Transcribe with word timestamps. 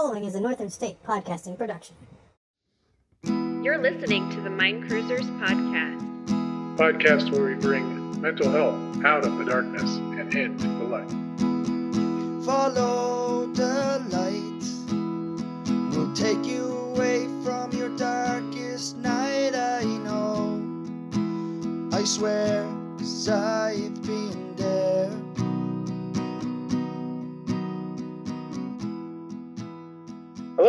following 0.00 0.24
is 0.24 0.34
a 0.34 0.40
Northern 0.40 0.70
State 0.70 0.96
podcasting 1.04 1.58
production. 1.58 1.94
You're 3.62 3.76
listening 3.76 4.30
to 4.30 4.40
the 4.40 4.48
Mind 4.48 4.88
Cruisers 4.88 5.26
podcast. 5.26 6.76
Podcast 6.78 7.30
where 7.30 7.44
we 7.44 7.54
bring 7.60 8.18
mental 8.18 8.50
health 8.50 9.04
out 9.04 9.26
of 9.26 9.36
the 9.36 9.44
darkness 9.44 9.96
and 9.96 10.34
into 10.34 10.66
the 10.66 10.84
light. 10.84 11.10
Follow 12.46 13.48
the 13.52 14.02
light. 14.08 14.64
We'll 15.94 16.14
take 16.14 16.46
you 16.46 16.64
away 16.94 17.26
from 17.44 17.70
your 17.72 17.94
darkest 17.98 18.96
night. 18.96 19.54
I 19.54 19.84
know. 19.84 20.62
I 21.92 22.04
swear, 22.04 22.66
cause 22.96 23.28
I've 23.28 23.99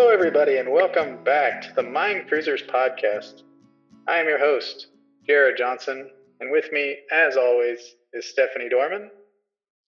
Hello, 0.02 0.11
everybody, 0.11 0.57
and 0.57 0.71
welcome 0.71 1.23
back 1.23 1.61
to 1.61 1.71
the 1.75 1.83
Mind 1.83 2.28
Cruisers 2.28 2.64
podcast. 2.64 3.43
I 4.07 4.18
am 4.18 4.25
your 4.25 4.39
host, 4.39 4.87
Jared 5.27 5.60
Johnson, 5.60 6.10
and 6.39 6.50
with 6.50 6.71
me, 6.71 6.97
as 7.11 7.37
always, 7.37 7.77
is 8.11 8.25
Stephanie 8.25 8.68
Dorman. 8.68 9.11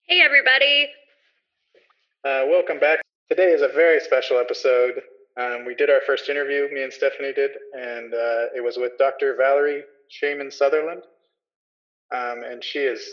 Hey, 0.03 0.21
everybody. 0.21 0.89
Uh, 2.23 2.45
welcome 2.47 2.77
back. 2.79 3.01
Today 3.27 3.53
is 3.53 3.63
a 3.63 3.69
very 3.69 3.99
special 3.99 4.37
episode. 4.37 5.01
Um, 5.35 5.65
we 5.65 5.73
did 5.73 5.89
our 5.89 6.01
first 6.05 6.29
interview, 6.29 6.67
me 6.71 6.83
and 6.83 6.93
Stephanie 6.93 7.33
did, 7.33 7.49
and 7.75 8.13
uh, 8.13 8.53
it 8.55 8.63
was 8.63 8.77
with 8.77 8.91
Dr. 8.99 9.35
Valerie 9.35 9.81
Shaman 10.09 10.51
Sutherland. 10.51 11.01
Um, 12.13 12.43
and 12.43 12.63
she 12.63 12.81
is 12.81 13.03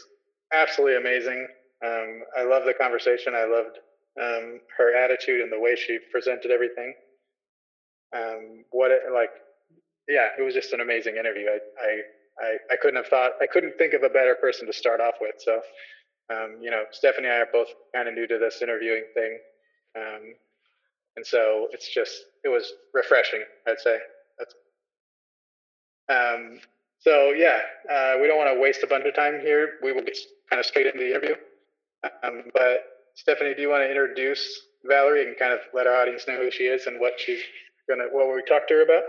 absolutely 0.52 0.98
amazing. 0.98 1.48
Um, 1.82 2.24
I 2.36 2.42
love 2.42 2.66
the 2.66 2.74
conversation. 2.78 3.32
I 3.34 3.46
loved 3.46 3.78
um, 4.20 4.60
her 4.78 4.96
attitude 4.96 5.40
and 5.40 5.52
the 5.52 5.60
way 5.60 5.76
she 5.76 5.98
presented 6.10 6.50
everything. 6.50 6.94
Um, 8.14 8.64
what 8.70 8.90
it, 8.90 9.02
like, 9.12 9.30
yeah, 10.08 10.28
it 10.38 10.42
was 10.42 10.54
just 10.54 10.72
an 10.72 10.80
amazing 10.80 11.16
interview. 11.16 11.46
I, 11.46 11.58
I, 11.80 12.00
I, 12.40 12.56
I 12.72 12.76
couldn't 12.80 12.96
have 12.96 13.06
thought, 13.06 13.32
I 13.40 13.46
couldn't 13.46 13.76
think 13.78 13.94
of 13.94 14.02
a 14.02 14.08
better 14.08 14.34
person 14.34 14.66
to 14.66 14.72
start 14.72 15.00
off 15.00 15.14
with. 15.20 15.36
So, 15.38 15.60
um, 16.32 16.58
you 16.60 16.70
know, 16.70 16.84
Stephanie 16.90 17.28
and 17.28 17.36
I 17.36 17.40
are 17.40 17.48
both 17.52 17.68
kind 17.94 18.08
of 18.08 18.14
new 18.14 18.26
to 18.26 18.38
this 18.38 18.62
interviewing 18.62 19.04
thing. 19.14 19.38
Um, 19.96 20.34
and 21.16 21.26
so 21.26 21.68
it's 21.72 21.92
just, 21.92 22.22
it 22.44 22.48
was 22.48 22.72
refreshing, 22.94 23.42
I'd 23.66 23.78
say. 23.78 23.98
That's, 24.38 24.54
um, 26.08 26.60
so 26.98 27.30
yeah, 27.30 27.58
uh, 27.90 28.14
we 28.20 28.26
don't 28.26 28.38
want 28.38 28.52
to 28.54 28.60
waste 28.60 28.82
a 28.82 28.86
bunch 28.86 29.04
of 29.06 29.14
time 29.14 29.40
here. 29.40 29.74
We 29.82 29.92
will 29.92 30.02
get 30.02 30.18
kind 30.48 30.60
of 30.60 30.66
straight 30.66 30.86
into 30.86 30.98
the 30.98 31.10
interview. 31.10 31.34
Um, 32.22 32.44
but 32.52 32.89
Stephanie, 33.14 33.54
do 33.54 33.62
you 33.62 33.68
want 33.68 33.82
to 33.82 33.88
introduce 33.88 34.62
Valerie 34.84 35.26
and 35.26 35.38
kind 35.38 35.52
of 35.52 35.60
let 35.74 35.86
our 35.86 35.94
audience 35.94 36.24
know 36.26 36.36
who 36.36 36.50
she 36.50 36.64
is 36.64 36.86
and 36.86 37.00
what 37.00 37.14
she's 37.18 37.40
gonna, 37.88 38.04
what 38.10 38.26
we 38.34 38.42
talked 38.48 38.68
to 38.68 38.74
her 38.74 38.82
about? 38.82 39.02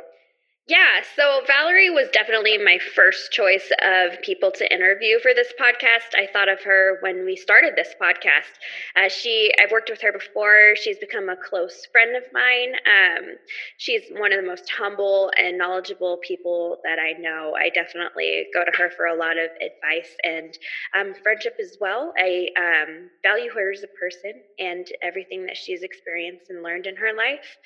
Yeah, 0.71 1.01
so 1.17 1.41
Valerie 1.47 1.89
was 1.89 2.07
definitely 2.13 2.57
my 2.57 2.79
first 2.95 3.33
choice 3.33 3.69
of 3.83 4.21
people 4.21 4.51
to 4.51 4.73
interview 4.73 5.19
for 5.19 5.33
this 5.33 5.51
podcast. 5.59 6.15
I 6.15 6.29
thought 6.31 6.47
of 6.47 6.63
her 6.63 6.97
when 7.01 7.25
we 7.25 7.35
started 7.35 7.73
this 7.75 7.93
podcast. 8.01 8.55
Uh, 8.95 9.09
she, 9.09 9.51
I've 9.61 9.71
worked 9.71 9.89
with 9.89 9.99
her 9.99 10.13
before. 10.13 10.75
She's 10.77 10.97
become 10.97 11.27
a 11.27 11.35
close 11.35 11.85
friend 11.91 12.15
of 12.15 12.23
mine. 12.31 12.75
Um, 12.87 13.35
she's 13.79 14.03
one 14.11 14.31
of 14.31 14.41
the 14.41 14.47
most 14.47 14.71
humble 14.71 15.29
and 15.37 15.57
knowledgeable 15.57 16.19
people 16.25 16.77
that 16.85 16.99
I 16.99 17.19
know. 17.19 17.53
I 17.53 17.67
definitely 17.67 18.45
go 18.53 18.63
to 18.63 18.71
her 18.77 18.89
for 18.91 19.07
a 19.07 19.17
lot 19.17 19.37
of 19.37 19.49
advice 19.55 20.15
and 20.23 20.57
um, 20.97 21.13
friendship 21.21 21.57
as 21.59 21.75
well. 21.81 22.13
I 22.17 22.47
um, 22.55 23.09
value 23.23 23.51
her 23.53 23.73
as 23.73 23.83
a 23.83 23.91
person 23.99 24.41
and 24.57 24.87
everything 25.03 25.47
that 25.47 25.57
she's 25.57 25.83
experienced 25.83 26.49
and 26.49 26.63
learned 26.63 26.87
in 26.87 26.95
her 26.95 27.11
life. 27.13 27.57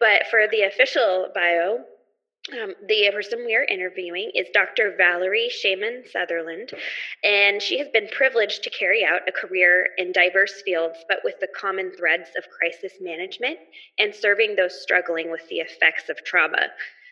But 0.00 0.26
for 0.28 0.48
the 0.50 0.62
official 0.62 1.28
bio, 1.32 1.84
um, 2.52 2.74
the 2.86 3.10
person 3.12 3.44
we 3.44 3.54
are 3.54 3.64
interviewing 3.64 4.30
is 4.34 4.46
Dr. 4.52 4.94
Valerie 4.96 5.50
Shaman 5.50 6.04
Sutherland, 6.10 6.70
and 7.22 7.60
she 7.60 7.78
has 7.78 7.88
been 7.88 8.08
privileged 8.08 8.62
to 8.62 8.70
carry 8.70 9.04
out 9.04 9.28
a 9.28 9.32
career 9.32 9.88
in 9.98 10.12
diverse 10.12 10.62
fields, 10.62 10.98
but 11.08 11.18
with 11.24 11.38
the 11.40 11.48
common 11.48 11.92
threads 11.96 12.30
of 12.36 12.44
crisis 12.50 12.94
management 13.00 13.58
and 13.98 14.14
serving 14.14 14.56
those 14.56 14.80
struggling 14.80 15.30
with 15.30 15.46
the 15.48 15.56
effects 15.56 16.08
of 16.08 16.24
trauma. 16.24 16.68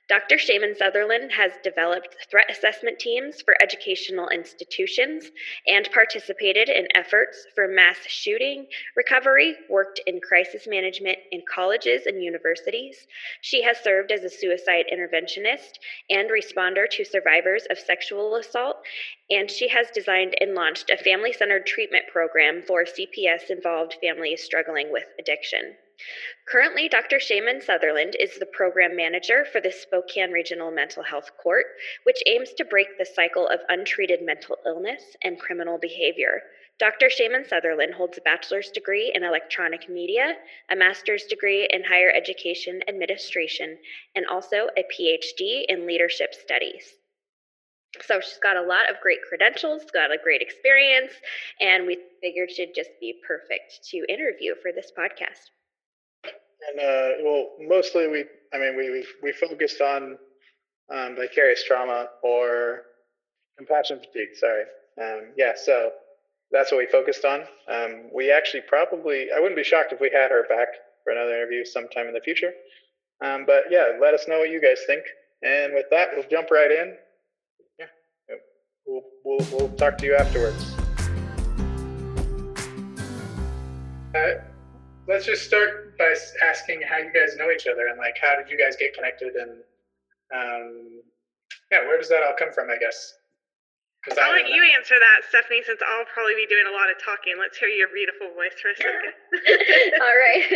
Dr. 0.09 0.39
Shaman 0.39 0.77
Sutherland 0.77 1.33
has 1.33 1.51
developed 1.65 2.17
threat 2.31 2.49
assessment 2.49 3.01
teams 3.01 3.43
for 3.43 3.61
educational 3.61 4.29
institutions 4.29 5.33
and 5.67 5.91
participated 5.91 6.69
in 6.69 6.87
efforts 6.95 7.45
for 7.57 7.67
mass 7.67 7.97
shooting 8.07 8.69
recovery, 8.95 9.57
worked 9.69 10.01
in 10.07 10.21
crisis 10.21 10.69
management 10.69 11.19
in 11.33 11.43
colleges 11.53 12.07
and 12.07 12.23
universities. 12.23 13.09
She 13.41 13.63
has 13.63 13.81
served 13.81 14.13
as 14.13 14.23
a 14.23 14.31
suicide 14.31 14.85
interventionist 14.93 15.81
and 16.09 16.31
responder 16.31 16.89
to 16.91 17.05
survivors 17.05 17.67
of 17.69 17.79
sexual 17.79 18.37
assault, 18.37 18.77
and 19.29 19.51
she 19.51 19.67
has 19.69 19.91
designed 19.91 20.37
and 20.41 20.55
launched 20.55 20.89
a 20.89 20.97
family 20.97 21.33
centered 21.33 21.67
treatment 21.67 22.05
program 22.13 22.63
for 22.63 22.85
CPS 22.85 23.51
involved 23.51 23.97
families 24.01 24.45
struggling 24.45 24.93
with 24.93 25.07
addiction. 25.19 25.75
Currently, 26.47 26.89
Dr. 26.89 27.19
Shaman 27.19 27.61
Sutherland 27.61 28.17
is 28.21 28.39
the 28.39 28.47
program 28.47 28.95
manager 28.95 29.45
for 29.45 29.61
the 29.61 29.73
Spokane 29.73 30.31
Regional 30.31 30.71
Mental 30.71 31.03
Health 31.03 31.31
Court, 31.37 31.67
which 32.05 32.23
aims 32.27 32.53
to 32.55 32.65
break 32.65 32.99
the 32.99 33.05
cycle 33.05 33.49
of 33.49 33.61
untreated 33.69 34.23
mental 34.23 34.59
illness 34.65 35.17
and 35.23 35.41
criminal 35.41 35.79
behavior. 35.79 36.43
Dr. 36.79 37.09
Shaman 37.09 37.47
Sutherland 37.47 37.95
holds 37.95 38.19
a 38.19 38.21
bachelor's 38.21 38.71
degree 38.71 39.11
in 39.15 39.25
electronic 39.25 39.89
media, 39.89 40.37
a 40.71 40.77
master's 40.77 41.25
degree 41.25 41.67
in 41.73 41.83
higher 41.83 42.11
education 42.11 42.83
administration, 42.87 43.79
and 44.15 44.27
also 44.27 44.69
a 44.77 44.85
PhD 44.85 45.65
in 45.69 45.87
leadership 45.87 46.35
studies. 46.35 46.95
So 48.03 48.21
she's 48.21 48.39
got 48.43 48.59
a 48.59 48.63
lot 48.63 48.91
of 48.91 49.01
great 49.01 49.23
credentials, 49.27 49.91
got 49.91 50.13
a 50.13 50.19
great 50.23 50.43
experience, 50.43 51.13
and 51.61 51.87
we 51.87 51.99
figured 52.21 52.51
she'd 52.51 52.75
just 52.75 52.91
be 53.01 53.21
perfect 53.27 53.81
to 53.91 54.05
interview 54.09 54.55
for 54.61 54.71
this 54.71 54.93
podcast. 54.97 55.56
And 56.69 56.81
uh, 56.81 57.11
well, 57.23 57.49
mostly 57.61 58.09
we, 58.09 58.25
I 58.53 58.59
mean, 58.59 58.77
we 58.77 58.91
we, 58.91 59.07
we 59.23 59.33
focused 59.33 59.81
on 59.81 60.19
um, 60.93 61.17
vicarious 61.17 61.65
trauma 61.65 62.09
or 62.23 62.83
compassion 63.59 63.99
fatigue. 63.99 64.35
Sorry. 64.35 64.65
Um, 65.01 65.33
yeah, 65.37 65.53
so 65.57 65.91
that's 66.51 66.73
what 66.73 66.79
we 66.79 66.87
focused 66.87 67.25
on. 67.25 67.43
Um, 67.69 68.11
we 68.15 68.31
actually 68.33 68.63
probably, 68.63 69.29
I 69.35 69.41
wouldn't 69.41 69.57
be 69.57 69.65
shocked 69.65 69.93
if 69.93 70.01
we 70.01 70.11
had 70.11 70.31
her 70.31 70.45
back 70.49 70.69
for 71.05 71.13
another 71.13 71.35
interview 71.35 71.65
sometime 71.65 72.07
in 72.07 72.15
the 72.15 72.21
future. 72.21 72.53
Um, 73.23 73.45
but 73.47 73.65
yeah, 73.71 73.99
let 74.01 74.15
us 74.15 74.27
know 74.29 74.39
what 74.39 74.51
you 74.51 74.61
guys 74.61 74.81
think. 74.87 75.05
And 75.43 75.75
with 75.75 75.87
that, 75.91 76.11
we'll 76.15 76.27
jump 76.31 76.51
right 76.51 76.71
in. 76.71 76.97
Yeah, 77.79 77.87
we'll 78.87 79.03
we'll, 79.25 79.47
we'll 79.53 79.69
talk 79.71 79.99
to 79.99 80.07
you 80.07 80.15
afterwards. 80.15 80.75
Uh, 84.15 84.43
let's 85.07 85.27
just 85.27 85.45
start 85.45 85.86
by 85.99 86.15
asking 86.43 86.83
how 86.83 86.99
you 86.99 87.13
guys 87.13 87.37
know 87.37 87.51
each 87.51 87.67
other 87.67 87.87
and 87.89 87.99
like 87.99 88.17
how 88.21 88.37
did 88.37 88.49
you 88.49 88.59
guys 88.59 88.77
get 88.77 88.95
connected 88.95 89.35
and 89.35 89.63
um, 90.35 91.03
yeah, 91.71 91.87
where 91.87 91.99
does 91.99 92.09
that 92.09 92.23
all 92.23 92.35
come 92.39 92.53
from? 92.53 92.71
I 92.71 92.79
guess. 92.79 93.15
I'll 94.07 94.39
let 94.39 94.47
you 94.47 94.63
answer 94.63 94.95
that, 94.95 95.27
Stephanie, 95.27 95.67
since 95.67 95.83
I'll 95.83 96.07
probably 96.07 96.39
be 96.39 96.47
doing 96.47 96.71
a 96.71 96.71
lot 96.71 96.87
of 96.87 96.95
talking. 97.03 97.35
Let's 97.43 97.59
hear 97.59 97.67
your 97.67 97.91
beautiful 97.91 98.31
voice 98.39 98.55
for 98.55 98.71
a 98.71 98.79
second. 98.79 99.11
All 99.99 100.15
right. 100.15 100.47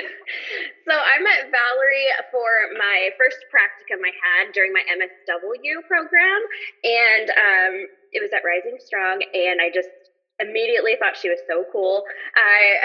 So 0.87 0.95
I 0.95 1.19
met 1.19 1.51
Valerie 1.51 2.15
for 2.31 2.47
my 2.79 3.11
first 3.19 3.43
practicum 3.51 4.07
I 4.07 4.15
had 4.23 4.55
during 4.55 4.71
my 4.71 4.87
MSW 4.87 5.83
program, 5.91 6.41
and 6.87 7.27
um, 7.35 7.75
it 8.15 8.23
was 8.23 8.31
at 8.31 8.47
Rising 8.47 8.79
Strong, 8.79 9.27
and 9.35 9.59
I 9.59 9.67
just 9.75 9.91
immediately 10.41 10.97
thought 10.99 11.17
she 11.17 11.29
was 11.29 11.39
so 11.47 11.65
cool. 11.71 12.03
I 12.35 12.81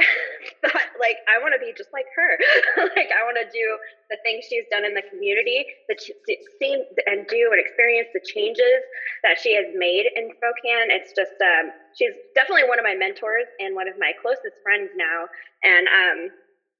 thought 0.62 0.92
like 1.00 1.18
I 1.32 1.40
want 1.40 1.56
to 1.56 1.62
be 1.62 1.74
just 1.76 1.90
like 1.96 2.06
her. 2.16 2.32
like 2.96 3.10
I 3.16 3.24
want 3.24 3.40
to 3.40 3.48
do 3.50 3.66
the 4.12 4.20
things 4.22 4.46
she's 4.46 4.68
done 4.70 4.86
in 4.86 4.94
the 4.94 5.04
community, 5.10 5.66
that 5.88 5.98
she's 6.04 6.20
seen 6.60 6.84
and 7.08 7.26
do 7.28 7.50
and 7.52 7.60
experience 7.60 8.12
the 8.14 8.22
changes 8.22 8.84
that 9.24 9.40
she 9.40 9.56
has 9.56 9.66
made 9.74 10.12
in 10.16 10.30
Spokane. 10.36 10.92
It's 10.92 11.16
just 11.16 11.36
um, 11.42 11.72
she's 11.96 12.14
definitely 12.36 12.68
one 12.68 12.78
of 12.78 12.86
my 12.86 12.96
mentors 12.96 13.48
and 13.60 13.74
one 13.74 13.88
of 13.88 13.96
my 13.98 14.12
closest 14.22 14.60
friends 14.62 14.92
now. 15.00 15.32
And 15.64 15.88
um, 15.88 16.20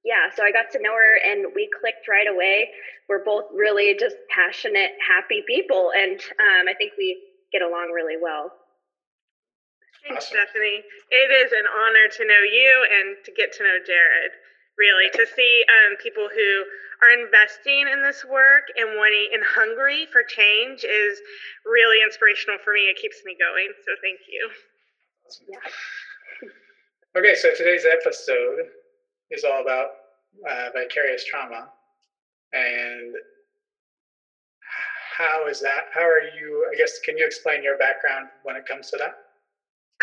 yeah, 0.04 0.30
so 0.36 0.44
I 0.44 0.52
got 0.52 0.70
to 0.70 0.78
know 0.78 0.94
her 0.94 1.18
and 1.18 1.50
we 1.54 1.68
clicked 1.80 2.06
right 2.06 2.28
away. 2.28 2.70
We're 3.08 3.24
both 3.24 3.50
really 3.50 3.96
just 3.98 4.14
passionate, 4.30 4.94
happy 5.02 5.42
people, 5.48 5.90
and 5.96 6.14
um, 6.38 6.70
I 6.70 6.74
think 6.78 6.92
we 6.98 7.18
get 7.52 7.62
along 7.62 7.90
really 7.94 8.14
well. 8.20 8.52
Thanks, 10.06 10.26
awesome. 10.26 10.38
Stephanie. 10.38 10.82
It 11.10 11.30
is 11.34 11.52
an 11.52 11.66
honor 11.66 12.06
to 12.08 12.24
know 12.24 12.42
you 12.46 12.86
and 12.90 13.16
to 13.24 13.32
get 13.32 13.52
to 13.58 13.64
know 13.64 13.78
Jared. 13.84 14.32
Really, 14.78 15.08
to 15.10 15.26
see 15.34 15.64
um, 15.72 15.96
people 15.96 16.28
who 16.28 16.64
are 17.00 17.10
investing 17.10 17.88
in 17.88 18.02
this 18.02 18.24
work 18.24 18.64
and 18.76 18.96
wanting 18.96 19.28
and 19.32 19.42
hungry 19.42 20.06
for 20.12 20.22
change 20.22 20.84
is 20.84 21.18
really 21.64 22.02
inspirational 22.04 22.58
for 22.62 22.74
me. 22.74 22.92
It 22.92 22.96
keeps 23.00 23.22
me 23.24 23.36
going. 23.40 23.72
So 23.84 23.92
thank 24.02 24.20
you. 24.28 24.50
Awesome. 25.26 25.46
Yeah. 25.48 26.50
Okay, 27.16 27.34
so 27.34 27.54
today's 27.56 27.86
episode 27.86 28.68
is 29.30 29.44
all 29.44 29.62
about 29.62 29.88
uh, 30.46 30.68
vicarious 30.74 31.24
trauma, 31.24 31.72
and 32.52 33.14
how 35.16 35.46
is 35.48 35.58
that? 35.60 35.84
How 35.94 36.04
are 36.04 36.20
you? 36.20 36.68
I 36.70 36.76
guess 36.76 36.98
can 37.02 37.16
you 37.16 37.24
explain 37.24 37.62
your 37.62 37.78
background 37.78 38.28
when 38.42 38.56
it 38.56 38.66
comes 38.66 38.90
to 38.90 38.98
that? 38.98 39.14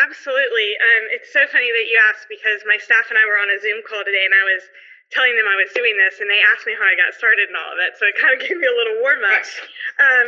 Absolutely. 0.02 0.74
Um, 0.82 1.04
it's 1.14 1.30
so 1.30 1.46
funny 1.54 1.70
that 1.70 1.86
you 1.86 2.02
asked 2.10 2.26
because 2.26 2.66
my 2.66 2.82
staff 2.82 3.14
and 3.14 3.18
I 3.18 3.26
were 3.30 3.38
on 3.38 3.54
a 3.54 3.62
Zoom 3.62 3.86
call 3.86 4.02
today, 4.02 4.26
and 4.26 4.34
I 4.34 4.42
was 4.42 4.66
telling 5.14 5.38
them 5.38 5.46
I 5.46 5.54
was 5.54 5.70
doing 5.78 5.94
this, 5.94 6.18
and 6.18 6.26
they 6.26 6.42
asked 6.50 6.66
me 6.66 6.74
how 6.74 6.90
I 6.90 6.98
got 6.98 7.14
started 7.14 7.46
and 7.54 7.58
all 7.58 7.78
of 7.78 7.80
it. 7.86 7.94
So 8.02 8.10
it 8.10 8.18
kind 8.18 8.34
of 8.34 8.42
gave 8.46 8.58
me 8.58 8.66
a 8.66 8.74
little 8.74 8.98
warm 9.06 9.22
up. 9.22 9.46
Nice. 9.46 9.54
Um, 10.02 10.28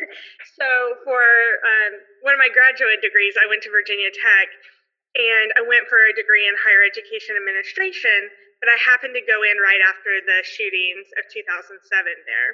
so 0.58 0.68
for 1.06 1.22
um, 1.22 1.92
one 2.26 2.34
of 2.34 2.42
my 2.42 2.50
graduate 2.50 2.98
degrees, 2.98 3.38
I 3.38 3.46
went 3.46 3.62
to 3.62 3.70
Virginia 3.70 4.10
Tech, 4.10 4.48
and 5.14 5.54
I 5.54 5.62
went 5.62 5.86
for 5.86 6.02
a 6.10 6.12
degree 6.18 6.50
in 6.50 6.54
higher 6.58 6.82
education 6.82 7.38
administration. 7.38 8.34
But 8.58 8.72
I 8.72 8.80
happened 8.80 9.12
to 9.12 9.20
go 9.28 9.44
in 9.44 9.60
right 9.60 9.82
after 9.92 10.24
the 10.24 10.40
shootings 10.42 11.06
of 11.20 11.28
2007 11.28 11.84
there. 12.24 12.50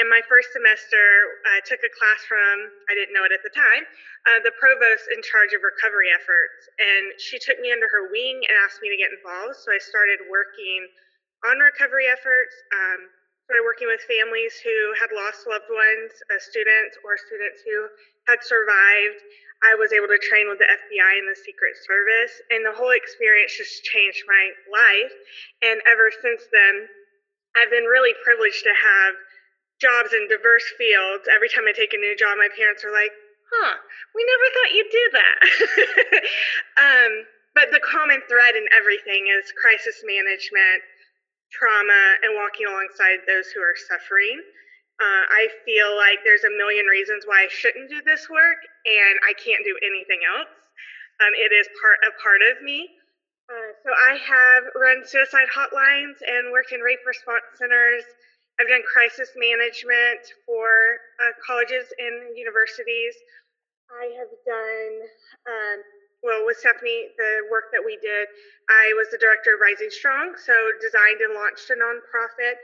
In 0.00 0.08
my 0.08 0.24
first 0.24 0.48
semester, 0.56 1.04
I 1.52 1.60
took 1.68 1.84
a 1.84 1.92
class 1.92 2.24
from, 2.24 2.72
I 2.88 2.96
didn't 2.96 3.12
know 3.12 3.28
it 3.28 3.32
at 3.34 3.44
the 3.44 3.52
time, 3.52 3.84
uh, 4.24 4.40
the 4.40 4.56
provost 4.56 5.04
in 5.12 5.20
charge 5.20 5.52
of 5.52 5.60
recovery 5.60 6.08
efforts. 6.08 6.64
And 6.80 7.12
she 7.20 7.36
took 7.36 7.60
me 7.60 7.68
under 7.68 7.84
her 7.92 8.08
wing 8.08 8.40
and 8.48 8.56
asked 8.64 8.80
me 8.80 8.88
to 8.88 8.96
get 8.96 9.12
involved. 9.12 9.60
So 9.60 9.68
I 9.68 9.76
started 9.76 10.24
working 10.32 10.88
on 11.44 11.60
recovery 11.60 12.08
efforts, 12.08 12.56
um, 12.72 13.12
started 13.44 13.68
working 13.68 13.84
with 13.84 14.00
families 14.08 14.56
who 14.64 14.96
had 14.96 15.12
lost 15.12 15.44
loved 15.44 15.68
ones, 15.68 16.10
uh, 16.32 16.40
students, 16.40 16.96
or 17.04 17.20
students 17.20 17.60
who 17.60 17.76
had 18.32 18.40
survived. 18.40 19.20
I 19.60 19.76
was 19.76 19.92
able 19.92 20.08
to 20.08 20.18
train 20.24 20.48
with 20.48 20.56
the 20.56 20.72
FBI 20.72 21.12
and 21.20 21.28
the 21.28 21.36
Secret 21.36 21.76
Service, 21.84 22.32
and 22.48 22.64
the 22.64 22.72
whole 22.72 22.96
experience 22.96 23.52
just 23.60 23.84
changed 23.92 24.24
my 24.24 24.44
life. 24.72 25.14
And 25.68 25.84
ever 25.84 26.08
since 26.08 26.48
then, 26.48 26.88
I've 27.60 27.68
been 27.68 27.84
really 27.84 28.16
privileged 28.24 28.64
to 28.64 28.72
have 28.72 29.14
jobs 29.82 30.14
in 30.14 30.30
diverse 30.30 30.64
fields. 30.78 31.26
Every 31.26 31.50
time 31.50 31.66
I 31.66 31.74
take 31.74 31.90
a 31.90 31.98
new 31.98 32.14
job, 32.14 32.38
my 32.38 32.48
parents 32.54 32.86
are 32.86 32.94
like, 32.94 33.10
huh, 33.50 33.74
we 34.14 34.22
never 34.22 34.46
thought 34.54 34.74
you'd 34.78 34.94
do 34.94 35.06
that. 35.18 35.38
um, 36.86 37.12
but 37.58 37.74
the 37.74 37.82
common 37.82 38.22
thread 38.30 38.54
in 38.54 38.64
everything 38.70 39.26
is 39.26 39.50
crisis 39.58 40.00
management, 40.06 40.86
trauma, 41.50 42.22
and 42.22 42.38
walking 42.38 42.70
alongside 42.70 43.26
those 43.26 43.50
who 43.50 43.60
are 43.60 43.76
suffering. 43.76 44.38
Uh, 45.02 45.24
I 45.26 45.50
feel 45.66 45.98
like 45.98 46.22
there's 46.22 46.46
a 46.46 46.54
million 46.54 46.86
reasons 46.86 47.26
why 47.26 47.44
I 47.44 47.50
shouldn't 47.50 47.90
do 47.90 48.00
this 48.06 48.30
work, 48.30 48.62
and 48.86 49.18
I 49.26 49.34
can't 49.34 49.66
do 49.66 49.74
anything 49.82 50.22
else. 50.22 50.54
Um, 51.20 51.34
it 51.34 51.50
is 51.50 51.66
part 51.82 51.98
a 52.06 52.14
part 52.22 52.40
of 52.54 52.62
me. 52.62 52.86
Uh, 53.50 53.74
so 53.82 53.90
I 53.90 54.16
have 54.16 54.62
run 54.78 55.02
suicide 55.04 55.50
hotlines 55.50 56.22
and 56.22 56.54
worked 56.54 56.72
in 56.72 56.80
rape 56.80 57.02
response 57.04 57.44
centers 57.58 58.06
I've 58.60 58.68
done 58.68 58.84
crisis 58.84 59.32
management 59.36 60.22
for 60.44 61.00
uh, 61.18 61.32
colleges 61.40 61.88
and 61.96 62.36
universities. 62.36 63.16
I 63.92 64.12
have 64.16 64.32
done, 64.44 64.92
um, 65.48 65.78
well, 66.22 66.44
with 66.48 66.56
Stephanie, 66.56 67.12
the 67.16 67.48
work 67.50 67.72
that 67.72 67.82
we 67.84 68.00
did, 68.00 68.28
I 68.70 68.92
was 68.96 69.08
the 69.12 69.20
director 69.20 69.56
of 69.56 69.60
Rising 69.60 69.92
Strong, 69.92 70.40
so 70.40 70.54
designed 70.80 71.20
and 71.20 71.34
launched 71.36 71.68
a 71.68 71.76
nonprofit 71.76 72.56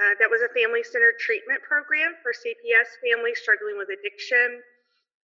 uh, 0.00 0.16
that 0.16 0.32
was 0.32 0.40
a 0.40 0.48
family 0.56 0.80
centered 0.80 1.20
treatment 1.20 1.60
program 1.60 2.16
for 2.24 2.32
CPS 2.32 2.96
families 3.04 3.40
struggling 3.42 3.76
with 3.76 3.92
addiction. 3.92 4.64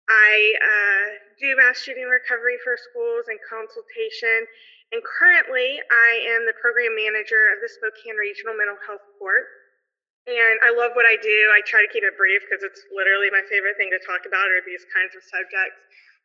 I 0.09 0.35
uh, 0.59 1.07
do 1.39 1.55
mass 1.59 1.83
shooting 1.83 2.07
recovery 2.07 2.59
for 2.63 2.79
schools 2.79 3.27
and 3.27 3.39
consultation. 3.43 4.47
And 4.95 5.03
currently, 5.03 5.83
I 5.83 6.11
am 6.35 6.47
the 6.47 6.55
program 6.63 6.95
manager 6.95 7.51
of 7.51 7.59
the 7.59 7.67
Spokane 7.67 8.15
Regional 8.15 8.55
Mental 8.55 8.79
Health 8.87 9.03
Court. 9.19 9.47
And 10.27 10.59
I 10.67 10.75
love 10.75 10.91
what 10.99 11.07
I 11.07 11.15
do. 11.23 11.39
I 11.55 11.63
try 11.63 11.87
to 11.87 11.91
keep 11.95 12.03
it 12.03 12.19
brief 12.19 12.43
because 12.43 12.67
it's 12.67 12.83
literally 12.91 13.31
my 13.31 13.47
favorite 13.47 13.79
thing 13.79 13.95
to 13.95 14.03
talk 14.03 14.27
about 14.27 14.51
are 14.51 14.63
these 14.67 14.83
kinds 14.91 15.15
of 15.15 15.23
subjects. 15.23 15.79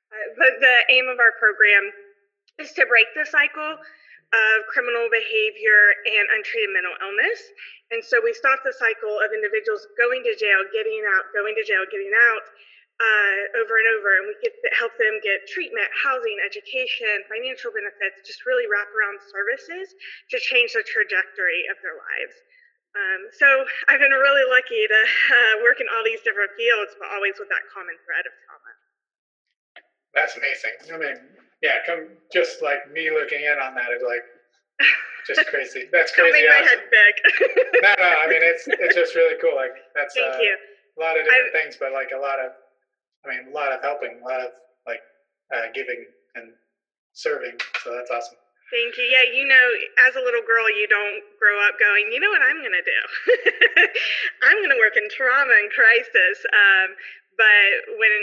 Uh, 0.10 0.28
but 0.42 0.58
the 0.58 0.76
aim 0.90 1.06
of 1.06 1.22
our 1.22 1.38
program 1.38 1.94
is 2.58 2.74
to 2.82 2.90
break 2.90 3.06
the 3.14 3.30
cycle 3.30 3.78
of 3.78 4.56
criminal 4.74 5.06
behavior 5.12 5.82
and 6.08 6.26
untreated 6.34 6.74
mental 6.74 6.98
illness. 6.98 7.40
And 7.94 8.02
so 8.02 8.18
we 8.24 8.34
stop 8.34 8.64
the 8.66 8.74
cycle 8.74 9.22
of 9.22 9.36
individuals 9.36 9.86
going 10.00 10.26
to 10.26 10.34
jail, 10.34 10.66
getting 10.74 11.04
out, 11.14 11.30
going 11.36 11.54
to 11.54 11.64
jail, 11.68 11.86
getting 11.92 12.12
out 12.16 12.46
uh, 12.98 13.60
over 13.62 13.78
and 13.78 13.88
over. 14.00 14.10
And 14.18 14.26
we 14.32 14.36
get 14.42 14.56
help 14.82 14.98
them 14.98 15.20
get 15.22 15.46
treatment, 15.46 15.92
housing, 15.94 16.42
education, 16.42 17.22
financial 17.30 17.70
benefits, 17.70 18.24
just 18.26 18.48
really 18.50 18.66
wraparound 18.66 19.20
services 19.30 19.94
to 20.34 20.42
change 20.42 20.74
the 20.74 20.82
trajectory 20.88 21.68
of 21.70 21.78
their 21.84 22.00
lives. 22.00 22.36
Um, 22.92 23.22
so 23.32 23.48
I've 23.88 24.00
been 24.04 24.12
really 24.12 24.44
lucky 24.52 24.84
to 24.84 25.00
uh, 25.00 25.54
work 25.64 25.80
in 25.80 25.88
all 25.96 26.04
these 26.04 26.20
different 26.28 26.52
fields, 26.60 26.92
but 27.00 27.08
always 27.16 27.40
with 27.40 27.48
that 27.48 27.64
common 27.72 27.96
thread 28.04 28.28
of 28.28 28.34
trauma. 28.44 28.72
That's 30.12 30.36
amazing. 30.36 30.76
I 30.92 30.98
mean, 31.00 31.16
yeah, 31.64 31.80
come 31.88 32.20
just 32.36 32.60
like 32.60 32.84
me 32.92 33.08
looking 33.08 33.40
in 33.48 33.56
on 33.64 33.76
that 33.80 33.96
is 33.96 34.04
like 34.04 34.26
just 35.28 35.48
crazy. 35.48 35.88
That's 35.92 36.12
crazy. 36.12 36.44
Don't 36.44 36.52
make 36.52 36.52
awesome. 36.52 36.68
my 36.68 36.68
head 36.68 36.84
big. 36.92 37.14
no, 37.80 37.92
no. 37.96 38.12
I 38.20 38.28
mean, 38.28 38.44
it's 38.44 38.68
it's 38.68 38.96
just 38.96 39.16
really 39.16 39.40
cool. 39.40 39.56
Like 39.56 39.72
that's 39.96 40.12
Thank 40.16 40.36
uh, 40.36 40.44
you. 40.44 40.56
a 40.58 41.00
lot 41.00 41.16
of 41.16 41.24
different 41.24 41.56
I- 41.56 41.58
things, 41.64 41.78
but 41.80 41.96
like 41.96 42.12
a 42.12 42.20
lot 42.20 42.44
of, 42.44 42.52
I 43.24 43.32
mean, 43.32 43.48
a 43.48 43.56
lot 43.56 43.72
of 43.72 43.80
helping, 43.80 44.20
a 44.20 44.26
lot 44.28 44.42
of 44.44 44.52
like 44.84 45.00
uh, 45.56 45.72
giving 45.74 46.04
and 46.36 46.52
serving. 47.14 47.56
So 47.84 47.96
that's 47.96 48.12
awesome. 48.12 48.41
Thank 48.72 48.96
you. 48.96 49.04
Yeah, 49.04 49.28
you 49.28 49.44
know, 49.44 49.66
as 50.08 50.16
a 50.16 50.24
little 50.24 50.42
girl, 50.48 50.72
you 50.72 50.88
don't 50.88 51.20
grow 51.36 51.60
up 51.68 51.76
going, 51.76 52.08
you 52.08 52.24
know 52.24 52.32
what 52.32 52.40
I'm 52.40 52.64
going 52.64 52.72
to 52.72 52.88
do? 52.88 53.02
I'm 54.48 54.58
going 54.64 54.72
to 54.72 54.80
work 54.80 54.96
in 54.96 55.12
trauma 55.12 55.52
and 55.52 55.68
crisis. 55.76 56.38
Um, 56.48 56.96
but 57.36 58.00
when 58.00 58.14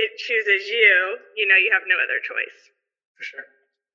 it 0.00 0.16
chooses 0.16 0.64
you, 0.72 1.20
you 1.36 1.44
know, 1.44 1.60
you 1.60 1.68
have 1.76 1.84
no 1.84 2.00
other 2.00 2.24
choice. 2.24 2.58
For 3.20 3.24
sure. 3.36 3.46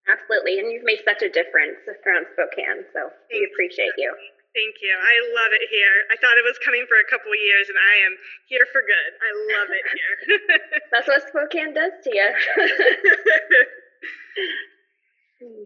Absolutely. 0.05 0.61
And 0.61 0.69
you've 0.69 0.85
made 0.85 1.01
such 1.01 1.25
a 1.25 1.33
difference 1.33 1.81
around 2.05 2.29
Spokane. 2.37 2.85
So 2.93 3.09
we 3.33 3.41
Thank 3.41 3.49
appreciate 3.49 3.97
you. 3.97 4.13
Thank 4.53 4.85
you. 4.85 4.93
I 4.93 5.15
love 5.33 5.49
it 5.49 5.65
here. 5.73 6.05
I 6.13 6.15
thought 6.21 6.37
it 6.37 6.45
was 6.45 6.61
coming 6.61 6.85
for 6.85 7.01
a 7.01 7.07
couple 7.09 7.33
of 7.33 7.41
years, 7.41 7.73
and 7.73 7.79
I 7.79 7.95
am 8.05 8.13
here 8.45 8.69
for 8.69 8.85
good. 8.85 9.09
I 9.17 9.29
love 9.57 9.69
it 9.73 9.85
here. 9.97 10.13
That's 10.93 11.09
what 11.09 11.25
Spokane 11.25 11.73
does 11.73 11.97
to 12.05 12.09
you. 12.13 12.29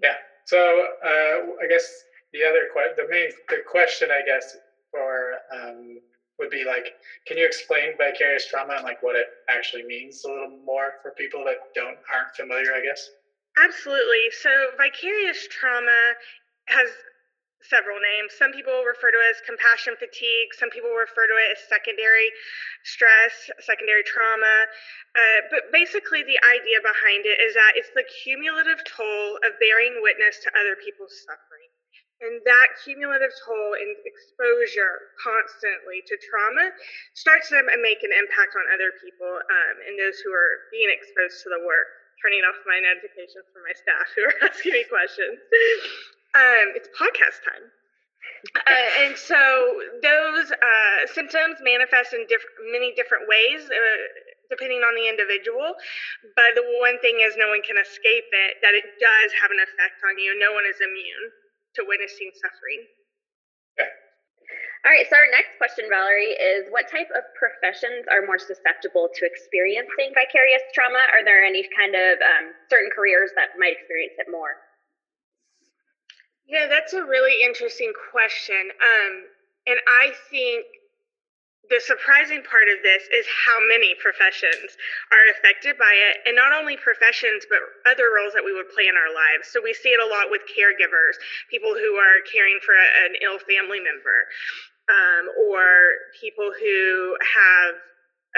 Yeah. 0.02 0.16
So 0.48 0.88
uh, 1.04 1.36
I 1.62 1.68
guess 1.68 1.84
the 2.32 2.44
other 2.44 2.68
que- 2.74 2.96
the 2.96 3.08
main 3.10 3.30
the 3.50 3.58
question 3.68 4.10
I 4.12 4.22
guess 4.26 4.56
for 4.92 5.34
um, 5.54 6.00
would 6.40 6.50
be 6.50 6.64
like, 6.64 6.90
can 7.26 7.38
you 7.38 7.46
explain 7.46 7.96
vicarious 7.98 8.48
trauma 8.48 8.76
and 8.76 8.84
like 8.84 9.02
what 9.02 9.18
it 9.18 9.28
actually 9.50 9.84
means 9.84 10.24
a 10.24 10.30
little 10.30 10.56
more 10.66 10.94
for 11.02 11.12
people 11.18 11.44
that 11.46 11.58
don't 11.76 11.98
aren't 12.14 12.34
familiar? 12.34 12.74
I 12.74 12.82
guess. 12.82 13.10
Absolutely. 13.58 14.32
So, 14.32 14.70
vicarious 14.78 15.48
trauma 15.50 16.14
has 16.68 16.90
several 17.66 17.98
names. 17.98 18.34
Some 18.38 18.54
people 18.54 18.86
refer 18.86 19.10
to 19.10 19.20
it 19.20 19.34
as 19.34 19.42
compassion 19.42 19.98
fatigue, 19.98 20.54
some 20.54 20.70
people 20.70 20.94
refer 20.94 21.26
to 21.26 21.36
it 21.36 21.58
as 21.58 21.60
secondary 21.66 22.30
stress, 22.86 23.50
secondary 23.66 24.06
trauma. 24.06 24.70
Uh, 25.18 25.40
but 25.50 25.74
basically, 25.74 26.22
the 26.22 26.38
idea 26.54 26.78
behind 26.86 27.26
it 27.26 27.42
is 27.42 27.58
that 27.58 27.74
it's 27.76 27.90
the 27.98 28.06
cumulative 28.24 28.78
toll 28.86 29.42
of 29.42 29.58
bearing 29.58 29.98
witness 30.06 30.38
to 30.46 30.50
other 30.54 30.78
people's 30.78 31.14
suffering. 31.26 31.72
And 32.18 32.42
that 32.50 32.70
cumulative 32.82 33.30
toll 33.46 33.78
and 33.78 33.94
exposure 34.02 35.14
constantly 35.22 36.02
to 36.10 36.18
trauma 36.26 36.74
starts 37.14 37.54
to 37.54 37.62
make 37.78 38.02
an 38.02 38.10
impact 38.10 38.58
on 38.58 38.66
other 38.74 38.90
people 38.98 39.30
um, 39.30 39.76
and 39.86 39.94
those 40.02 40.18
who 40.26 40.34
are 40.34 40.66
being 40.74 40.90
exposed 40.90 41.46
to 41.46 41.54
the 41.54 41.62
work. 41.62 41.90
Turning 42.18 42.42
off 42.42 42.58
my 42.66 42.82
notifications 42.82 43.46
for 43.54 43.62
my 43.62 43.74
staff 43.78 44.10
who 44.18 44.26
are 44.26 44.38
asking 44.50 44.74
me 44.74 44.84
questions. 44.90 45.38
Um, 46.36 46.76
it's 46.76 46.90
podcast 46.96 47.44
time. 47.46 47.66
Uh, 48.56 48.90
and 49.08 49.18
so 49.18 49.40
those 50.04 50.52
uh, 50.52 51.00
symptoms 51.10 51.58
manifest 51.64 52.14
in 52.14 52.26
diff- 52.30 52.56
many 52.72 52.94
different 52.94 53.26
ways, 53.28 53.66
uh, 53.66 54.00
depending 54.52 54.86
on 54.86 54.94
the 54.94 55.08
individual. 55.10 55.74
But 56.36 56.54
the 56.54 56.64
one 56.80 57.00
thing 57.02 57.20
is, 57.24 57.36
no 57.36 57.50
one 57.50 57.64
can 57.66 57.80
escape 57.80 58.30
it, 58.32 58.62
that 58.62 58.78
it 58.78 58.86
does 59.02 59.30
have 59.42 59.50
an 59.50 59.60
effect 59.64 60.00
on 60.06 60.20
you. 60.20 60.38
No 60.38 60.54
one 60.54 60.68
is 60.70 60.78
immune 60.80 61.34
to 61.76 61.88
witnessing 61.88 62.30
suffering. 62.38 62.82
All 64.86 64.94
right. 64.94 65.04
So 65.10 65.18
our 65.18 65.28
next 65.34 65.58
question, 65.58 65.90
Valerie, 65.90 66.38
is 66.38 66.70
what 66.70 66.88
type 66.88 67.10
of 67.12 67.26
professions 67.36 68.08
are 68.08 68.24
more 68.24 68.40
susceptible 68.40 69.10
to 69.12 69.22
experiencing 69.26 70.14
vicarious 70.16 70.64
trauma? 70.72 71.02
Are 71.12 71.26
there 71.26 71.44
any 71.44 71.68
kind 71.76 71.92
of 71.98 72.22
um, 72.22 72.56
certain 72.70 72.94
careers 72.94 73.34
that 73.36 73.58
might 73.60 73.76
experience 73.76 74.16
it 74.16 74.30
more? 74.32 74.67
Yeah, 76.48 76.68
that's 76.68 76.94
a 76.94 77.04
really 77.04 77.44
interesting 77.44 77.92
question. 78.12 78.72
Um, 78.72 79.14
and 79.68 79.80
I 79.88 80.12
think 80.32 80.66
the 81.70 81.84
surprising 81.84 82.40
part 82.48 82.72
of 82.72 82.80
this 82.80 83.04
is 83.12 83.28
how 83.28 83.60
many 83.68 83.92
professions 84.00 84.72
are 85.12 85.26
affected 85.36 85.76
by 85.76 85.92
it 85.92 86.24
and 86.24 86.36
not 86.36 86.56
only 86.56 86.80
professions 86.80 87.44
but 87.52 87.60
other 87.84 88.08
roles 88.16 88.32
that 88.32 88.44
we 88.44 88.56
would 88.56 88.72
play 88.72 88.88
in 88.88 88.96
our 88.96 89.12
lives 89.12 89.52
so 89.52 89.60
we 89.60 89.76
see 89.76 89.92
it 89.92 90.00
a 90.00 90.08
lot 90.08 90.32
with 90.32 90.40
caregivers 90.48 91.20
people 91.52 91.76
who 91.76 92.00
are 92.00 92.24
caring 92.32 92.56
for 92.64 92.72
a, 92.72 92.88
an 93.04 93.20
ill 93.20 93.40
family 93.44 93.84
member 93.84 94.20
um, 94.88 95.28
or 95.52 95.68
people 96.16 96.48
who 96.56 97.20
have 97.20 97.76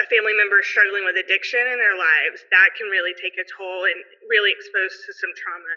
a 0.02 0.06
family 0.10 0.34
member 0.34 0.58
struggling 0.66 1.06
with 1.06 1.14
addiction 1.14 1.62
in 1.70 1.78
their 1.78 1.94
lives 1.94 2.42
that 2.50 2.74
can 2.74 2.90
really 2.90 3.14
take 3.14 3.38
a 3.38 3.46
toll 3.46 3.86
and 3.86 3.98
really 4.26 4.50
expose 4.50 4.90
to 5.06 5.10
some 5.14 5.30
trauma 5.38 5.74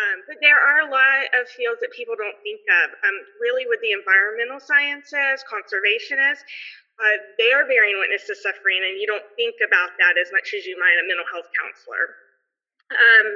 um, 0.00 0.16
but 0.24 0.40
there 0.40 0.56
are 0.56 0.88
a 0.88 0.90
lot 0.90 1.28
of 1.36 1.44
fields 1.52 1.80
that 1.84 1.92
people 1.92 2.16
don't 2.16 2.38
think 2.40 2.64
of. 2.84 2.96
Um, 3.04 3.16
really, 3.44 3.68
with 3.68 3.84
the 3.84 3.92
environmental 3.92 4.56
sciences, 4.56 5.44
conservationists, 5.44 6.44
uh, 6.96 7.16
they 7.36 7.52
are 7.52 7.68
bearing 7.68 8.00
witness 8.00 8.24
to 8.28 8.34
suffering, 8.36 8.80
and 8.80 8.96
you 8.96 9.04
don't 9.04 9.24
think 9.36 9.60
about 9.60 9.92
that 10.00 10.16
as 10.16 10.32
much 10.32 10.56
as 10.56 10.64
you 10.64 10.76
might 10.80 10.96
a 10.96 11.04
mental 11.04 11.28
health 11.28 11.48
counselor. 11.56 12.04
Um, 12.92 13.26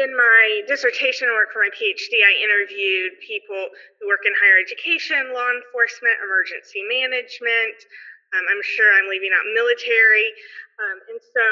in 0.00 0.16
my 0.16 0.64
dissertation 0.64 1.28
work 1.36 1.52
for 1.52 1.60
my 1.60 1.72
PhD, 1.76 2.24
I 2.24 2.32
interviewed 2.40 3.20
people 3.20 3.68
who 4.00 4.08
work 4.08 4.24
in 4.24 4.32
higher 4.40 4.56
education, 4.56 5.36
law 5.36 5.48
enforcement, 5.52 6.16
emergency 6.24 6.80
management. 6.88 7.76
Um, 8.32 8.44
I'm 8.48 8.64
sure 8.64 8.88
I'm 8.96 9.10
leaving 9.12 9.34
out 9.36 9.44
military. 9.52 10.32
Um, 10.80 10.96
and 11.12 11.20
so 11.20 11.46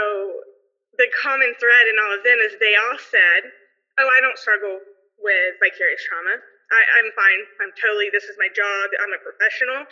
the 0.97 1.09
common 1.21 1.53
thread 1.61 1.85
in 1.91 2.01
all 2.01 2.13
of 2.17 2.25
them 2.25 2.41
is 2.41 2.57
they 2.57 2.79
all 2.79 2.97
said, 2.97 3.53
oh, 3.99 4.09
I 4.09 4.21
don't 4.23 4.39
struggle 4.39 4.79
with 5.19 5.59
vicarious 5.59 6.03
trauma. 6.07 6.39
I, 6.69 7.01
am 7.01 7.09
fine. 7.17 7.41
I'm 7.65 7.73
totally, 7.81 8.13
this 8.13 8.29
is 8.29 8.37
my 8.37 8.53
job. 8.53 8.87
I'm 9.01 9.13
a 9.17 9.21
professional. 9.25 9.89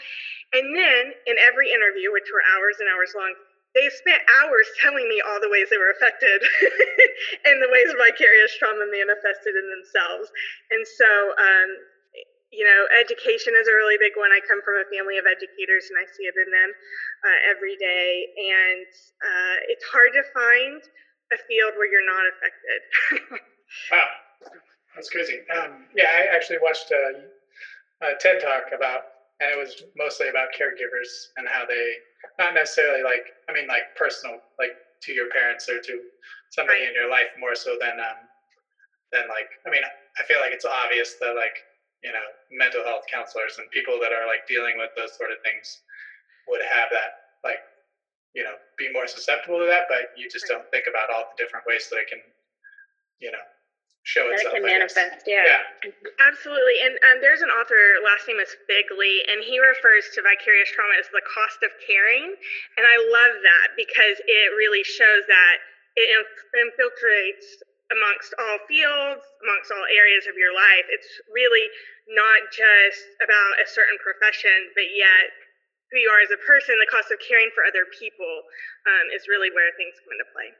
And 0.52 0.76
then 0.76 1.02
in 1.24 1.36
every 1.40 1.72
interview, 1.72 2.12
which 2.12 2.28
were 2.28 2.44
hours 2.52 2.76
and 2.84 2.88
hours 2.92 3.16
long, 3.16 3.32
they 3.72 3.88
spent 3.92 4.20
hours 4.40 4.68
telling 4.80 5.04
me 5.08 5.20
all 5.24 5.40
the 5.40 5.52
ways 5.52 5.68
they 5.68 5.80
were 5.80 5.92
affected 5.92 6.40
and 7.48 7.60
the 7.60 7.68
ways 7.68 7.92
vicarious 7.96 8.56
trauma 8.56 8.88
manifested 8.88 9.52
in 9.56 9.66
themselves. 9.68 10.28
And 10.72 10.84
so, 10.84 11.08
um, 11.36 11.68
you 12.52 12.64
know, 12.64 12.80
education 12.96 13.52
is 13.56 13.68
a 13.68 13.76
really 13.76 14.00
big 14.00 14.16
one. 14.16 14.32
I 14.32 14.40
come 14.44 14.64
from 14.64 14.80
a 14.80 14.86
family 14.88 15.20
of 15.20 15.28
educators 15.28 15.92
and 15.92 15.96
I 16.00 16.08
see 16.08 16.24
it 16.24 16.36
in 16.40 16.48
them 16.48 16.70
uh, 17.24 17.38
every 17.52 17.76
day. 17.76 18.08
And 18.36 18.88
uh, 19.20 19.56
it's 19.68 19.84
hard 19.92 20.12
to 20.16 20.24
find 20.32 20.80
a 21.32 21.38
field 21.44 21.76
where 21.76 21.88
you're 21.88 22.04
not 22.04 22.24
affected. 22.32 22.80
Wow, 23.90 24.06
that's 24.94 25.10
crazy. 25.10 25.40
Um, 25.54 25.86
yeah, 25.94 26.08
I 26.10 26.34
actually 26.34 26.58
watched 26.62 26.90
a, 26.90 27.24
a, 28.02 28.14
TED 28.20 28.40
talk 28.40 28.72
about, 28.74 29.02
and 29.40 29.50
it 29.50 29.58
was 29.58 29.82
mostly 29.96 30.28
about 30.28 30.54
caregivers 30.56 31.34
and 31.36 31.46
how 31.48 31.64
they, 31.66 31.92
not 32.38 32.54
necessarily 32.54 33.02
like, 33.02 33.34
I 33.48 33.52
mean, 33.52 33.66
like 33.66 33.94
personal, 33.96 34.40
like 34.58 34.76
to 35.02 35.12
your 35.12 35.28
parents 35.30 35.68
or 35.68 35.80
to 35.80 36.00
somebody 36.50 36.80
right. 36.80 36.88
in 36.88 36.94
your 36.94 37.10
life 37.10 37.30
more 37.38 37.54
so 37.54 37.76
than, 37.80 37.98
um, 38.00 38.20
than 39.12 39.28
like, 39.28 39.48
I 39.66 39.70
mean, 39.70 39.82
I 39.84 40.22
feel 40.24 40.40
like 40.40 40.52
it's 40.52 40.64
obvious 40.64 41.14
that 41.20 41.36
like, 41.36 41.62
you 42.02 42.12
know, 42.12 42.26
mental 42.52 42.84
health 42.84 43.04
counselors 43.10 43.58
and 43.58 43.70
people 43.70 43.98
that 44.00 44.12
are 44.12 44.26
like 44.26 44.46
dealing 44.46 44.78
with 44.78 44.90
those 44.96 45.16
sort 45.16 45.30
of 45.30 45.38
things 45.44 45.82
would 46.48 46.62
have 46.62 46.88
that 46.90 47.26
like 47.42 47.62
you 48.34 48.42
know 48.44 48.54
be 48.78 48.90
more 48.92 49.06
susceptible 49.06 49.58
to 49.58 49.66
that 49.66 49.86
but 49.88 50.14
you 50.16 50.28
just 50.30 50.46
don't 50.46 50.66
think 50.70 50.86
about 50.88 51.10
all 51.10 51.26
the 51.30 51.36
different 51.38 51.66
ways 51.66 51.88
that 51.90 51.98
it 52.02 52.08
can 52.08 52.22
you 53.18 53.30
know 53.30 53.42
show 54.06 54.22
itself. 54.30 54.54
That 54.54 54.62
can 54.62 54.64
manifest, 54.64 55.26
yeah. 55.26 55.42
yeah. 55.42 55.90
Absolutely. 56.22 56.78
And 56.86 56.94
um, 57.10 57.18
there's 57.18 57.42
an 57.42 57.50
author, 57.50 57.98
last 58.06 58.30
name 58.30 58.38
is 58.38 58.54
Figley, 58.70 59.26
and 59.26 59.42
he 59.42 59.58
refers 59.58 60.06
to 60.14 60.22
vicarious 60.22 60.70
trauma 60.70 60.94
as 60.94 61.10
the 61.10 61.26
cost 61.26 61.58
of 61.66 61.74
caring. 61.82 62.30
And 62.78 62.86
I 62.86 62.96
love 63.02 63.34
that 63.42 63.74
because 63.74 64.22
it 64.22 64.54
really 64.54 64.86
shows 64.86 65.26
that 65.26 65.56
it 65.98 66.06
infiltrates 66.54 67.66
amongst 67.90 68.30
all 68.38 68.58
fields, 68.70 69.22
amongst 69.42 69.74
all 69.74 69.86
areas 69.90 70.30
of 70.30 70.38
your 70.38 70.54
life. 70.54 70.86
It's 70.90 71.10
really 71.34 71.66
not 72.06 72.46
just 72.54 73.02
about 73.18 73.52
a 73.58 73.66
certain 73.66 73.98
profession, 74.02 74.70
but 74.78 74.86
yet 74.94 75.34
who 75.90 76.02
you 76.02 76.10
are 76.10 76.22
as 76.22 76.30
a 76.34 76.38
person, 76.46 76.78
the 76.78 76.90
cost 76.90 77.10
of 77.10 77.18
caring 77.22 77.50
for 77.54 77.66
other 77.66 77.86
people 77.94 78.34
um, 78.86 79.06
is 79.14 79.26
really 79.30 79.50
where 79.54 79.70
things 79.74 79.94
come 80.02 80.14
into 80.14 80.30
play. 80.30 80.50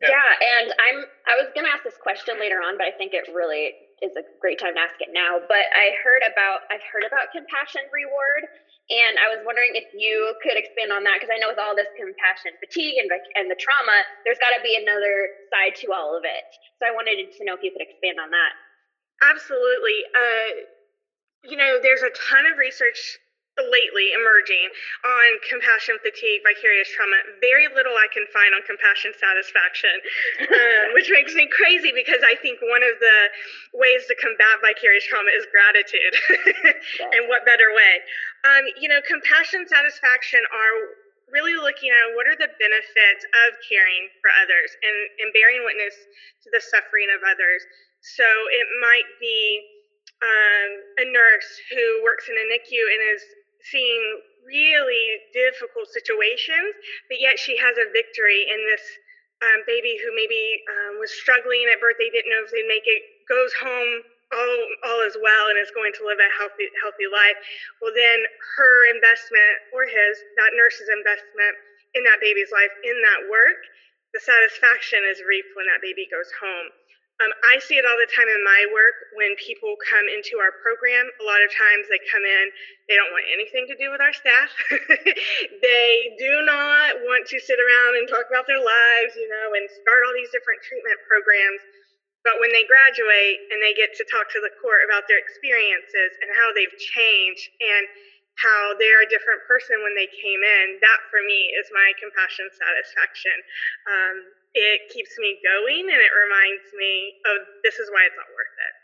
Yeah. 0.00 0.16
yeah, 0.16 0.30
and 0.60 0.68
I'm 0.80 0.98
I 1.28 1.34
was 1.36 1.52
gonna 1.54 1.68
ask 1.68 1.84
this 1.84 2.00
question 2.00 2.40
later 2.40 2.60
on, 2.64 2.80
but 2.80 2.88
I 2.88 2.92
think 2.96 3.12
it 3.12 3.28
really 3.32 3.76
is 4.00 4.16
a 4.16 4.24
great 4.40 4.56
time 4.56 4.74
to 4.74 4.80
ask 4.80 4.96
it 5.00 5.12
now. 5.12 5.40
But 5.44 5.68
I 5.76 5.92
heard 6.00 6.24
about 6.24 6.64
I've 6.72 6.84
heard 6.88 7.04
about 7.04 7.32
compassion 7.36 7.84
reward, 7.92 8.48
and 8.88 9.20
I 9.20 9.28
was 9.28 9.44
wondering 9.44 9.76
if 9.76 9.92
you 9.92 10.32
could 10.40 10.56
expand 10.56 10.88
on 10.88 11.04
that 11.04 11.20
because 11.20 11.28
I 11.28 11.36
know 11.36 11.52
with 11.52 11.60
all 11.60 11.76
this 11.76 11.90
compassion 12.00 12.56
fatigue 12.64 12.96
and 12.96 13.12
and 13.36 13.52
the 13.52 13.60
trauma, 13.60 13.96
there's 14.24 14.40
got 14.40 14.56
to 14.56 14.62
be 14.64 14.72
another 14.72 15.28
side 15.52 15.76
to 15.84 15.92
all 15.92 16.16
of 16.16 16.24
it. 16.24 16.44
So 16.80 16.88
I 16.88 16.92
wanted 16.96 17.20
to 17.20 17.40
know 17.44 17.52
if 17.54 17.62
you 17.62 17.70
could 17.70 17.84
expand 17.84 18.16
on 18.16 18.32
that. 18.32 18.52
Absolutely. 19.20 20.00
Uh, 20.16 20.48
you 21.44 21.56
know, 21.56 21.78
there's 21.80 22.02
a 22.02 22.10
ton 22.16 22.46
of 22.48 22.58
research 22.58 23.18
lately 23.68 24.12
emerging 24.16 24.68
on 25.04 25.28
compassion 25.44 26.00
fatigue, 26.00 26.40
vicarious 26.46 26.88
trauma. 26.92 27.16
Very 27.40 27.68
little 27.68 27.94
I 27.94 28.08
can 28.08 28.24
find 28.32 28.54
on 28.56 28.62
compassion 28.64 29.12
satisfaction, 29.16 29.94
um, 30.48 30.96
which 30.96 31.12
makes 31.12 31.34
me 31.34 31.48
crazy 31.50 31.92
because 31.92 32.24
I 32.24 32.36
think 32.40 32.60
one 32.64 32.82
of 32.82 32.96
the 33.00 33.18
ways 33.76 34.06
to 34.08 34.14
combat 34.16 34.62
vicarious 34.64 35.04
trauma 35.04 35.30
is 35.34 35.44
gratitude. 35.50 36.14
and 37.14 37.28
what 37.28 37.44
better 37.44 37.72
way? 37.74 38.00
Um, 38.48 38.64
you 38.80 38.88
know, 38.88 39.04
compassion 39.04 39.68
satisfaction 39.68 40.40
are 40.48 40.74
really 41.30 41.54
looking 41.54 41.90
at 41.94 42.10
what 42.18 42.26
are 42.26 42.34
the 42.34 42.50
benefits 42.58 43.22
of 43.46 43.54
caring 43.62 44.10
for 44.18 44.30
others 44.42 44.74
and, 44.82 44.96
and 45.22 45.28
bearing 45.30 45.62
witness 45.62 45.94
to 46.42 46.50
the 46.50 46.60
suffering 46.60 47.06
of 47.14 47.22
others. 47.22 47.62
So 48.02 48.26
it 48.26 48.66
might 48.82 49.08
be 49.22 49.62
um, 50.20 50.70
a 51.00 51.06
nurse 51.08 51.48
who 51.72 52.02
works 52.04 52.28
in 52.28 52.36
a 52.36 52.44
NICU 52.44 52.82
and 52.82 53.00
is 53.16 53.22
seeing 53.68 54.02
really 54.46 55.20
difficult 55.32 55.88
situations, 55.92 56.72
but 57.08 57.20
yet 57.20 57.38
she 57.38 57.56
has 57.56 57.76
a 57.76 57.92
victory 57.92 58.48
in 58.48 58.60
this 58.66 58.82
um, 59.40 59.60
baby 59.64 59.96
who 60.00 60.12
maybe 60.12 60.60
um, 60.68 61.00
was 61.00 61.12
struggling 61.12 61.64
at 61.72 61.80
birth, 61.80 61.96
they 61.96 62.12
didn't 62.12 62.28
know 62.28 62.44
if 62.44 62.52
they'd 62.52 62.68
make 62.68 62.84
it, 62.84 63.00
goes 63.28 63.52
home 63.56 64.04
all, 64.30 64.58
all 64.86 65.00
is 65.02 65.16
well 65.18 65.50
and 65.50 65.58
is 65.58 65.72
going 65.74 65.90
to 65.96 66.06
live 66.06 66.20
a 66.20 66.30
healthy, 66.38 66.68
healthy 66.78 67.08
life. 67.10 67.38
Well, 67.82 67.90
then 67.94 68.20
her 68.58 68.76
investment 68.94 69.54
or 69.74 69.88
his, 69.88 70.14
that 70.38 70.54
nurse's 70.54 70.86
investment 70.92 71.54
in 71.98 72.06
that 72.06 72.22
baby's 72.22 72.52
life, 72.54 72.70
in 72.86 72.94
that 72.94 73.26
work, 73.26 73.58
the 74.14 74.22
satisfaction 74.22 75.02
is 75.06 75.22
reaped 75.26 75.50
when 75.58 75.66
that 75.66 75.82
baby 75.82 76.06
goes 76.10 76.30
home. 76.38 76.68
Um, 77.20 77.28
I 77.52 77.60
see 77.60 77.76
it 77.76 77.84
all 77.84 78.00
the 78.00 78.08
time 78.08 78.32
in 78.32 78.40
my 78.40 78.64
work 78.72 78.96
when 79.12 79.36
people 79.36 79.76
come 79.84 80.08
into 80.08 80.40
our 80.40 80.56
program. 80.64 81.04
A 81.20 81.24
lot 81.28 81.44
of 81.44 81.52
times 81.52 81.84
they 81.92 82.00
come 82.08 82.24
in, 82.24 82.44
they 82.88 82.96
don't 82.96 83.12
want 83.12 83.28
anything 83.28 83.68
to 83.68 83.76
do 83.76 83.92
with 83.92 84.00
our 84.00 84.16
staff. 84.16 84.48
they 85.60 86.16
do 86.16 86.40
not 86.48 86.96
want 87.04 87.28
to 87.28 87.36
sit 87.36 87.60
around 87.60 88.00
and 88.00 88.08
talk 88.08 88.24
about 88.32 88.48
their 88.48 88.60
lives, 88.60 89.12
you 89.20 89.28
know, 89.28 89.52
and 89.52 89.68
start 89.68 90.00
all 90.08 90.16
these 90.16 90.32
different 90.32 90.64
treatment 90.64 90.96
programs. 91.04 91.60
But 92.24 92.40
when 92.40 92.56
they 92.56 92.64
graduate 92.64 93.44
and 93.52 93.60
they 93.60 93.76
get 93.76 93.92
to 94.00 94.04
talk 94.08 94.32
to 94.32 94.40
the 94.40 94.52
court 94.56 94.88
about 94.88 95.04
their 95.04 95.20
experiences 95.20 96.16
and 96.24 96.32
how 96.32 96.56
they've 96.56 96.72
changed 96.96 97.52
and 97.60 97.84
how 98.38 98.74
they're 98.78 99.04
a 99.04 99.10
different 99.10 99.42
person 99.48 99.82
when 99.82 99.96
they 99.98 100.08
came 100.08 100.40
in, 100.40 100.66
that 100.80 101.00
for 101.10 101.20
me 101.24 101.50
is 101.58 101.68
my 101.74 101.92
compassion 101.98 102.48
satisfaction. 102.54 103.36
Um, 103.88 104.16
it 104.54 104.90
keeps 104.90 105.14
me 105.18 105.38
going 105.42 105.86
and 105.86 106.00
it 106.00 106.12
reminds 106.14 106.66
me, 106.74 107.20
oh, 107.26 107.38
this 107.62 107.78
is 107.78 107.90
why 107.90 108.06
it's 108.06 108.18
not 108.18 108.30
worth 108.32 108.56
it. 108.56 108.74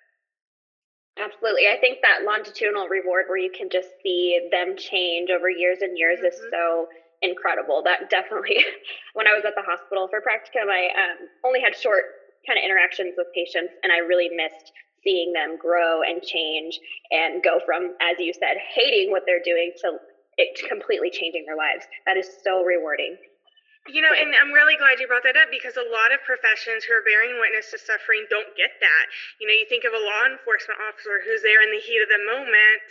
Absolutely. 1.17 1.65
I 1.73 1.81
think 1.81 2.05
that 2.05 2.29
longitudinal 2.29 2.93
reward 2.93 3.25
where 3.33 3.41
you 3.41 3.51
can 3.51 3.73
just 3.73 3.89
see 4.05 4.37
them 4.53 4.77
change 4.77 5.33
over 5.33 5.49
years 5.49 5.81
and 5.81 5.97
years 5.97 6.21
mm-hmm. 6.21 6.29
is 6.29 6.37
so 6.53 6.87
incredible. 7.23 7.81
That 7.83 8.11
definitely, 8.11 8.61
when 9.17 9.27
I 9.27 9.33
was 9.33 9.45
at 9.49 9.57
the 9.57 9.65
hospital 9.65 10.09
for 10.13 10.21
practicum, 10.21 10.69
I 10.69 10.93
um, 10.93 11.29
only 11.45 11.65
had 11.65 11.75
short 11.75 12.05
kind 12.45 12.61
of 12.61 12.65
interactions 12.65 13.17
with 13.17 13.27
patients, 13.35 13.75
and 13.83 13.91
I 13.91 14.05
really 14.05 14.29
missed 14.29 14.71
seeing 15.07 15.31
them 15.33 15.55
grow 15.55 16.03
and 16.03 16.19
change 16.23 16.81
and 17.15 17.43
go 17.47 17.63
from, 17.63 17.95
as 18.03 18.19
you 18.19 18.35
said, 18.35 18.59
hating 18.75 19.15
what 19.15 19.23
they're 19.23 19.45
doing 19.45 19.71
to 19.83 20.03
it 20.37 20.53
completely 20.69 21.09
changing 21.09 21.47
their 21.47 21.57
lives. 21.57 21.87
That 22.05 22.19
is 22.19 22.29
so 22.45 22.61
rewarding. 22.61 23.17
You 23.87 24.03
know, 24.03 24.11
and 24.11 24.35
I'm 24.35 24.51
really 24.51 24.75
glad 24.75 24.99
you 24.99 25.07
brought 25.07 25.23
that 25.23 25.39
up 25.39 25.47
because 25.47 25.79
a 25.79 25.87
lot 25.95 26.11
of 26.11 26.19
professions 26.27 26.83
who 26.83 26.91
are 26.91 27.07
bearing 27.07 27.39
witness 27.39 27.71
to 27.71 27.79
suffering 27.79 28.27
don't 28.27 28.51
get 28.59 28.75
that. 28.83 29.07
You 29.39 29.47
know, 29.47 29.55
you 29.55 29.63
think 29.71 29.87
of 29.87 29.95
a 29.95 30.03
law 30.03 30.27
enforcement 30.27 30.83
officer 30.91 31.23
who's 31.23 31.47
there 31.47 31.63
in 31.63 31.71
the 31.71 31.79
heat 31.79 32.03
of 32.03 32.11
the 32.11 32.19
moment. 32.27 32.87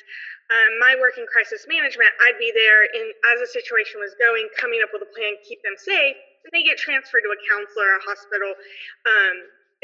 Um, 0.48 0.72
my 0.80 0.96
work 0.96 1.20
in 1.20 1.28
crisis 1.28 1.68
management, 1.68 2.16
I'd 2.24 2.40
be 2.40 2.54
there 2.56 2.88
in 2.88 3.12
as 3.36 3.44
the 3.44 3.50
situation 3.52 4.00
was 4.00 4.16
going, 4.16 4.48
coming 4.56 4.80
up 4.80 4.96
with 4.96 5.04
a 5.04 5.12
plan 5.12 5.36
to 5.36 5.44
keep 5.44 5.60
them 5.68 5.76
safe, 5.76 6.16
and 6.48 6.50
they 6.56 6.64
get 6.64 6.80
transferred 6.80 7.28
to 7.28 7.32
a 7.34 7.40
counselor, 7.44 8.00
a 8.00 8.02
hospital. 8.06 8.56
Um, 9.04 9.36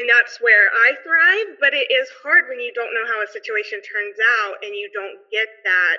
and 0.01 0.10
that's 0.10 0.41
where 0.41 0.74
I 0.74 0.98
thrive, 1.05 1.62
but 1.62 1.77
it 1.77 1.93
is 1.93 2.10
hard 2.25 2.50
when 2.50 2.60
you 2.60 2.74
don't 2.74 2.89
know 2.98 3.05
how 3.05 3.22
a 3.22 3.29
situation 3.29 3.77
turns 3.86 4.17
out 4.41 4.58
and 4.65 4.74
you 4.74 4.89
don't 4.89 5.22
get 5.29 5.48
that, 5.63 5.98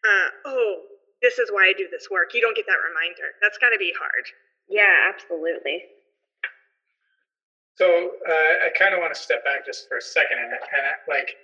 uh, 0.00 0.28
oh, 0.48 0.80
this 1.20 1.38
is 1.38 1.52
why 1.52 1.68
I 1.68 1.76
do 1.76 1.86
this 1.92 2.08
work. 2.10 2.32
You 2.32 2.40
don't 2.40 2.56
get 2.56 2.64
that 2.64 2.80
reminder. 2.80 3.36
That's 3.44 3.60
got 3.60 3.70
to 3.70 3.78
be 3.78 3.92
hard. 3.92 4.24
Yeah, 4.68 5.12
absolutely. 5.12 5.84
So 7.76 8.16
uh, 8.24 8.54
I 8.64 8.72
kind 8.78 8.94
of 8.94 9.00
want 9.00 9.12
to 9.12 9.20
step 9.20 9.44
back 9.44 9.66
just 9.66 9.88
for 9.88 9.98
a 9.98 10.02
second 10.02 10.38
and, 10.40 10.52
and 10.52 10.84
like, 11.06 11.36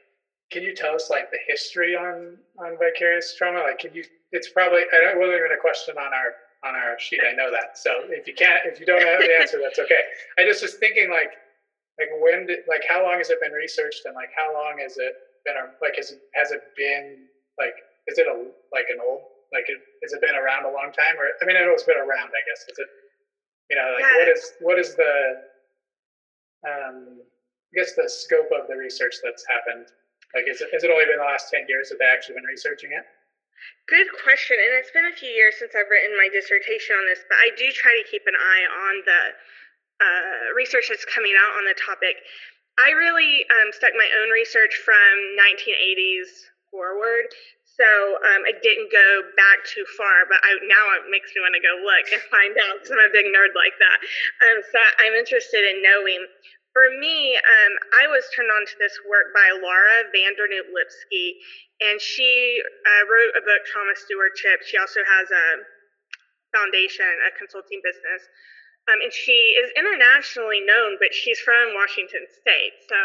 can 0.51 0.63
you 0.63 0.75
tell 0.75 0.95
us 0.95 1.11
like 1.11 1.31
the 1.31 1.39
history 1.47 1.95
on 1.95 2.37
on 2.59 2.77
vicarious 2.79 3.35
trauma? 3.37 3.61
Like, 3.61 3.79
can 3.79 3.95
you? 3.95 4.03
It's 4.33 4.51
probably 4.51 4.83
I 4.93 4.99
don't, 4.99 5.17
it 5.17 5.19
wasn't 5.19 5.39
even 5.39 5.53
a 5.53 5.61
question 5.61 5.95
on 5.99 6.13
our 6.13 6.35
on 6.65 6.75
our 6.75 6.99
sheet. 6.99 7.21
I 7.23 7.35
know 7.35 7.51
that. 7.51 7.79
So 7.79 7.91
if 8.11 8.27
you 8.27 8.35
can't, 8.35 8.63
if 8.65 8.81
you 8.81 8.87
don't 8.87 9.03
have 9.03 9.21
the 9.21 9.31
answer, 9.39 9.59
that's 9.63 9.79
okay. 9.79 10.03
I 10.39 10.45
just 10.45 10.63
was 10.63 10.75
thinking 10.75 11.11
like, 11.11 11.31
like 12.01 12.09
when 12.17 12.47
did 12.47 12.65
like 12.67 12.83
how 12.89 13.05
long 13.05 13.19
has 13.19 13.29
it 13.29 13.39
been 13.41 13.53
researched 13.53 14.03
and 14.09 14.15
like 14.15 14.33
how 14.35 14.49
long 14.53 14.81
has 14.81 14.97
it 14.97 15.13
been 15.45 15.55
like 15.81 15.95
has 15.97 16.11
it 16.11 16.19
has 16.33 16.51
it 16.51 16.61
been 16.77 17.29
like 17.61 17.77
is 18.09 18.17
it 18.17 18.27
a 18.27 18.35
like 18.73 18.89
an 18.89 18.97
old 19.05 19.21
like 19.53 19.69
it, 19.69 19.77
has 20.03 20.13
it 20.13 20.21
been 20.25 20.35
around 20.35 20.65
a 20.65 20.73
long 20.73 20.91
time 20.97 21.21
or 21.21 21.29
I 21.29 21.45
mean 21.45 21.61
I 21.61 21.61
know 21.61 21.77
it's 21.77 21.85
been 21.85 22.01
around 22.01 22.33
I 22.33 22.43
guess 22.49 22.65
is 22.65 22.79
it 22.81 22.89
you 23.69 23.77
know 23.77 23.93
like 24.01 24.09
what 24.17 24.29
is 24.29 24.43
what 24.59 24.79
is 24.81 24.97
the 24.97 25.45
um 26.65 27.21
I 27.21 27.73
guess 27.77 27.93
the 27.95 28.09
scope 28.09 28.49
of 28.51 28.67
the 28.67 28.75
research 28.75 29.21
that's 29.23 29.45
happened 29.47 29.87
like 30.33 30.49
is 30.49 30.65
it, 30.65 30.73
has 30.73 30.83
it 30.83 30.91
only 30.91 31.05
been 31.05 31.21
the 31.21 31.29
last 31.29 31.53
10 31.53 31.69
years 31.69 31.93
that 31.93 32.01
they 32.01 32.09
actually 32.09 32.41
been 32.41 32.49
researching 32.49 32.97
it 32.97 33.05
Good 33.89 34.09
question. 34.25 34.57
And 34.57 34.73
it's 34.73 34.91
been 34.91 35.05
a 35.05 35.13
few 35.13 35.29
years 35.29 35.57
since 35.59 35.77
I've 35.77 35.91
written 35.93 36.17
my 36.17 36.33
dissertation 36.33 36.97
on 36.97 37.05
this, 37.05 37.21
but 37.29 37.37
I 37.37 37.53
do 37.57 37.69
try 37.69 37.93
to 37.93 38.09
keep 38.09 38.25
an 38.25 38.33
eye 38.33 38.65
on 38.65 38.95
the 39.05 39.21
uh, 40.01 40.57
research 40.57 40.89
that's 40.89 41.05
coming 41.05 41.37
out 41.37 41.53
on 41.61 41.65
the 41.69 41.77
topic. 41.77 42.17
I 42.81 42.97
really 42.97 43.45
um, 43.53 43.69
stuck 43.77 43.93
my 43.93 44.09
own 44.25 44.33
research 44.33 44.73
from 44.85 45.13
1980s 45.37 46.51
forward. 46.73 47.29
So 47.81 47.89
um, 47.89 48.45
I 48.45 48.53
didn't 48.61 48.93
go 48.93 49.09
back 49.41 49.65
too 49.65 49.85
far, 49.97 50.29
but 50.29 50.37
I, 50.45 50.53
now 50.69 50.85
it 51.01 51.09
makes 51.09 51.33
me 51.33 51.41
want 51.41 51.57
to 51.57 51.65
go 51.65 51.81
look 51.81 52.07
and 52.13 52.21
find 52.29 52.53
out 52.69 52.81
because 52.81 52.93
I'm 52.93 53.01
a 53.01 53.13
big 53.13 53.29
nerd 53.33 53.57
like 53.57 53.77
that. 53.81 53.99
Um, 54.45 54.59
so 54.69 54.79
I'm 55.01 55.17
interested 55.17 55.65
in 55.65 55.81
knowing. 55.81 56.25
For 56.71 56.87
me, 57.03 57.35
um, 57.35 57.73
I 57.99 58.07
was 58.07 58.23
turned 58.31 58.53
on 58.53 58.63
to 58.63 58.77
this 58.79 58.95
work 59.03 59.35
by 59.35 59.49
Laura 59.59 60.07
van 60.15 60.39
Dernoot 60.39 60.71
Lipsky, 60.71 61.35
and 61.83 61.99
she 61.99 62.63
uh, 62.63 63.03
wrote 63.11 63.35
a 63.35 63.43
book, 63.43 63.67
Trauma 63.67 63.97
Stewardship. 63.99 64.63
She 64.63 64.79
also 64.79 65.03
has 65.03 65.27
a 65.35 65.47
foundation, 66.55 67.11
a 67.27 67.35
consulting 67.35 67.83
business. 67.83 68.23
Um, 68.89 68.99
and 69.03 69.13
she 69.13 69.55
is 69.61 69.71
internationally 69.77 70.61
known, 70.65 70.97
but 70.99 71.13
she's 71.13 71.39
from 71.41 71.77
Washington 71.77 72.27
State. 72.41 72.75
So 72.89 72.97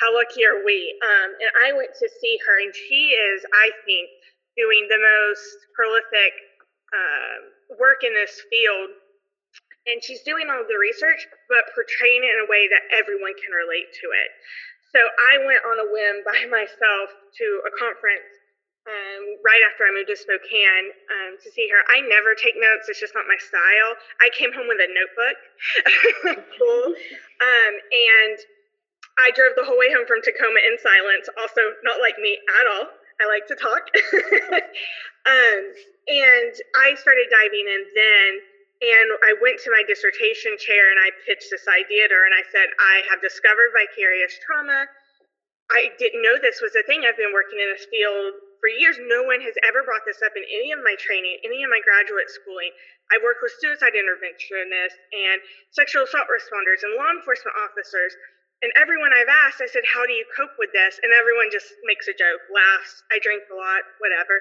how 0.00 0.10
lucky 0.14 0.44
are 0.44 0.64
we? 0.64 0.92
Um, 1.04 1.30
and 1.40 1.50
I 1.62 1.72
went 1.72 1.94
to 2.00 2.08
see 2.20 2.38
her, 2.46 2.56
and 2.60 2.74
she 2.74 3.14
is, 3.14 3.44
I 3.54 3.70
think, 3.86 4.10
doing 4.56 4.88
the 4.90 5.00
most 5.00 5.46
prolific 5.76 6.32
uh, 6.92 7.76
work 7.78 8.04
in 8.04 8.12
this 8.12 8.42
field. 8.50 8.90
And 9.86 9.98
she's 10.02 10.22
doing 10.22 10.46
all 10.46 10.62
the 10.62 10.78
research, 10.78 11.26
but 11.50 11.66
portraying 11.74 12.22
it 12.22 12.30
in 12.30 12.46
a 12.46 12.50
way 12.50 12.70
that 12.70 12.86
everyone 12.94 13.34
can 13.34 13.50
relate 13.50 13.90
to 13.90 14.06
it. 14.14 14.30
So 14.94 15.00
I 15.00 15.42
went 15.42 15.64
on 15.64 15.76
a 15.80 15.88
whim 15.90 16.16
by 16.22 16.38
myself 16.52 17.08
to 17.10 17.46
a 17.66 17.72
conference 17.80 18.41
um, 18.82 19.22
right 19.46 19.62
after 19.62 19.86
I 19.86 19.94
moved 19.94 20.10
to 20.10 20.18
Spokane 20.18 20.90
um, 21.06 21.38
to 21.38 21.48
see 21.54 21.70
her. 21.70 21.80
I 21.86 22.02
never 22.10 22.34
take 22.34 22.58
notes; 22.58 22.90
it's 22.90 22.98
just 22.98 23.14
not 23.14 23.30
my 23.30 23.38
style. 23.38 23.94
I 24.18 24.28
came 24.34 24.50
home 24.50 24.66
with 24.66 24.82
a 24.82 24.90
notebook, 24.90 25.38
cool, 26.58 26.84
um, 26.90 27.74
and 27.78 28.36
I 29.22 29.30
drove 29.38 29.54
the 29.54 29.62
whole 29.62 29.78
way 29.78 29.94
home 29.94 30.06
from 30.06 30.18
Tacoma 30.22 30.58
in 30.66 30.74
silence. 30.82 31.30
Also, 31.38 31.62
not 31.86 32.02
like 32.02 32.18
me 32.18 32.38
at 32.58 32.66
all. 32.66 32.90
I 33.22 33.30
like 33.30 33.46
to 33.46 33.56
talk, 33.58 33.86
um, 35.30 35.62
and 36.10 36.52
I 36.74 36.98
started 36.98 37.30
diving 37.30 37.66
in 37.70 37.82
then. 37.94 38.32
And 38.82 39.14
I 39.22 39.38
went 39.38 39.62
to 39.62 39.70
my 39.70 39.86
dissertation 39.86 40.58
chair 40.58 40.90
and 40.90 40.98
I 40.98 41.14
pitched 41.22 41.54
this 41.54 41.70
idea 41.70 42.10
to 42.10 42.14
her, 42.18 42.26
and 42.26 42.34
I 42.34 42.42
said, 42.50 42.66
I 42.66 43.06
have 43.14 43.22
discovered 43.22 43.70
vicarious 43.70 44.34
trauma. 44.42 44.90
I 45.70 45.94
didn't 46.02 46.18
know 46.18 46.34
this 46.42 46.58
was 46.58 46.74
a 46.74 46.82
thing. 46.82 47.06
I've 47.06 47.14
been 47.14 47.30
working 47.30 47.62
in 47.62 47.70
this 47.70 47.86
field 47.86 48.42
for 48.62 48.70
years, 48.70 48.94
no 49.02 49.26
one 49.26 49.42
has 49.42 49.58
ever 49.66 49.82
brought 49.82 50.06
this 50.06 50.22
up 50.22 50.38
in 50.38 50.46
any 50.46 50.70
of 50.70 50.78
my 50.86 50.94
training, 50.94 51.42
any 51.42 51.66
of 51.66 51.70
my 51.74 51.82
graduate 51.82 52.30
schooling. 52.30 52.70
I 53.10 53.18
work 53.18 53.42
with 53.42 53.50
suicide 53.58 53.98
interventionists 53.98 55.02
and 55.10 55.42
sexual 55.74 56.06
assault 56.06 56.30
responders 56.30 56.86
and 56.86 56.94
law 56.94 57.10
enforcement 57.10 57.58
officers. 57.58 58.14
And 58.62 58.70
everyone 58.78 59.10
I've 59.10 59.34
asked, 59.50 59.58
I 59.58 59.66
said, 59.66 59.82
How 59.90 60.06
do 60.06 60.14
you 60.14 60.22
cope 60.38 60.54
with 60.62 60.70
this? 60.70 61.02
And 61.02 61.10
everyone 61.10 61.50
just 61.50 61.74
makes 61.82 62.06
a 62.06 62.14
joke, 62.14 62.38
laughs, 62.54 63.02
I 63.10 63.18
drink 63.18 63.42
a 63.50 63.58
lot, 63.58 63.82
whatever. 63.98 64.38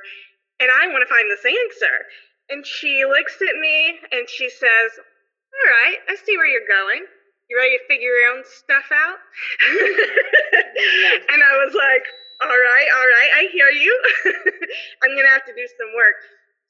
And 0.62 0.70
I 0.70 0.86
want 0.94 1.02
to 1.02 1.10
find 1.10 1.26
this 1.26 1.42
answer. 1.42 2.06
And 2.54 2.62
she 2.62 3.02
looks 3.10 3.42
at 3.42 3.58
me 3.58 3.98
and 4.14 4.30
she 4.30 4.54
says, 4.54 4.90
All 5.02 5.66
right, 5.66 5.98
I 6.06 6.14
see 6.22 6.38
where 6.38 6.46
you're 6.46 6.70
going. 6.70 7.10
You 7.50 7.58
ready 7.58 7.82
to 7.82 7.90
figure 7.90 8.14
your 8.14 8.38
own 8.38 8.46
stuff 8.46 8.86
out? 8.94 9.18
and 11.34 11.42
I 11.42 11.58
was 11.66 11.74
like, 11.74 12.06
all 12.42 12.58
right, 12.58 12.90
all 12.98 13.08
right, 13.08 13.32
I 13.38 13.44
hear 13.54 13.70
you. 13.70 13.94
I'm 15.06 15.14
going 15.14 15.26
to 15.30 15.34
have 15.34 15.46
to 15.46 15.54
do 15.54 15.66
some 15.78 15.94
work. 15.94 16.18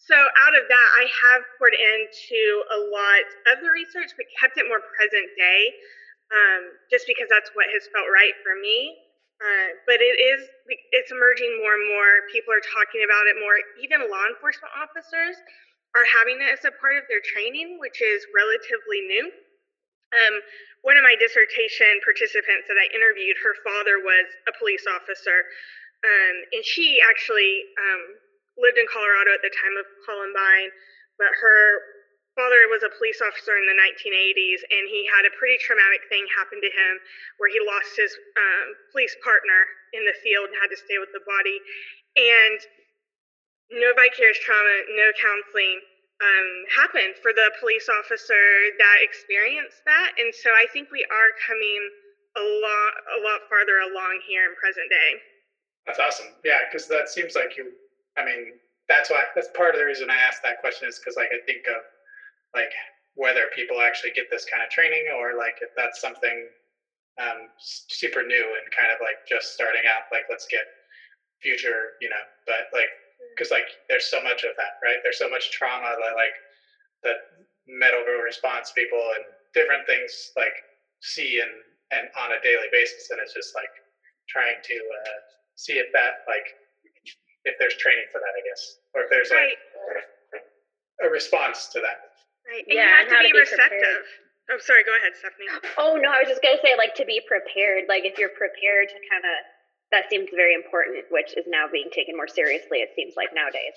So, 0.01 0.17
out 0.17 0.55
of 0.57 0.65
that, 0.67 0.88
I 0.97 1.05
have 1.05 1.41
poured 1.55 1.77
into 1.77 2.41
a 2.73 2.79
lot 2.89 3.25
of 3.53 3.62
the 3.62 3.69
research, 3.69 4.12
but 4.17 4.25
kept 4.36 4.57
it 4.57 4.65
more 4.67 4.81
present 4.97 5.29
day, 5.38 5.62
um, 6.34 6.62
just 6.89 7.05
because 7.05 7.29
that's 7.29 7.53
what 7.53 7.69
has 7.71 7.86
felt 7.93 8.10
right 8.10 8.34
for 8.41 8.57
me. 8.57 8.97
Uh, 9.41 9.77
but 9.89 10.01
it 10.01 10.17
is, 10.21 10.45
it's 10.93 11.10
emerging 11.10 11.49
more 11.62 11.73
and 11.73 11.88
more. 11.89 12.29
People 12.29 12.53
are 12.53 12.62
talking 12.62 13.01
about 13.05 13.25
it 13.29 13.38
more. 13.41 13.57
Even 13.81 14.05
law 14.05 14.25
enforcement 14.29 14.69
officers 14.77 15.38
are 15.97 16.05
having 16.05 16.41
it 16.41 16.49
as 16.51 16.62
a 16.65 16.73
part 16.77 16.97
of 16.97 17.05
their 17.10 17.21
training, 17.23 17.77
which 17.81 18.01
is 18.01 18.21
relatively 18.36 19.01
new. 19.10 19.25
Um, 20.12 20.36
one 20.82 20.97
of 20.97 21.06
my 21.06 21.15
dissertation 21.19 22.02
participants 22.02 22.65
that 22.67 22.78
I 22.78 22.89
interviewed, 22.91 23.38
her 23.39 23.56
father 23.62 24.02
was 24.02 24.28
a 24.50 24.54
police 24.58 24.84
officer, 24.89 25.45
um, 26.02 26.36
and 26.58 26.63
she 26.65 26.97
actually 27.06 27.63
um, 27.78 28.02
lived 28.58 28.82
in 28.82 28.89
Colorado 28.89 29.38
at 29.38 29.45
the 29.45 29.54
time 29.54 29.76
of 29.78 29.86
Columbine, 30.04 30.74
but 31.21 31.30
her 31.30 31.62
father 32.34 32.65
was 32.71 32.82
a 32.82 32.91
police 32.97 33.19
officer 33.21 33.54
in 33.60 33.65
the 33.67 33.78
1980s, 33.78 34.62
and 34.74 34.89
he 34.89 35.06
had 35.12 35.28
a 35.28 35.34
pretty 35.38 35.60
traumatic 35.62 36.02
thing 36.10 36.26
happen 36.34 36.58
to 36.58 36.71
him 36.71 36.93
where 37.38 37.52
he 37.52 37.60
lost 37.62 37.93
his 37.93 38.12
um, 38.39 38.67
police 38.89 39.13
partner 39.21 39.67
in 39.93 40.02
the 40.08 40.15
field 40.24 40.50
and 40.50 40.58
had 40.58 40.71
to 40.71 40.80
stay 40.80 40.97
with 40.97 41.12
the 41.12 41.24
body. 41.28 41.60
And 42.17 42.60
no 43.71 43.91
vicarious 43.95 44.39
trauma, 44.43 44.76
no 44.95 45.12
counseling, 45.19 45.80
um, 46.21 46.49
happen 46.69 47.17
for 47.21 47.34
the 47.34 47.49
police 47.60 47.89
officer 47.89 48.69
that 48.77 48.97
experienced 49.01 49.81
that. 49.86 50.13
And 50.21 50.29
so 50.34 50.53
I 50.53 50.69
think 50.71 50.93
we 50.93 51.01
are 51.10 51.29
coming 51.41 51.81
a 52.38 52.45
lot, 52.62 52.93
a 53.17 53.19
lot 53.25 53.41
farther 53.49 53.81
along 53.81 54.21
here 54.23 54.45
in 54.45 54.53
present 54.55 54.88
day. 54.89 55.12
That's 55.86 55.99
awesome. 55.99 56.38
Yeah, 56.45 56.62
because 56.69 56.88
that 56.88 57.10
seems 57.10 57.34
like 57.34 57.57
you. 57.57 57.73
I 58.17 58.23
mean, 58.23 58.53
that's 58.88 59.10
why. 59.10 59.25
That's 59.34 59.49
part 59.57 59.73
of 59.73 59.81
the 59.81 59.86
reason 59.86 60.10
I 60.10 60.21
asked 60.21 60.43
that 60.43 60.62
question 60.62 60.88
is 60.88 60.99
because 60.99 61.17
like 61.17 61.34
I 61.34 61.41
think 61.49 61.65
of 61.65 61.81
like 62.53 62.71
whether 63.15 63.49
people 63.55 63.81
actually 63.81 64.13
get 64.13 64.29
this 64.29 64.45
kind 64.45 64.62
of 64.62 64.69
training 64.69 65.10
or 65.17 65.36
like 65.36 65.57
if 65.60 65.73
that's 65.75 65.99
something 65.99 66.47
um, 67.19 67.49
super 67.57 68.23
new 68.23 68.45
and 68.55 68.65
kind 68.71 68.93
of 68.93 69.01
like 69.01 69.19
just 69.27 69.53
starting 69.53 69.84
out. 69.89 70.05
Like 70.13 70.29
let's 70.29 70.45
get 70.47 70.63
future, 71.41 71.97
you 71.99 72.10
know. 72.10 72.23
But 72.45 72.69
like 72.71 72.93
because 73.34 73.52
like 73.52 73.67
there's 73.89 74.06
so 74.06 74.22
much 74.22 74.44
of 74.44 74.54
that, 74.58 74.80
right? 74.84 75.00
There's 75.04 75.20
so 75.20 75.30
much 75.30 75.52
trauma 75.52 75.96
that 75.96 76.15
like 76.15 76.36
that 77.04 77.17
medical 77.67 78.20
response 78.22 78.72
people 78.72 79.02
and 79.15 79.24
different 79.54 79.86
things 79.88 80.32
like 80.36 80.54
see 81.02 81.39
and 81.41 81.52
and 81.91 82.08
on 82.15 82.32
a 82.32 82.39
daily 82.44 82.72
basis, 82.72 83.12
and 83.12 83.20
it's 83.20 83.34
just 83.34 83.56
like 83.56 83.72
trying 84.30 84.60
to 84.63 84.78
uh, 84.78 85.17
see 85.56 85.76
if 85.76 85.91
that 85.91 86.24
like 86.28 86.48
if 87.44 87.56
there's 87.60 87.76
training 87.76 88.06
for 88.12 88.20
that, 88.22 88.32
I 88.32 88.41
guess, 88.48 88.62
or 88.94 89.04
if 89.06 89.10
there's 89.10 89.32
like 89.32 89.58
a 91.04 91.10
response 91.10 91.67
to 91.74 91.82
that. 91.82 92.13
Right. 92.48 92.63
And 92.67 92.76
yeah, 92.78 92.88
you 92.88 93.10
have 93.10 93.10
to 93.10 93.17
be, 93.20 93.28
to 93.28 93.34
be 93.34 93.39
receptive. 93.39 93.70
Prepared. 93.70 94.20
Oh, 94.52 94.60
sorry. 94.60 94.84
Go 94.84 94.94
ahead, 94.98 95.13
Stephanie. 95.15 95.50
Oh 95.78 95.96
no, 95.98 96.12
I 96.12 96.22
was 96.24 96.30
just 96.30 96.41
gonna 96.41 96.62
say 96.63 96.76
like 96.78 96.96
to 96.96 97.06
be 97.06 97.22
prepared. 97.28 97.88
Like 97.89 98.04
if 98.06 98.17
you're 98.17 98.34
prepared 98.36 98.89
to 98.91 98.98
kind 99.10 99.26
of 99.26 99.36
that 99.91 100.10
seems 100.10 100.32
very 100.32 100.56
important, 100.56 101.06
which 101.12 101.36
is 101.36 101.45
now 101.47 101.67
being 101.67 101.91
taken 101.91 102.15
more 102.15 102.27
seriously, 102.27 102.80
it 102.80 102.95
seems 102.95 103.13
like 103.19 103.36
nowadays. 103.36 103.75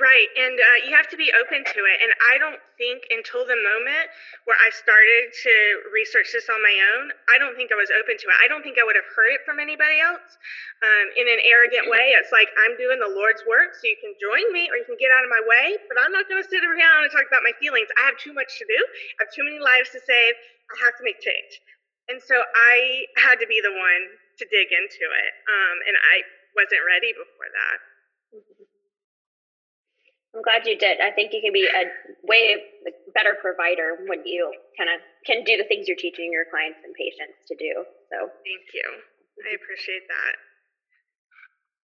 Right, 0.00 0.32
and 0.32 0.56
uh, 0.56 0.78
you 0.88 0.96
have 0.96 1.12
to 1.12 1.18
be 1.20 1.28
open 1.28 1.60
to 1.60 1.80
it. 1.84 1.96
And 2.00 2.08
I 2.32 2.40
don't 2.40 2.56
think 2.80 3.04
until 3.12 3.44
the 3.44 3.58
moment 3.58 4.08
where 4.48 4.56
I 4.56 4.72
started 4.72 5.28
to 5.28 5.54
research 5.92 6.32
this 6.32 6.48
on 6.48 6.56
my 6.64 6.72
own, 6.96 7.12
I 7.28 7.36
don't 7.36 7.52
think 7.52 7.68
I 7.68 7.76
was 7.76 7.92
open 7.92 8.16
to 8.16 8.26
it. 8.32 8.36
I 8.40 8.48
don't 8.48 8.64
think 8.64 8.80
I 8.80 8.84
would 8.86 8.96
have 8.96 9.04
heard 9.12 9.36
it 9.36 9.44
from 9.44 9.60
anybody 9.60 10.00
else 10.00 10.24
um, 10.80 11.06
in 11.20 11.28
an 11.28 11.44
arrogant 11.44 11.92
way. 11.92 12.16
It's 12.16 12.32
like, 12.32 12.48
I'm 12.64 12.80
doing 12.80 12.96
the 12.96 13.12
Lord's 13.12 13.44
work, 13.44 13.76
so 13.76 13.84
you 13.84 13.98
can 14.00 14.16
join 14.16 14.48
me 14.56 14.72
or 14.72 14.80
you 14.80 14.88
can 14.88 14.96
get 14.96 15.12
out 15.12 15.20
of 15.20 15.28
my 15.28 15.44
way, 15.44 15.76
but 15.84 16.00
I'm 16.00 16.16
not 16.16 16.24
going 16.32 16.40
to 16.40 16.48
sit 16.48 16.64
around 16.64 17.04
and 17.04 17.12
talk 17.12 17.28
about 17.28 17.44
my 17.44 17.52
feelings. 17.60 17.92
I 18.00 18.08
have 18.08 18.16
too 18.16 18.32
much 18.32 18.56
to 18.56 18.64
do, 18.64 18.80
I 19.20 19.28
have 19.28 19.32
too 19.36 19.44
many 19.44 19.60
lives 19.60 19.92
to 19.92 20.00
save. 20.00 20.32
I 20.72 20.74
have 20.86 20.96
to 20.96 21.04
make 21.04 21.20
change. 21.20 21.60
And 22.08 22.18
so 22.24 22.34
I 22.40 23.06
had 23.22 23.36
to 23.38 23.46
be 23.46 23.60
the 23.60 23.70
one 23.70 24.02
to 24.40 24.46
dig 24.48 24.72
into 24.72 25.04
it. 25.04 25.32
Um, 25.44 25.76
and 25.84 25.94
I 26.00 26.16
wasn't 26.56 26.82
ready 26.88 27.12
before 27.12 27.48
that. 27.52 27.78
I'm 30.34 30.42
glad 30.46 30.62
you 30.62 30.78
did. 30.78 31.02
I 31.02 31.10
think 31.10 31.34
you 31.34 31.42
can 31.42 31.52
be 31.52 31.66
a 31.66 31.90
way 32.22 32.54
better 33.14 33.34
provider 33.42 33.98
when 34.06 34.22
you 34.24 34.46
kind 34.78 34.88
of 34.88 35.02
can 35.26 35.42
do 35.42 35.58
the 35.58 35.66
things 35.66 35.90
you're 35.90 35.98
teaching 35.98 36.30
your 36.30 36.46
clients 36.46 36.78
and 36.86 36.94
patients 36.94 37.42
to 37.50 37.58
do. 37.58 37.82
So 38.08 38.30
thank 38.46 38.64
you. 38.72 38.86
I 39.42 39.58
appreciate 39.58 40.06
that. 40.06 40.34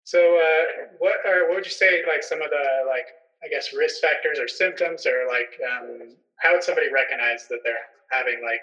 So, 0.04 0.38
uh, 0.38 0.94
what 0.98 1.22
are 1.26 1.46
what 1.46 1.62
would 1.62 1.66
you 1.66 1.74
say 1.74 2.02
like 2.06 2.22
some 2.22 2.42
of 2.42 2.50
the 2.50 2.66
like 2.86 3.06
I 3.42 3.48
guess 3.48 3.72
risk 3.72 4.00
factors 4.00 4.38
or 4.38 4.46
symptoms 4.46 5.06
or 5.06 5.26
like 5.26 5.54
um, 5.62 6.14
how 6.38 6.52
would 6.52 6.62
somebody 6.62 6.92
recognize 6.92 7.46
that 7.48 7.60
they're 7.64 7.86
having 8.10 8.42
like 8.42 8.62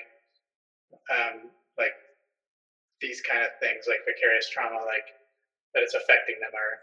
um, 1.12 1.50
like 1.78 1.96
these 3.01 3.21
kind 3.21 3.43
of 3.45 3.53
things 3.62 3.86
like 3.86 4.01
vicarious 4.05 4.49
trauma 4.49 4.81
like 4.86 5.07
that 5.73 5.83
it's 5.83 5.93
affecting 5.93 6.39
them 6.41 6.53
or 6.53 6.81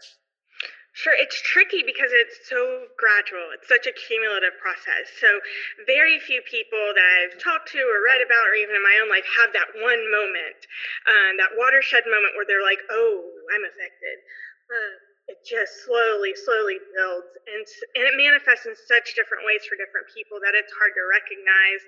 Sure, 0.95 1.11
it's 1.19 1.35
tricky 1.43 1.83
because 1.83 2.07
it's 2.15 2.47
so 2.47 2.87
gradual. 2.95 3.51
It's 3.51 3.67
such 3.67 3.83
a 3.83 3.91
cumulative 3.91 4.55
process. 4.63 5.11
So, 5.19 5.27
very 5.83 6.23
few 6.23 6.39
people 6.47 6.79
that 6.95 7.03
I've 7.03 7.35
talked 7.35 7.67
to 7.75 7.83
or 7.83 7.99
read 7.99 8.23
about, 8.23 8.47
or 8.47 8.55
even 8.55 8.79
in 8.79 8.83
my 8.83 8.95
own 9.03 9.11
life, 9.11 9.27
have 9.43 9.51
that 9.51 9.75
one 9.83 9.99
moment, 10.07 10.59
um, 11.03 11.35
that 11.35 11.51
watershed 11.59 12.07
moment 12.07 12.39
where 12.39 12.47
they're 12.47 12.63
like, 12.63 12.79
oh, 12.87 13.11
I'm 13.51 13.67
affected. 13.67 14.17
Uh, 14.71 15.35
it 15.35 15.43
just 15.43 15.83
slowly, 15.83 16.31
slowly 16.31 16.79
builds. 16.95 17.27
And, 17.43 17.67
and 17.99 18.03
it 18.07 18.15
manifests 18.15 18.63
in 18.63 18.79
such 18.87 19.19
different 19.19 19.43
ways 19.43 19.67
for 19.67 19.75
different 19.75 20.07
people 20.15 20.39
that 20.47 20.55
it's 20.55 20.71
hard 20.79 20.95
to 20.95 21.03
recognize. 21.11 21.83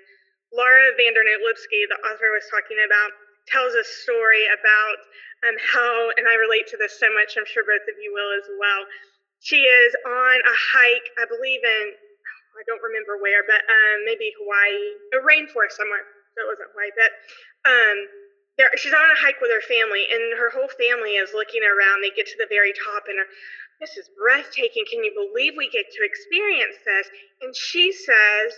Laura 0.52 0.92
van 1.00 1.16
Dernoot 1.16 1.40
Lipsky, 1.48 1.88
the 1.88 1.96
author 2.12 2.28
was 2.36 2.44
talking 2.52 2.76
about, 2.84 3.16
tells 3.48 3.74
a 3.74 3.84
story 4.04 4.44
about 4.52 4.98
um, 5.46 5.56
how, 5.58 6.10
and 6.16 6.26
I 6.28 6.34
relate 6.36 6.66
to 6.74 6.76
this 6.76 6.98
so 6.98 7.08
much, 7.14 7.34
I'm 7.38 7.46
sure 7.46 7.64
both 7.64 7.86
of 7.86 7.96
you 8.00 8.10
will 8.12 8.32
as 8.36 8.46
well. 8.58 8.82
She 9.40 9.62
is 9.62 9.90
on 10.02 10.36
a 10.42 10.56
hike, 10.74 11.08
I 11.18 11.24
believe 11.30 11.62
in, 11.62 11.86
I 12.58 12.66
don't 12.66 12.82
remember 12.82 13.22
where, 13.22 13.46
but 13.46 13.62
um, 13.62 14.02
maybe 14.02 14.34
Hawaii, 14.34 14.82
a 15.14 15.20
rainforest 15.22 15.78
somewhere. 15.78 16.02
So 16.34 16.42
it 16.42 16.50
wasn't 16.50 16.74
Hawaii, 16.74 16.90
but 16.98 17.10
um, 17.70 17.96
there, 18.58 18.70
she's 18.74 18.92
on 18.92 19.10
a 19.14 19.18
hike 19.22 19.38
with 19.38 19.54
her 19.54 19.62
family, 19.62 20.10
and 20.10 20.34
her 20.34 20.50
whole 20.50 20.66
family 20.74 21.14
is 21.14 21.30
looking 21.30 21.62
around. 21.62 22.02
They 22.02 22.10
get 22.10 22.26
to 22.26 22.38
the 22.42 22.50
very 22.50 22.74
top, 22.74 23.06
and 23.06 23.22
are, 23.22 23.30
this 23.78 23.94
is 23.94 24.10
breathtaking. 24.18 24.82
Can 24.90 25.06
you 25.06 25.14
believe 25.14 25.54
we 25.54 25.70
get 25.70 25.86
to 25.86 26.02
experience 26.02 26.74
this? 26.82 27.06
And 27.46 27.54
she 27.54 27.94
says, 27.94 28.50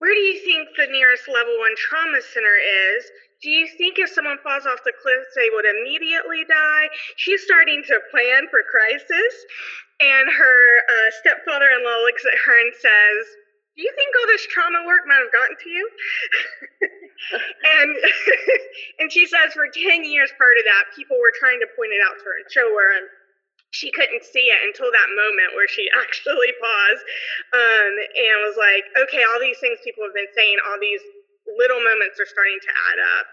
Where 0.00 0.16
do 0.16 0.24
you 0.24 0.40
think 0.40 0.72
the 0.72 0.88
nearest 0.88 1.28
level 1.28 1.52
one 1.60 1.76
trauma 1.76 2.24
center 2.24 2.56
is? 2.56 3.04
Do 3.42 3.48
you 3.48 3.64
think 3.80 3.96
if 3.96 4.12
someone 4.12 4.36
falls 4.44 4.68
off 4.68 4.84
the 4.84 4.92
cliff, 4.92 5.24
they 5.32 5.48
would 5.48 5.64
immediately 5.64 6.44
die? 6.44 6.86
She's 7.16 7.42
starting 7.42 7.82
to 7.88 7.96
plan 8.12 8.48
for 8.52 8.60
crisis. 8.68 9.34
And 10.00 10.28
her 10.28 10.58
uh, 10.88 11.08
stepfather 11.20 11.68
in 11.72 11.84
law 11.84 12.00
looks 12.04 12.24
at 12.24 12.36
her 12.36 12.56
and 12.60 12.72
says, 12.76 13.22
Do 13.76 13.80
you 13.84 13.92
think 13.96 14.12
all 14.16 14.28
this 14.28 14.44
trauma 14.48 14.84
work 14.84 15.08
might 15.08 15.24
have 15.24 15.32
gotten 15.32 15.56
to 15.56 15.68
you? 15.68 15.84
and 17.80 17.90
and 19.00 19.08
she 19.12 19.24
says 19.24 19.56
for 19.56 19.68
10 19.68 20.04
years 20.04 20.32
prior 20.36 20.56
to 20.56 20.64
that, 20.64 20.92
people 20.96 21.16
were 21.20 21.32
trying 21.36 21.60
to 21.60 21.68
point 21.76 21.92
it 21.96 22.04
out 22.04 22.16
to 22.20 22.24
her 22.24 22.36
and 22.40 22.48
show 22.52 22.68
her. 22.68 22.88
And 22.96 23.08
she 23.70 23.88
couldn't 23.92 24.24
see 24.26 24.50
it 24.50 24.60
until 24.66 24.90
that 24.92 25.08
moment 25.14 25.56
where 25.56 25.68
she 25.68 25.88
actually 26.02 26.52
paused 26.60 27.04
um, 27.56 27.92
and 28.20 28.36
was 28.44 28.60
like, 28.60 28.84
okay, 29.08 29.24
all 29.24 29.40
these 29.40 29.58
things 29.64 29.80
people 29.80 30.04
have 30.04 30.16
been 30.16 30.32
saying, 30.36 30.60
all 30.68 30.76
these 30.76 31.00
little 31.56 31.80
moments 31.80 32.20
are 32.20 32.28
starting 32.28 32.60
to 32.60 32.72
add 32.92 32.98
up. 33.18 33.26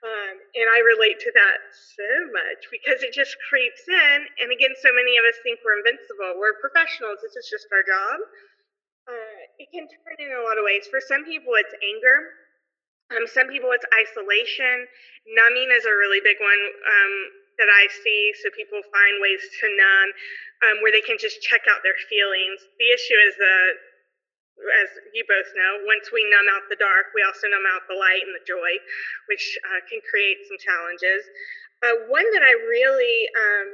Um, 0.00 0.34
and 0.56 0.66
I 0.72 0.80
relate 0.80 1.20
to 1.20 1.30
that 1.36 1.58
so 1.76 2.08
much 2.32 2.72
because 2.72 3.04
it 3.04 3.12
just 3.12 3.36
creeps 3.52 3.84
in. 3.84 4.18
And 4.40 4.48
again, 4.48 4.72
so 4.80 4.88
many 4.96 5.20
of 5.20 5.28
us 5.28 5.36
think 5.44 5.60
we're 5.60 5.76
invincible. 5.84 6.40
We're 6.40 6.56
professionals. 6.56 7.20
This 7.20 7.36
is 7.36 7.52
just 7.52 7.68
our 7.68 7.84
job. 7.84 8.16
Uh, 9.04 9.40
it 9.60 9.68
can 9.68 9.84
turn 9.84 10.16
in 10.16 10.32
a 10.32 10.44
lot 10.46 10.56
of 10.56 10.64
ways. 10.64 10.88
For 10.88 11.04
some 11.04 11.28
people, 11.28 11.52
it's 11.60 11.76
anger. 11.84 12.16
Um, 13.12 13.28
some 13.28 13.52
people, 13.52 13.76
it's 13.76 13.84
isolation. 13.92 14.88
Numbing 15.36 15.68
is 15.74 15.84
a 15.84 15.92
really 15.92 16.24
big 16.24 16.40
one 16.40 16.62
um, 16.64 17.14
that 17.60 17.68
I 17.68 17.84
see. 18.00 18.32
So 18.40 18.48
people 18.56 18.80
find 18.80 19.14
ways 19.20 19.42
to 19.60 19.64
numb 19.68 20.08
um, 20.64 20.74
where 20.80 20.94
they 20.96 21.04
can 21.04 21.20
just 21.20 21.44
check 21.44 21.68
out 21.68 21.84
their 21.84 21.98
feelings. 22.08 22.64
The 22.80 22.88
issue 22.88 23.20
is 23.28 23.34
that 23.36 23.70
as 24.84 24.90
you 25.16 25.24
both 25.24 25.48
know, 25.56 25.72
once 25.88 26.12
we 26.12 26.24
numb 26.28 26.48
out 26.52 26.68
the 26.68 26.76
dark, 26.76 27.12
we 27.16 27.24
also 27.24 27.48
numb 27.48 27.64
out 27.72 27.84
the 27.88 27.96
light 27.96 28.22
and 28.24 28.34
the 28.36 28.44
joy, 28.44 28.72
which 29.28 29.56
uh, 29.72 29.80
can 29.88 30.00
create 30.04 30.44
some 30.44 30.60
challenges. 30.60 31.24
Uh, 31.80 32.12
one 32.12 32.28
that 32.36 32.44
I 32.44 32.52
really 32.68 33.18
um, 33.32 33.68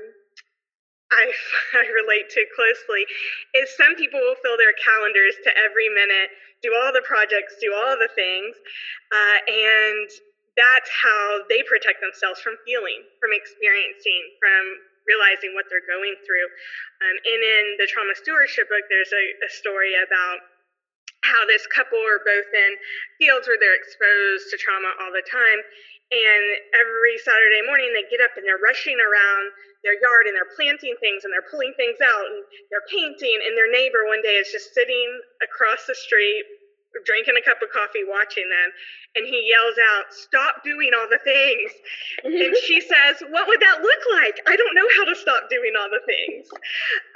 I, 1.13 1.27
I 1.83 1.87
relate 1.91 2.31
to 2.35 2.43
closely 2.55 3.07
is 3.55 3.71
some 3.77 3.95
people 3.95 4.19
will 4.19 4.39
fill 4.43 4.59
their 4.59 4.75
calendars 4.79 5.35
to 5.47 5.51
every 5.59 5.91
minute, 5.91 6.31
do 6.63 6.75
all 6.75 6.91
the 6.91 7.05
projects, 7.07 7.59
do 7.61 7.71
all 7.75 7.95
the 7.99 8.11
things, 8.15 8.55
uh, 9.13 9.39
and 9.47 10.09
that's 10.57 10.89
how 10.89 11.45
they 11.53 11.61
protect 11.69 12.01
themselves 12.01 12.41
from 12.41 12.57
feeling, 12.65 13.05
from 13.21 13.31
experiencing, 13.37 14.23
from 14.41 14.65
realizing 15.05 15.55
what 15.55 15.69
they're 15.71 15.85
going 15.85 16.17
through. 16.27 16.49
Um, 17.05 17.17
and 17.29 17.41
in 17.45 17.65
the 17.79 17.87
trauma 17.87 18.17
stewardship 18.17 18.67
book, 18.73 18.83
there's 18.89 19.13
a, 19.13 19.25
a 19.47 19.51
story 19.53 19.95
about 19.95 20.41
how 21.27 21.43
this 21.51 21.67
couple 21.75 21.99
are 21.99 22.23
both 22.23 22.51
in 22.55 22.71
fields 23.19 23.51
where 23.51 23.59
they're 23.59 23.77
exposed 23.77 24.47
to 24.55 24.57
trauma 24.57 24.95
all 25.03 25.11
the 25.11 25.27
time. 25.27 25.61
And 26.07 26.45
every 26.71 27.19
Saturday 27.19 27.67
morning, 27.67 27.91
they 27.91 28.07
get 28.07 28.23
up 28.23 28.39
and 28.39 28.47
they're 28.47 28.63
rushing 28.63 28.95
around 29.03 29.51
their 29.83 29.99
yard 29.99 30.31
and 30.31 30.39
they're 30.39 30.55
planting 30.55 30.95
things 31.03 31.27
and 31.27 31.35
they're 31.35 31.51
pulling 31.51 31.75
things 31.75 31.99
out 31.99 32.27
and 32.31 32.47
they're 32.71 32.87
painting. 32.87 33.43
And 33.43 33.59
their 33.59 33.67
neighbor 33.67 34.07
one 34.07 34.23
day 34.23 34.39
is 34.39 34.47
just 34.55 34.71
sitting 34.71 35.11
across 35.43 35.83
the 35.91 35.99
street, 35.99 36.47
drinking 37.03 37.35
a 37.35 37.43
cup 37.43 37.59
of 37.59 37.75
coffee, 37.75 38.07
watching 38.07 38.47
them. 38.47 38.71
And 39.19 39.27
he 39.27 39.51
yells 39.51 39.75
out, 39.99 40.15
Stop 40.15 40.63
doing 40.63 40.95
all 40.95 41.11
the 41.11 41.19
things. 41.27 41.75
and 42.23 42.55
she 42.71 42.79
says, 42.79 43.27
What 43.35 43.51
would 43.51 43.59
that 43.59 43.83
look 43.83 44.03
like? 44.23 44.39
I 44.47 44.55
don't 44.55 44.79
know 44.79 44.87
how 45.03 45.11
to 45.11 45.17
stop 45.19 45.51
doing 45.51 45.75
all 45.75 45.91
the 45.91 46.07
things. 46.07 46.47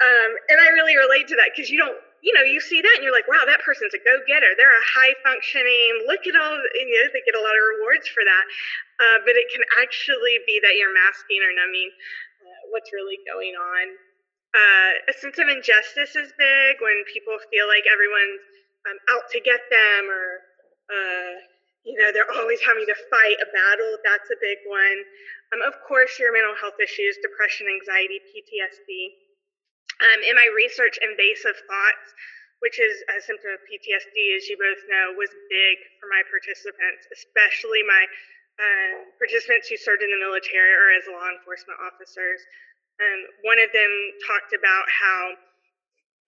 Um, 0.03 0.31
and 0.51 0.59
I 0.59 0.67
really 0.75 0.99
relate 0.99 1.31
to 1.31 1.39
that 1.39 1.55
because 1.55 1.71
you 1.71 1.79
don't 1.79 1.95
you 2.21 2.33
know, 2.37 2.45
you 2.45 2.61
see 2.61 2.81
that 2.81 2.95
and 3.01 3.03
you're 3.03 3.13
like, 3.13 3.25
wow, 3.25 3.41
that 3.49 3.65
person's 3.65 3.93
a 3.97 4.01
go 4.05 4.21
getter. 4.29 4.53
They're 4.53 4.69
a 4.69 4.89
high 4.93 5.13
functioning, 5.25 6.05
look 6.05 6.21
at 6.29 6.37
all, 6.37 6.57
you 6.77 6.93
know, 6.93 7.05
they 7.09 7.25
get 7.25 7.33
a 7.33 7.41
lot 7.41 7.57
of 7.57 7.63
rewards 7.77 8.05
for 8.13 8.21
that. 8.21 8.45
Uh, 9.01 9.17
but 9.25 9.33
it 9.33 9.49
can 9.49 9.65
actually 9.81 10.37
be 10.45 10.61
that 10.61 10.77
you're 10.77 10.93
masking 10.93 11.41
or 11.41 11.49
numbing 11.57 11.89
uh, 12.45 12.61
what's 12.69 12.93
really 12.93 13.17
going 13.25 13.57
on. 13.57 13.85
Uh, 14.53 14.91
a 15.09 15.13
sense 15.17 15.41
of 15.41 15.49
injustice 15.49 16.13
is 16.13 16.29
big 16.37 16.77
when 16.77 17.01
people 17.09 17.41
feel 17.49 17.65
like 17.65 17.89
everyone's 17.89 18.45
um, 18.85 18.97
out 19.17 19.25
to 19.33 19.41
get 19.41 19.65
them 19.73 20.01
or, 20.05 20.25
uh, 20.93 21.33
you 21.81 21.97
know, 21.97 22.13
they're 22.13 22.29
always 22.37 22.61
having 22.61 22.85
to 22.85 22.97
fight 23.09 23.37
a 23.41 23.49
battle. 23.49 23.97
That's 24.05 24.29
a 24.29 24.37
big 24.37 24.61
one. 24.69 24.99
Um, 25.57 25.65
of 25.65 25.73
course, 25.89 26.21
your 26.21 26.29
mental 26.29 26.53
health 26.53 26.77
issues, 26.77 27.17
depression, 27.25 27.65
anxiety, 27.65 28.21
PTSD. 28.29 29.30
Um, 30.01 30.19
in 30.25 30.33
my 30.33 30.49
research, 30.57 30.97
invasive 30.97 31.57
thoughts, 31.69 32.05
which 32.65 32.81
is 32.81 33.05
a 33.09 33.21
symptom 33.21 33.53
of 33.53 33.61
PTSD, 33.69 34.17
as 34.37 34.49
you 34.49 34.57
both 34.57 34.81
know, 34.89 35.13
was 35.13 35.29
big 35.49 35.77
for 36.01 36.09
my 36.09 36.25
participants, 36.29 37.05
especially 37.13 37.85
my 37.85 38.03
uh, 38.57 38.93
participants 39.17 39.69
who 39.69 39.77
served 39.77 40.01
in 40.01 40.09
the 40.09 40.21
military 40.21 40.73
or 40.73 40.93
as 40.97 41.05
law 41.09 41.25
enforcement 41.29 41.77
officers. 41.81 42.41
Um, 43.01 43.19
one 43.45 43.57
of 43.57 43.69
them 43.73 43.91
talked 44.25 44.53
about 44.53 44.85
how 44.89 45.21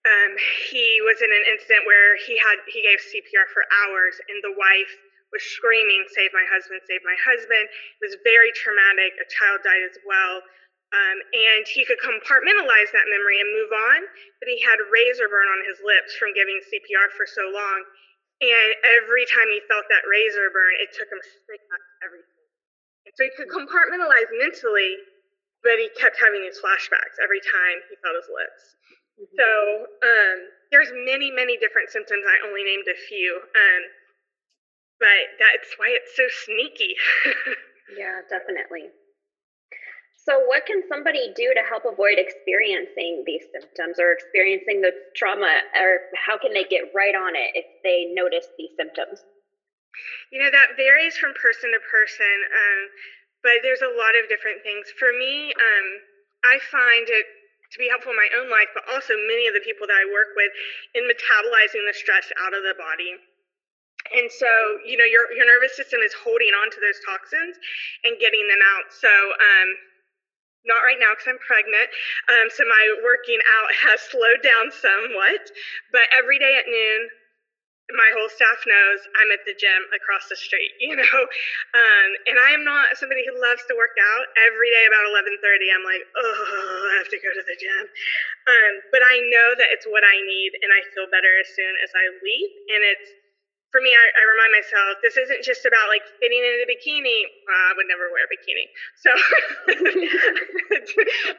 um, 0.04 0.34
he 0.70 1.00
was 1.06 1.22
in 1.22 1.30
an 1.30 1.46
incident 1.54 1.86
where 1.86 2.18
he 2.26 2.36
had 2.36 2.58
he 2.68 2.82
gave 2.82 3.00
CPR 3.00 3.48
for 3.54 3.64
hours, 3.86 4.18
and 4.28 4.42
the 4.44 4.52
wife 4.58 4.94
was 5.32 5.46
screaming, 5.46 6.04
"Save 6.12 6.34
my 6.34 6.44
husband! 6.50 6.82
Save 6.90 7.06
my 7.06 7.16
husband!" 7.24 7.66
It 7.70 8.02
was 8.02 8.18
very 8.26 8.52
traumatic. 8.52 9.16
A 9.22 9.28
child 9.30 9.64
died 9.64 9.86
as 9.86 9.98
well. 10.04 10.44
Um, 10.93 11.17
and 11.34 11.65
he 11.65 11.82
could 11.89 11.97
compartmentalize 12.06 12.93
that 12.93 13.10
memory 13.10 13.41
and 13.41 13.49
move 13.49 13.73
on, 13.73 13.99
but 14.38 14.45
he 14.45 14.62
had 14.62 14.77
razor 14.93 15.25
burn 15.25 15.49
on 15.49 15.65
his 15.65 15.82
lips 15.82 16.13
from 16.21 16.38
giving 16.38 16.62
CPR 16.69 17.10
for 17.17 17.25
so 17.25 17.49
long. 17.49 17.82
And 18.45 18.69
every 19.01 19.25
time 19.25 19.49
he 19.49 19.58
felt 19.65 19.89
that 19.89 20.06
razor 20.06 20.53
burn, 20.53 20.77
it 20.77 20.93
took 20.93 21.10
him 21.10 21.17
straight 21.41 21.65
back 21.65 21.82
to 21.82 21.97
everything. 22.06 22.45
And 23.10 23.13
so 23.17 23.25
he 23.25 23.34
could 23.34 23.49
compartmentalize 23.49 24.29
mentally, 24.38 25.01
but 25.65 25.82
he 25.82 25.89
kept 25.97 26.21
having 26.21 26.45
these 26.45 26.62
flashbacks 26.62 27.17
every 27.17 27.41
time 27.41 27.77
he 27.89 27.97
felt 28.06 28.13
his 28.13 28.29
lips. 28.29 28.62
Mm-hmm. 29.17 29.34
So 29.34 29.49
um, 30.06 30.38
there's 30.69 30.93
many, 30.93 31.34
many 31.34 31.58
different 31.58 31.89
symptoms. 31.89 32.21
I 32.21 32.38
only 32.45 32.62
named 32.62 32.86
a 32.86 32.97
few, 33.10 33.41
um, 33.41 33.82
but 35.01 35.25
that's 35.41 35.73
why 35.82 35.89
it's 35.89 36.13
so 36.13 36.29
sneaky. 36.45 36.93
yeah, 37.97 38.21
definitely. 38.29 38.93
So, 40.24 40.40
what 40.48 40.66
can 40.66 40.80
somebody 40.88 41.36
do 41.36 41.52
to 41.52 41.64
help 41.68 41.84
avoid 41.84 42.16
experiencing 42.16 43.28
these 43.28 43.44
symptoms 43.52 44.00
or 44.00 44.16
experiencing 44.16 44.80
the 44.80 44.96
trauma, 45.20 45.52
or 45.76 46.08
how 46.16 46.40
can 46.40 46.56
they 46.56 46.64
get 46.64 46.96
right 46.96 47.12
on 47.12 47.36
it 47.36 47.52
if 47.60 47.68
they 47.84 48.08
notice 48.16 48.48
these 48.56 48.72
symptoms? 48.80 49.20
You 50.32 50.40
know, 50.40 50.48
that 50.48 50.80
varies 50.80 51.20
from 51.20 51.36
person 51.36 51.76
to 51.76 51.80
person, 51.92 52.36
um, 52.56 52.82
but 53.44 53.60
there's 53.68 53.84
a 53.84 53.92
lot 54.00 54.16
of 54.16 54.32
different 54.32 54.64
things. 54.64 54.88
For 54.96 55.12
me, 55.12 55.52
um, 55.52 55.88
I 56.48 56.56
find 56.72 57.04
it 57.04 57.28
to 57.76 57.78
be 57.78 57.92
helpful 57.92 58.16
in 58.16 58.18
my 58.18 58.32
own 58.40 58.48
life, 58.48 58.72
but 58.72 58.88
also 58.96 59.20
many 59.28 59.52
of 59.52 59.54
the 59.54 59.62
people 59.62 59.92
that 59.92 60.00
I 60.00 60.08
work 60.08 60.32
with 60.40 60.56
in 60.96 61.04
metabolizing 61.04 61.84
the 61.84 61.94
stress 61.94 62.32
out 62.40 62.56
of 62.56 62.64
the 62.64 62.80
body. 62.80 63.20
And 64.16 64.32
so, 64.32 64.48
you 64.88 64.96
know, 64.96 65.08
your, 65.08 65.28
your 65.36 65.48
nervous 65.48 65.76
system 65.76 66.00
is 66.00 66.16
holding 66.16 66.56
on 66.56 66.72
to 66.72 66.80
those 66.80 67.00
toxins 67.04 67.60
and 68.08 68.16
getting 68.24 68.48
them 68.48 68.62
out. 68.62 68.88
So, 68.94 69.10
um, 69.12 69.70
not 70.65 70.84
right 70.84 70.99
now 70.99 71.12
because 71.13 71.28
I'm 71.28 71.41
pregnant. 71.43 71.89
Um, 72.32 72.47
so 72.52 72.63
my 72.63 72.84
working 73.04 73.39
out 73.39 73.69
has 73.88 73.99
slowed 74.08 74.41
down 74.43 74.71
somewhat, 74.71 75.43
but 75.91 76.08
every 76.15 76.39
day 76.39 76.56
at 76.56 76.67
noon, 76.67 77.02
my 77.91 78.10
whole 78.15 78.32
staff 78.32 78.63
knows 78.63 78.99
I'm 79.19 79.30
at 79.36 79.43
the 79.43 79.52
gym 79.60 79.82
across 79.91 80.32
the 80.32 80.39
street, 80.39 80.71
you 80.80 80.95
know. 80.95 81.19
Um, 81.76 82.10
and 82.32 82.39
I 82.39 82.56
am 82.56 82.63
not 82.63 82.95
somebody 82.95 83.28
who 83.28 83.36
loves 83.36 83.60
to 83.67 83.76
work 83.76 83.93
out. 83.99 84.26
Every 84.39 84.71
day 84.71 84.88
about 84.88 85.04
11:30, 85.12 85.67
I'm 85.76 85.84
like, 85.84 86.04
oh, 86.15 86.95
I 86.95 87.04
have 87.04 87.12
to 87.12 87.19
go 87.19 87.30
to 87.32 87.43
the 87.43 87.58
gym. 87.60 87.84
Um, 88.47 88.73
but 88.95 89.04
I 89.04 89.19
know 89.28 89.52
that 89.60 89.69
it's 89.76 89.86
what 89.86 90.08
I 90.08 90.15
need, 90.23 90.56
and 90.63 90.71
I 90.71 90.80
feel 90.95 91.12
better 91.12 91.32
as 91.43 91.52
soon 91.52 91.73
as 91.84 91.91
I 91.91 92.08
leave. 92.23 92.52
And 92.71 92.82
it's 92.88 93.10
for 93.74 93.82
me, 93.82 93.90
I, 93.90 94.06
I, 94.22 94.24
remind 94.30 94.54
myself 94.54 95.02
this 95.02 95.18
isn't 95.18 95.42
just 95.42 95.66
about 95.66 95.90
like 95.90 96.06
fitting 96.22 96.38
in 96.38 96.62
a 96.62 96.70
bikini. 96.70 97.26
Uh, 97.26 97.50
I 97.50 97.74
would 97.74 97.90
never 97.90 98.06
wear 98.14 98.22
a 98.22 98.30
bikini. 98.30 98.70
So 99.02 99.10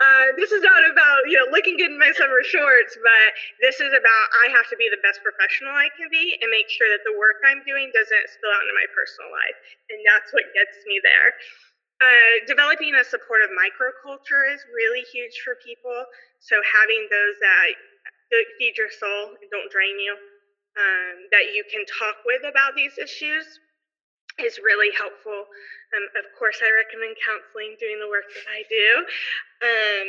uh, 0.02 0.26
this 0.34 0.50
is 0.50 0.66
not 0.66 0.82
about 0.90 1.30
you 1.30 1.38
know 1.38 1.46
looking 1.54 1.78
good 1.78 1.94
in 1.94 1.98
my 2.02 2.10
summer 2.10 2.42
shorts, 2.42 2.98
but 2.98 3.26
this 3.62 3.78
is 3.78 3.94
about 3.94 4.26
I 4.42 4.50
have 4.50 4.66
to 4.74 4.76
be 4.76 4.90
the 4.90 4.98
best 5.06 5.22
professional 5.22 5.78
I 5.78 5.94
can 5.94 6.10
be 6.10 6.34
and 6.42 6.50
make 6.50 6.66
sure 6.66 6.90
that 6.90 7.06
the 7.06 7.14
work 7.14 7.38
I'm 7.46 7.62
doing 7.62 7.94
doesn't 7.94 8.26
spill 8.34 8.50
out 8.50 8.66
into 8.66 8.74
my 8.74 8.90
personal 8.90 9.30
life, 9.30 9.54
and 9.94 10.02
that's 10.02 10.34
what 10.34 10.42
gets 10.58 10.74
me 10.90 10.98
there. 11.06 11.38
Uh, 12.02 12.42
developing 12.50 12.98
a 12.98 13.06
supportive 13.06 13.54
microculture 13.54 14.42
is 14.50 14.58
really 14.74 15.06
huge 15.14 15.38
for 15.46 15.54
people. 15.62 16.02
So 16.42 16.58
having 16.66 17.06
those 17.14 17.38
that 17.38 17.78
feed 18.58 18.74
your 18.74 18.90
soul 18.90 19.38
and 19.38 19.46
don't 19.54 19.70
drain 19.70 20.02
you 20.02 20.18
um, 20.78 21.14
that 21.30 21.54
you 21.54 21.62
can 21.70 21.86
talk 21.86 22.16
with 22.26 22.42
about 22.42 22.74
these 22.74 22.98
issues 22.98 23.46
is 24.42 24.58
really 24.58 24.90
helpful. 24.98 25.46
Um, 25.94 26.04
of 26.18 26.26
course, 26.34 26.58
I 26.58 26.70
recommend 26.74 27.14
counseling, 27.22 27.78
doing 27.78 28.02
the 28.02 28.10
work 28.10 28.26
that 28.26 28.48
I 28.50 28.62
do. 28.66 28.88
Um, 29.62 30.08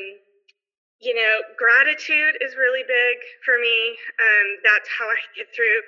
you 0.97 1.13
know, 1.13 1.33
gratitude 1.59 2.39
is 2.41 2.57
really 2.57 2.81
big 2.87 3.17
for 3.45 3.59
me. 3.61 3.93
Um, 4.17 4.47
that's 4.65 4.89
how 4.89 5.05
I 5.05 5.19
get 5.37 5.51
through 5.53 5.79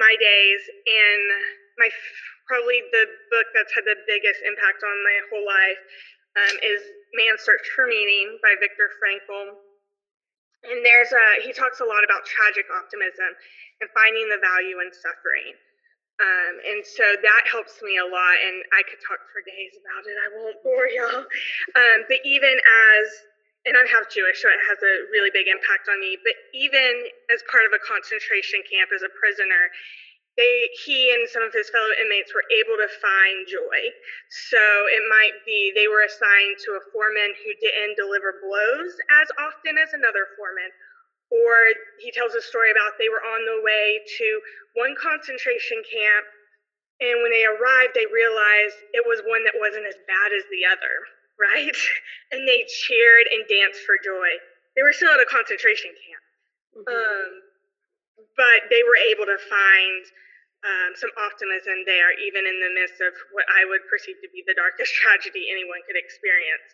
my 0.00 0.10
days. 0.18 0.62
And 0.88 1.22
my 1.78 1.88
probably 2.50 2.82
the 2.92 3.06
book 3.30 3.46
that's 3.54 3.72
had 3.72 3.86
the 3.86 3.96
biggest 4.08 4.42
impact 4.42 4.82
on 4.82 4.96
my 5.04 5.16
whole 5.30 5.46
life 5.46 5.82
um, 6.34 6.54
is 6.64 6.80
Man's 7.14 7.46
Search 7.46 7.62
for 7.76 7.86
Meaning 7.86 8.40
by 8.42 8.58
Viktor 8.58 8.90
Frankl. 8.98 9.54
And 10.64 10.80
there's 10.84 11.12
a, 11.12 11.26
he 11.44 11.52
talks 11.52 11.80
a 11.80 11.88
lot 11.88 12.02
about 12.04 12.24
tragic 12.24 12.64
optimism 12.72 13.30
and 13.80 13.88
finding 13.92 14.26
the 14.32 14.40
value 14.40 14.80
in 14.80 14.88
suffering. 14.92 15.54
Um, 16.22 16.54
and 16.62 16.80
so 16.86 17.02
that 17.02 17.42
helps 17.50 17.82
me 17.82 17.98
a 17.98 18.06
lot. 18.06 18.36
And 18.38 18.62
I 18.70 18.86
could 18.86 19.02
talk 19.02 19.18
for 19.34 19.42
days 19.42 19.74
about 19.76 20.06
it. 20.06 20.14
I 20.14 20.28
won't 20.38 20.58
bore 20.62 20.86
y'all. 20.88 21.26
Um, 21.74 21.98
but 22.06 22.22
even 22.22 22.54
as, 22.54 23.06
and 23.66 23.74
I'm 23.74 23.88
half 23.90 24.06
Jewish, 24.12 24.38
so 24.38 24.46
it 24.46 24.62
has 24.70 24.78
a 24.78 24.94
really 25.10 25.34
big 25.34 25.50
impact 25.50 25.90
on 25.90 25.98
me. 25.98 26.14
But 26.22 26.38
even 26.54 27.10
as 27.34 27.42
part 27.50 27.66
of 27.66 27.74
a 27.74 27.80
concentration 27.82 28.62
camp 28.70 28.94
as 28.94 29.02
a 29.02 29.10
prisoner, 29.18 29.72
they 30.36 30.66
he 30.82 31.14
and 31.14 31.30
some 31.30 31.46
of 31.46 31.54
his 31.54 31.70
fellow 31.70 31.94
inmates 32.02 32.34
were 32.34 32.46
able 32.50 32.74
to 32.74 32.90
find 32.98 33.46
joy. 33.46 33.78
So 34.50 34.58
it 34.90 35.04
might 35.06 35.38
be 35.46 35.70
they 35.74 35.86
were 35.86 36.02
assigned 36.02 36.58
to 36.66 36.74
a 36.74 36.82
foreman 36.90 37.30
who 37.38 37.54
didn't 37.62 37.94
deliver 37.94 38.42
blows 38.42 38.92
as 39.22 39.30
often 39.38 39.78
as 39.78 39.94
another 39.94 40.26
foreman. 40.34 40.74
Or 41.30 41.54
he 42.02 42.10
tells 42.10 42.34
a 42.34 42.42
story 42.42 42.70
about 42.74 42.98
they 42.98 43.10
were 43.10 43.22
on 43.22 43.42
the 43.46 43.62
way 43.62 44.02
to 44.18 44.26
one 44.74 44.94
concentration 44.98 45.82
camp, 45.86 46.26
and 47.00 47.22
when 47.22 47.30
they 47.30 47.46
arrived, 47.46 47.94
they 47.94 48.06
realized 48.06 48.78
it 48.94 49.02
was 49.06 49.22
one 49.26 49.42
that 49.46 49.58
wasn't 49.58 49.86
as 49.86 49.98
bad 50.06 50.30
as 50.34 50.46
the 50.50 50.66
other, 50.66 50.94
right? 51.46 51.78
And 52.30 52.46
they 52.46 52.66
cheered 52.66 53.26
and 53.30 53.46
danced 53.46 53.82
for 53.86 53.98
joy. 54.02 54.30
They 54.74 54.82
were 54.82 54.94
still 54.94 55.14
at 55.14 55.22
a 55.22 55.30
concentration 55.30 55.94
camp. 55.94 56.24
Mm-hmm. 56.74 56.90
Um, 56.90 57.30
but 58.36 58.68
they 58.72 58.82
were 58.84 58.98
able 59.12 59.26
to 59.28 59.38
find 59.38 60.02
um, 60.64 60.90
some 60.96 61.12
optimism 61.20 61.84
there, 61.84 62.16
even 62.16 62.48
in 62.48 62.56
the 62.56 62.72
midst 62.72 62.98
of 63.04 63.12
what 63.36 63.44
I 63.52 63.68
would 63.68 63.84
perceive 63.92 64.16
to 64.24 64.30
be 64.32 64.40
the 64.48 64.56
darkest 64.56 64.92
tragedy 65.00 65.52
anyone 65.52 65.84
could 65.84 66.00
experience. 66.00 66.68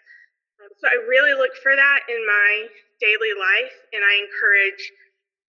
Um, 0.62 0.70
so 0.78 0.84
I 0.86 0.96
really 1.10 1.34
look 1.34 1.52
for 1.58 1.74
that 1.74 2.00
in 2.06 2.20
my 2.22 2.50
daily 3.02 3.34
life, 3.34 3.74
and 3.90 4.04
I 4.06 4.22
encourage 4.22 4.82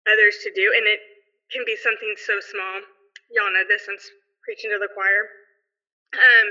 others 0.06 0.38
to 0.46 0.54
do. 0.54 0.70
And 0.78 0.86
it 0.86 1.02
can 1.50 1.66
be 1.66 1.76
something 1.80 2.14
so 2.20 2.38
small. 2.44 2.84
Y'all 3.34 3.52
know 3.52 3.66
this. 3.66 3.90
I'm 3.90 3.98
preaching 4.46 4.72
to 4.72 4.80
the 4.80 4.92
choir. 4.94 5.28
Um, 6.16 6.48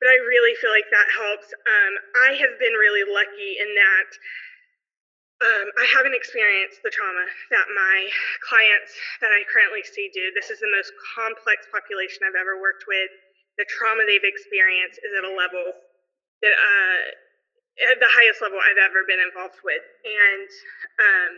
but 0.00 0.12
I 0.12 0.16
really 0.28 0.54
feel 0.60 0.72
like 0.72 0.88
that 0.92 1.08
helps. 1.08 1.48
Um, 1.64 1.92
I 2.28 2.30
have 2.36 2.54
been 2.60 2.76
really 2.76 3.04
lucky 3.08 3.60
in 3.60 3.70
that 3.72 4.08
um, 5.44 5.68
I 5.76 5.84
haven't 5.92 6.16
experienced 6.16 6.80
the 6.80 6.88
trauma 6.88 7.28
that 7.52 7.66
my 7.76 7.96
clients 8.40 8.96
that 9.20 9.36
I 9.36 9.44
currently 9.52 9.84
see 9.84 10.08
do. 10.16 10.32
This 10.32 10.48
is 10.48 10.64
the 10.64 10.72
most 10.72 10.88
complex 11.12 11.68
population 11.68 12.24
I've 12.24 12.40
ever 12.40 12.56
worked 12.56 12.88
with. 12.88 13.12
The 13.60 13.68
trauma 13.68 14.08
they've 14.08 14.24
experienced 14.24 14.96
is 15.04 15.12
at 15.12 15.28
a 15.28 15.32
level 15.32 15.76
that, 16.40 16.56
uh, 16.56 17.00
at 17.92 18.00
the 18.00 18.08
highest 18.08 18.40
level 18.40 18.56
I've 18.56 18.80
ever 18.80 19.04
been 19.04 19.20
involved 19.20 19.60
with. 19.60 19.84
And 20.08 20.48
um, 21.04 21.32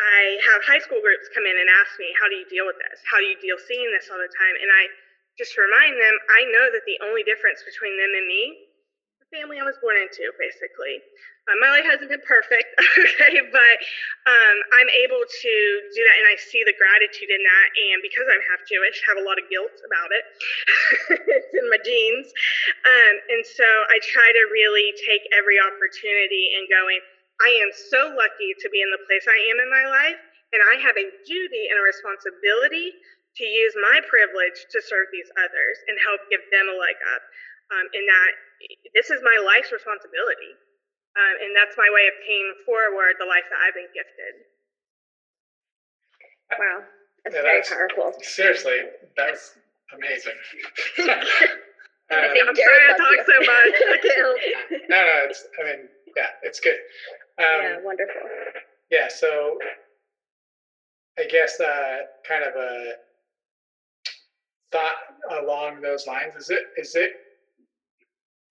I 0.00 0.40
have 0.48 0.64
high 0.64 0.80
school 0.80 1.04
groups 1.04 1.28
come 1.36 1.44
in 1.44 1.56
and 1.60 1.68
ask 1.68 1.92
me, 2.00 2.08
How 2.16 2.32
do 2.32 2.40
you 2.40 2.48
deal 2.48 2.64
with 2.64 2.80
this? 2.80 3.04
How 3.04 3.20
do 3.20 3.28
you 3.28 3.36
deal 3.36 3.60
seeing 3.60 3.88
this 3.92 4.08
all 4.08 4.20
the 4.20 4.32
time? 4.32 4.56
And 4.64 4.72
I 4.72 4.88
just 5.36 5.52
remind 5.60 6.00
them, 6.00 6.16
I 6.32 6.48
know 6.48 6.72
that 6.72 6.88
the 6.88 6.96
only 7.04 7.20
difference 7.20 7.60
between 7.68 8.00
them 8.00 8.16
and 8.16 8.24
me 8.24 8.67
family 9.32 9.60
I 9.60 9.66
was 9.66 9.76
born 9.84 9.96
into, 10.00 10.24
basically. 10.40 11.04
Uh, 11.48 11.56
my 11.60 11.72
life 11.72 11.86
hasn't 11.88 12.12
been 12.12 12.24
perfect, 12.24 12.68
okay, 13.16 13.40
but 13.48 13.76
um, 14.28 14.56
I'm 14.76 14.90
able 14.92 15.20
to 15.20 15.54
do 15.92 16.00
that, 16.04 16.16
and 16.20 16.28
I 16.28 16.36
see 16.36 16.60
the 16.64 16.76
gratitude 16.76 17.32
in 17.32 17.40
that. 17.40 17.68
And 17.76 17.98
because 18.04 18.28
I'm 18.28 18.44
half 18.52 18.64
Jewish, 18.68 19.00
have 19.08 19.20
a 19.20 19.24
lot 19.24 19.40
of 19.40 19.48
guilt 19.48 19.72
about 19.84 20.10
it. 20.12 20.24
it's 21.40 21.52
in 21.56 21.66
my 21.72 21.80
genes, 21.80 22.28
um, 22.84 23.14
and 23.32 23.42
so 23.44 23.64
I 23.64 23.96
try 24.12 24.28
to 24.28 24.42
really 24.52 24.92
take 25.04 25.24
every 25.32 25.56
opportunity 25.60 26.56
and 26.56 26.68
going. 26.68 27.00
I 27.38 27.54
am 27.62 27.70
so 27.70 28.12
lucky 28.18 28.50
to 28.58 28.66
be 28.74 28.82
in 28.82 28.90
the 28.90 28.98
place 29.06 29.22
I 29.24 29.38
am 29.54 29.62
in 29.62 29.70
my 29.70 29.86
life, 29.88 30.20
and 30.52 30.60
I 30.74 30.82
have 30.82 30.98
a 30.98 31.06
duty 31.22 31.64
and 31.70 31.78
a 31.78 31.84
responsibility 31.84 32.92
to 33.38 33.44
use 33.46 33.72
my 33.78 34.02
privilege 34.10 34.66
to 34.74 34.82
serve 34.82 35.06
these 35.14 35.30
others 35.38 35.76
and 35.86 35.94
help 36.02 36.18
give 36.34 36.42
them 36.50 36.66
a 36.66 36.76
leg 36.76 36.98
up. 37.14 37.22
Um, 37.68 37.84
in 37.92 38.00
that 38.08 38.32
this 38.94 39.10
is 39.10 39.20
my 39.22 39.38
life's 39.42 39.70
responsibility. 39.72 40.52
Um, 41.18 41.34
and 41.42 41.50
that's 41.56 41.74
my 41.74 41.88
way 41.90 42.06
of 42.06 42.14
paying 42.22 42.54
forward 42.62 43.18
the 43.18 43.26
life 43.26 43.46
that 43.50 43.58
I've 43.58 43.74
been 43.74 43.90
gifted. 43.90 44.34
Wow. 46.54 46.86
That's 47.24 47.34
yeah, 47.34 47.42
very 47.42 47.58
that's, 47.58 47.70
powerful. 47.70 48.14
Seriously, 48.22 48.78
that's 49.16 49.58
amazing. 49.94 50.38
um, 51.02 52.22
I'm 52.22 52.54
sorry 52.54 52.82
I 52.86 52.94
talk 52.94 53.18
so 53.26 53.38
much. 53.42 53.74
I 53.82 53.98
can't 53.98 54.18
help 54.22 54.38
No, 54.88 54.98
no, 55.02 55.14
it's, 55.26 55.42
I 55.58 55.64
mean, 55.66 55.88
yeah, 56.16 56.30
it's 56.42 56.60
good. 56.60 56.78
Um, 57.38 57.62
yeah, 57.62 57.76
wonderful. 57.82 58.22
Yeah, 58.90 59.08
so 59.08 59.58
I 61.18 61.24
guess 61.26 61.60
uh, 61.60 61.98
kind 62.26 62.44
of 62.44 62.54
a 62.54 62.92
thought 64.70 65.42
along 65.42 65.80
those 65.80 66.06
lines 66.06 66.34
is 66.36 66.50
it 66.50 66.60
is 66.76 66.94
it 66.94 67.10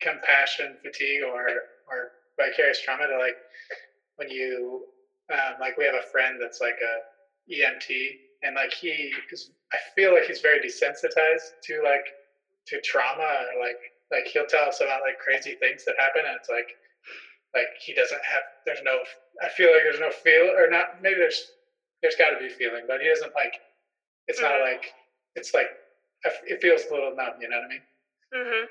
compassion 0.01 0.77
fatigue 0.83 1.23
or 1.23 1.47
or 1.89 2.11
vicarious 2.37 2.81
trauma 2.81 3.07
to 3.07 3.17
like 3.17 3.37
when 4.17 4.29
you 4.29 4.85
um, 5.33 5.59
like 5.59 5.77
we 5.77 5.85
have 5.85 5.95
a 5.95 6.11
friend 6.11 6.37
that's 6.41 6.61
like 6.61 6.77
a 6.79 6.93
EMT 7.51 7.89
and 8.43 8.55
like 8.55 8.73
he 8.73 9.11
is 9.31 9.51
I 9.73 9.77
feel 9.95 10.13
like 10.13 10.25
he's 10.25 10.41
very 10.41 10.59
desensitized 10.59 11.57
to 11.63 11.81
like 11.83 12.05
to 12.67 12.79
trauma 12.81 13.45
like 13.59 13.79
like 14.11 14.27
he'll 14.27 14.45
tell 14.45 14.67
us 14.67 14.81
about 14.81 15.01
like 15.01 15.19
crazy 15.19 15.55
things 15.59 15.83
that 15.85 15.95
happen 15.97 16.23
and 16.25 16.37
it's 16.39 16.49
like 16.49 16.69
like 17.55 17.67
he 17.79 17.93
doesn't 17.93 18.21
have 18.23 18.43
there's 18.65 18.83
no 18.83 18.99
I 19.41 19.49
feel 19.49 19.71
like 19.71 19.83
there's 19.83 19.99
no 19.99 20.11
feel 20.11 20.53
or 20.55 20.69
not 20.69 21.01
maybe 21.01 21.17
there's 21.17 21.51
there's 22.01 22.15
got 22.15 22.29
to 22.29 22.39
be 22.39 22.49
feeling 22.49 22.83
but 22.87 23.01
he 23.01 23.07
doesn't 23.07 23.33
like 23.33 23.59
it's 24.27 24.39
mm-hmm. 24.39 24.51
not 24.51 24.61
like 24.61 24.93
it's 25.35 25.53
like 25.53 25.67
it 26.45 26.61
feels 26.61 26.81
a 26.89 26.93
little 26.93 27.15
numb 27.15 27.39
you 27.41 27.49
know 27.49 27.57
what 27.57 27.65
I 27.65 27.69
mean 27.69 27.85
mm-hmm 28.35 28.65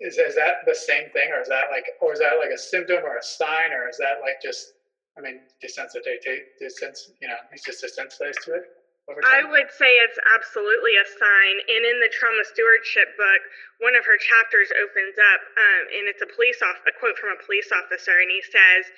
is 0.00 0.18
is 0.18 0.34
that 0.36 0.64
the 0.66 0.74
same 0.74 1.08
thing, 1.10 1.32
or 1.32 1.40
is 1.40 1.48
that 1.48 1.72
like, 1.72 1.84
or 2.00 2.12
is 2.12 2.20
that 2.20 2.36
like 2.38 2.50
a 2.50 2.58
symptom 2.58 3.04
or 3.04 3.16
a 3.16 3.22
sign, 3.22 3.72
or 3.72 3.88
is 3.88 3.96
that 3.96 4.20
like 4.20 4.42
just, 4.42 4.74
I 5.16 5.20
mean, 5.20 5.40
desensitized, 5.64 6.26
desens, 6.60 7.16
you 7.20 7.28
know, 7.28 7.40
he's 7.50 7.64
just 7.64 7.84
desensitized 7.84 8.44
to 8.44 8.60
it. 8.60 8.64
I 9.06 9.46
would 9.46 9.70
say 9.70 10.02
it's 10.02 10.18
absolutely 10.34 10.98
a 10.98 11.06
sign. 11.06 11.54
And 11.70 11.86
in 11.86 12.02
the 12.02 12.10
trauma 12.10 12.42
stewardship 12.42 13.14
book, 13.14 13.42
one 13.78 13.94
of 13.94 14.02
her 14.02 14.18
chapters 14.18 14.66
opens 14.82 15.14
up, 15.14 15.40
um, 15.54 15.82
and 15.94 16.10
it's 16.10 16.26
a 16.26 16.30
police 16.34 16.58
off 16.58 16.74
a 16.90 16.92
quote 16.98 17.14
from 17.14 17.30
a 17.30 17.38
police 17.38 17.70
officer, 17.70 18.18
and 18.18 18.26
he 18.26 18.42
says, 18.42 18.90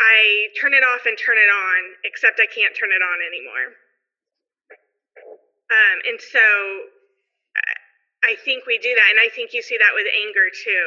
I 0.00 0.48
turn 0.56 0.72
it 0.72 0.80
off 0.80 1.04
and 1.04 1.20
turn 1.20 1.36
it 1.36 1.52
on, 1.52 1.80
except 2.08 2.40
I 2.40 2.48
can't 2.48 2.72
turn 2.72 2.96
it 2.96 3.04
on 3.04 3.18
anymore. 3.28 3.76
Um, 5.68 5.96
and 6.08 6.18
so 6.20 6.46
I 8.24 8.36
think 8.44 8.66
we 8.66 8.78
do 8.78 8.92
that. 8.94 9.08
And 9.12 9.20
I 9.20 9.28
think 9.34 9.52
you 9.52 9.62
see 9.62 9.76
that 9.76 9.92
with 9.94 10.06
anger 10.08 10.48
too. 10.50 10.84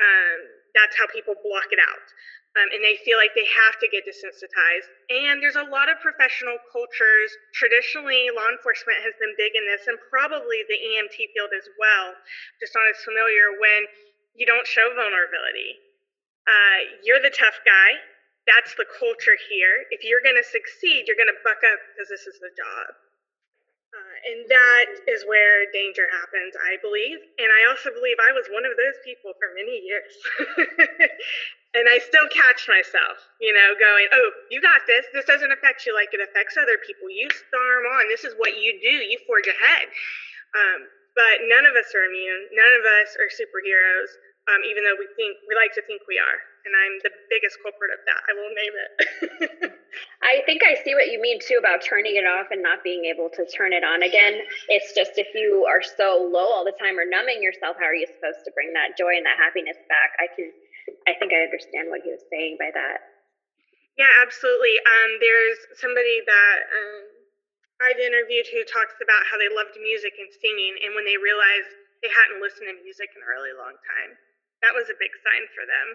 Um, 0.00 0.38
that's 0.74 0.96
how 0.98 1.06
people 1.06 1.34
block 1.42 1.70
it 1.70 1.78
out. 1.78 2.06
Um, 2.54 2.70
and 2.70 2.86
they 2.86 2.94
feel 3.02 3.18
like 3.18 3.34
they 3.34 3.46
have 3.66 3.82
to 3.82 3.90
get 3.90 4.06
desensitized. 4.06 4.86
And 5.10 5.42
there's 5.42 5.58
a 5.58 5.66
lot 5.66 5.90
of 5.90 5.98
professional 5.98 6.54
cultures. 6.70 7.34
Traditionally, 7.50 8.30
law 8.30 8.46
enforcement 8.46 9.02
has 9.02 9.10
been 9.18 9.34
big 9.34 9.58
in 9.58 9.66
this, 9.66 9.90
and 9.90 9.98
probably 10.06 10.62
the 10.70 10.78
EMT 10.78 11.34
field 11.34 11.50
as 11.50 11.66
well. 11.82 12.14
Just 12.62 12.78
not 12.78 12.86
as 12.86 13.02
familiar 13.02 13.58
when 13.58 13.90
you 14.38 14.46
don't 14.46 14.66
show 14.70 14.86
vulnerability. 14.94 15.82
Uh, 16.46 16.78
you're 17.02 17.18
the 17.18 17.34
tough 17.34 17.58
guy. 17.66 17.90
That's 18.46 18.78
the 18.78 18.86
culture 18.86 19.34
here. 19.50 19.90
If 19.90 20.06
you're 20.06 20.22
going 20.22 20.38
to 20.38 20.46
succeed, 20.46 21.10
you're 21.10 21.18
going 21.18 21.32
to 21.32 21.40
buck 21.42 21.58
up 21.58 21.80
because 21.90 22.06
this 22.06 22.22
is 22.30 22.38
the 22.38 22.54
job. 22.54 22.94
And 24.24 24.48
that 24.48 24.88
is 25.04 25.20
where 25.28 25.68
danger 25.76 26.08
happens, 26.08 26.56
I 26.56 26.80
believe. 26.80 27.20
And 27.36 27.52
I 27.52 27.68
also 27.68 27.92
believe 27.92 28.16
I 28.16 28.32
was 28.32 28.48
one 28.48 28.64
of 28.64 28.72
those 28.72 28.96
people 29.04 29.36
for 29.36 29.52
many 29.52 29.84
years. 29.84 30.12
and 31.76 31.84
I 31.84 32.00
still 32.00 32.24
catch 32.32 32.64
myself, 32.64 33.20
you 33.36 33.52
know, 33.52 33.76
going, 33.76 34.08
oh, 34.16 34.28
you 34.48 34.64
got 34.64 34.88
this. 34.88 35.04
This 35.12 35.28
doesn't 35.28 35.52
affect 35.52 35.84
you 35.84 35.92
like 35.92 36.16
it 36.16 36.24
affects 36.24 36.56
other 36.56 36.80
people. 36.80 37.12
You 37.12 37.28
storm 37.28 37.84
on. 38.00 38.08
This 38.08 38.24
is 38.24 38.32
what 38.40 38.56
you 38.56 38.72
do. 38.80 38.94
You 39.04 39.20
forge 39.28 39.44
ahead. 39.44 39.92
Um, 40.56 40.88
but 41.12 41.44
none 41.44 41.68
of 41.68 41.76
us 41.76 41.92
are 41.92 42.08
immune. 42.08 42.48
None 42.56 42.74
of 42.80 42.84
us 43.04 43.12
are 43.20 43.28
superheroes, 43.28 44.10
um, 44.48 44.64
even 44.64 44.88
though 44.88 44.96
we 44.96 45.04
think 45.20 45.36
we 45.44 45.52
like 45.52 45.76
to 45.76 45.84
think 45.84 46.00
we 46.08 46.16
are 46.16 46.40
and 46.64 46.72
I'm 46.72 46.96
the 47.04 47.12
biggest 47.28 47.60
culprit 47.60 47.92
of 47.92 48.00
that. 48.08 48.20
I 48.24 48.32
will 48.32 48.52
name 48.52 48.74
it. 48.74 48.90
I 50.24 50.40
think 50.48 50.64
I 50.64 50.80
see 50.80 50.96
what 50.96 51.12
you 51.12 51.20
mean 51.20 51.38
too 51.38 51.60
about 51.60 51.84
turning 51.84 52.16
it 52.16 52.24
off 52.24 52.48
and 52.50 52.64
not 52.64 52.82
being 52.82 53.04
able 53.04 53.28
to 53.36 53.44
turn 53.52 53.76
it 53.76 53.84
on 53.84 54.02
again. 54.02 54.40
It's 54.72 54.96
just 54.96 55.20
if 55.20 55.28
you 55.36 55.68
are 55.68 55.84
so 55.84 56.24
low 56.24 56.48
all 56.48 56.64
the 56.64 56.76
time 56.80 56.96
or 56.96 57.04
numbing 57.04 57.44
yourself, 57.44 57.76
how 57.76 57.86
are 57.86 57.96
you 57.96 58.08
supposed 58.08 58.42
to 58.48 58.54
bring 58.56 58.72
that 58.72 58.96
joy 58.96 59.14
and 59.14 59.28
that 59.28 59.36
happiness 59.36 59.76
back? 59.92 60.16
I 60.18 60.26
can, 60.32 60.48
I 61.04 61.12
think 61.20 61.36
I 61.36 61.44
understand 61.44 61.92
what 61.92 62.00
he 62.02 62.10
was 62.10 62.24
saying 62.32 62.56
by 62.58 62.72
that. 62.72 63.04
Yeah, 63.94 64.10
absolutely. 64.24 64.74
Um, 64.82 65.10
there's 65.22 65.60
somebody 65.78 66.18
that 66.26 66.58
um, 66.66 67.02
I've 67.84 68.00
interviewed 68.00 68.50
who 68.50 68.66
talks 68.66 68.98
about 68.98 69.22
how 69.30 69.38
they 69.38 69.52
loved 69.52 69.78
music 69.78 70.18
and 70.18 70.30
singing, 70.42 70.82
and 70.82 70.98
when 70.98 71.06
they 71.06 71.14
realized 71.14 71.70
they 72.02 72.10
hadn't 72.10 72.42
listened 72.42 72.72
to 72.72 72.76
music 72.82 73.14
in 73.14 73.22
a 73.22 73.28
really 73.30 73.54
long 73.54 73.78
time, 73.86 74.18
that 74.66 74.74
was 74.74 74.90
a 74.90 74.98
big 74.98 75.14
sign 75.22 75.46
for 75.54 75.62
them. 75.62 75.88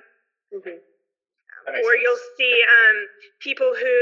Mm-hmm. 0.53 0.79
Or 1.67 1.75
sense. 1.75 2.01
you'll 2.01 2.25
see 2.39 2.55
um, 2.65 2.97
people 3.43 3.69
who, 3.75 3.95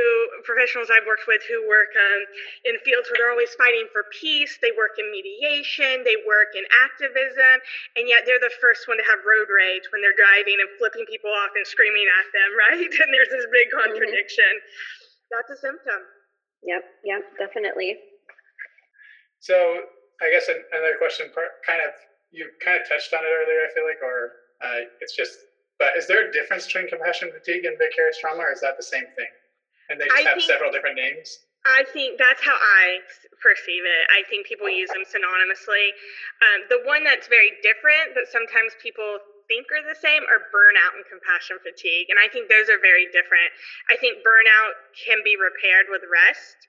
professionals 0.47 0.87
I've 0.87 1.03
worked 1.09 1.27
with 1.27 1.41
who 1.49 1.67
work 1.67 1.91
um, 1.97 2.21
in 2.69 2.79
fields 2.85 3.09
where 3.09 3.17
they're 3.19 3.33
always 3.33 3.51
fighting 3.59 3.89
for 3.91 4.07
peace. 4.13 4.55
They 4.61 4.71
work 4.77 4.95
in 4.95 5.09
mediation, 5.09 6.05
they 6.07 6.15
work 6.23 6.55
in 6.55 6.63
activism, 6.85 7.59
and 7.99 8.07
yet 8.07 8.23
they're 8.23 8.39
the 8.39 8.53
first 8.61 8.87
one 8.87 8.95
to 9.01 9.05
have 9.09 9.19
road 9.25 9.49
rage 9.51 9.83
when 9.91 9.99
they're 9.99 10.15
driving 10.15 10.61
and 10.61 10.69
flipping 10.79 11.03
people 11.09 11.33
off 11.33 11.51
and 11.57 11.65
screaming 11.67 12.07
at 12.07 12.27
them, 12.31 12.49
right? 12.63 12.91
And 12.93 13.09
there's 13.11 13.31
this 13.33 13.47
big 13.51 13.67
mm-hmm. 13.73 13.83
contradiction. 13.83 14.53
Mm-hmm. 14.53 15.31
That's 15.33 15.51
a 15.51 15.59
symptom. 15.59 16.01
Yep, 16.63 16.83
yep, 17.03 17.23
definitely. 17.35 17.99
So 19.43 19.55
I 20.21 20.31
guess 20.31 20.47
another 20.47 20.95
question, 20.97 21.29
kind 21.65 21.81
of, 21.83 21.93
you 22.31 22.47
kind 22.63 22.79
of 22.79 22.87
touched 22.87 23.13
on 23.13 23.21
it 23.21 23.29
earlier, 23.29 23.65
I 23.65 23.69
feel 23.75 23.85
like, 23.85 24.01
or 24.01 24.47
uh, 24.63 24.81
it's 25.01 25.15
just 25.15 25.35
but 25.79 25.95
is 25.95 26.07
there 26.07 26.27
a 26.27 26.31
difference 26.31 26.65
between 26.65 26.89
compassion 26.89 27.29
fatigue 27.31 27.65
and 27.65 27.77
vicarious 27.77 28.17
trauma, 28.17 28.41
or 28.43 28.51
is 28.51 28.61
that 28.61 28.77
the 28.77 28.83
same 28.85 29.05
thing? 29.15 29.31
And 29.89 30.01
they 30.01 30.05
just 30.05 30.17
I 30.17 30.21
have 30.27 30.37
think, 30.41 30.49
several 30.49 30.71
different 30.71 30.97
names? 30.97 31.47
I 31.65 31.83
think 31.91 32.17
that's 32.17 32.41
how 32.43 32.55
I 32.55 33.03
perceive 33.43 33.83
it. 33.83 34.03
I 34.11 34.23
think 34.27 34.47
people 34.47 34.69
use 34.69 34.89
them 34.89 35.03
synonymously. 35.03 35.91
Um, 36.43 36.59
the 36.69 36.81
one 36.87 37.03
that's 37.03 37.27
very 37.27 37.59
different 37.61 38.15
that 38.15 38.31
sometimes 38.31 38.73
people 38.81 39.19
think 39.47 39.67
are 39.71 39.83
the 39.83 39.95
same 39.95 40.23
are 40.27 40.47
burnout 40.51 40.95
and 40.95 41.07
compassion 41.07 41.59
fatigue. 41.63 42.11
And 42.11 42.19
I 42.19 42.27
think 42.27 42.51
those 42.51 42.67
are 42.67 42.79
very 42.79 43.07
different. 43.15 43.47
I 43.87 43.95
think 43.95 44.19
burnout 44.23 44.75
can 44.95 45.23
be 45.23 45.39
repaired 45.39 45.87
with 45.87 46.03
rest. 46.07 46.59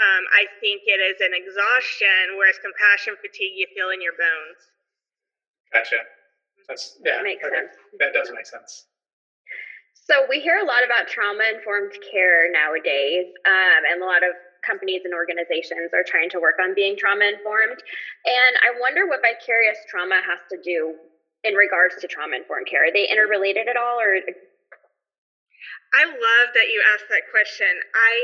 Um, 0.00 0.24
I 0.32 0.48
think 0.60 0.84
it 0.88 1.00
is 1.00 1.20
an 1.20 1.36
exhaustion, 1.36 2.36
whereas 2.40 2.56
compassion 2.60 3.20
fatigue 3.20 3.56
you 3.56 3.68
feel 3.76 3.92
in 3.92 4.00
your 4.00 4.16
bones. 4.16 4.60
Gotcha. 5.72 6.04
That's 6.70 7.02
yeah. 7.02 7.18
That 7.18 7.26
makes 7.26 7.42
okay. 7.42 7.66
sense. 7.66 7.74
That 7.98 8.14
does 8.14 8.30
make 8.30 8.46
sense. 8.46 8.86
So 10.06 10.22
we 10.30 10.38
hear 10.38 10.62
a 10.62 10.66
lot 10.66 10.86
about 10.86 11.10
trauma 11.10 11.42
informed 11.50 11.98
care 12.10 12.46
nowadays, 12.50 13.26
um, 13.42 13.80
and 13.90 14.02
a 14.02 14.06
lot 14.06 14.22
of 14.22 14.38
companies 14.62 15.02
and 15.02 15.10
organizations 15.10 15.90
are 15.90 16.06
trying 16.06 16.30
to 16.30 16.38
work 16.38 16.62
on 16.62 16.74
being 16.78 16.94
trauma 16.94 17.26
informed. 17.26 17.82
And 18.22 18.52
I 18.62 18.78
wonder 18.78 19.10
what 19.10 19.18
vicarious 19.18 19.78
trauma 19.90 20.22
has 20.22 20.38
to 20.54 20.58
do 20.62 20.94
in 21.42 21.54
regards 21.58 21.98
to 21.98 22.06
trauma 22.06 22.38
informed 22.38 22.70
care. 22.70 22.86
Are 22.86 22.94
they 22.94 23.10
interrelated 23.10 23.66
at 23.66 23.74
all, 23.74 23.98
or? 23.98 24.14
I 25.90 26.06
love 26.06 26.48
that 26.54 26.70
you 26.70 26.78
asked 26.94 27.10
that 27.10 27.26
question. 27.34 27.70
I 27.94 28.14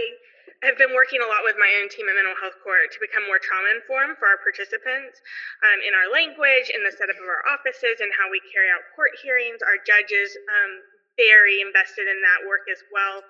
have 0.64 0.78
been 0.80 0.96
working 0.96 1.20
a 1.20 1.28
lot 1.28 1.44
with 1.44 1.58
my 1.60 1.68
own 1.80 1.88
team 1.92 2.08
at 2.08 2.16
Mental 2.16 2.36
Health 2.40 2.56
Court 2.64 2.88
to 2.92 2.98
become 3.02 3.28
more 3.28 3.40
trauma 3.40 3.76
informed 3.76 4.16
for 4.16 4.28
our 4.30 4.40
participants 4.40 5.20
um, 5.64 5.78
in 5.84 5.92
our 5.92 6.08
language, 6.08 6.72
in 6.72 6.80
the 6.80 6.92
setup 6.92 7.18
of 7.18 7.28
our 7.28 7.44
offices, 7.50 8.00
and 8.00 8.08
how 8.16 8.32
we 8.32 8.40
carry 8.48 8.72
out 8.72 8.84
court 8.96 9.12
hearings. 9.20 9.60
Our 9.60 9.76
judges 9.84 10.32
um, 10.48 10.72
very 11.16 11.60
invested 11.60 12.08
in 12.08 12.20
that 12.24 12.44
work 12.48 12.64
as 12.68 12.80
well. 12.88 13.24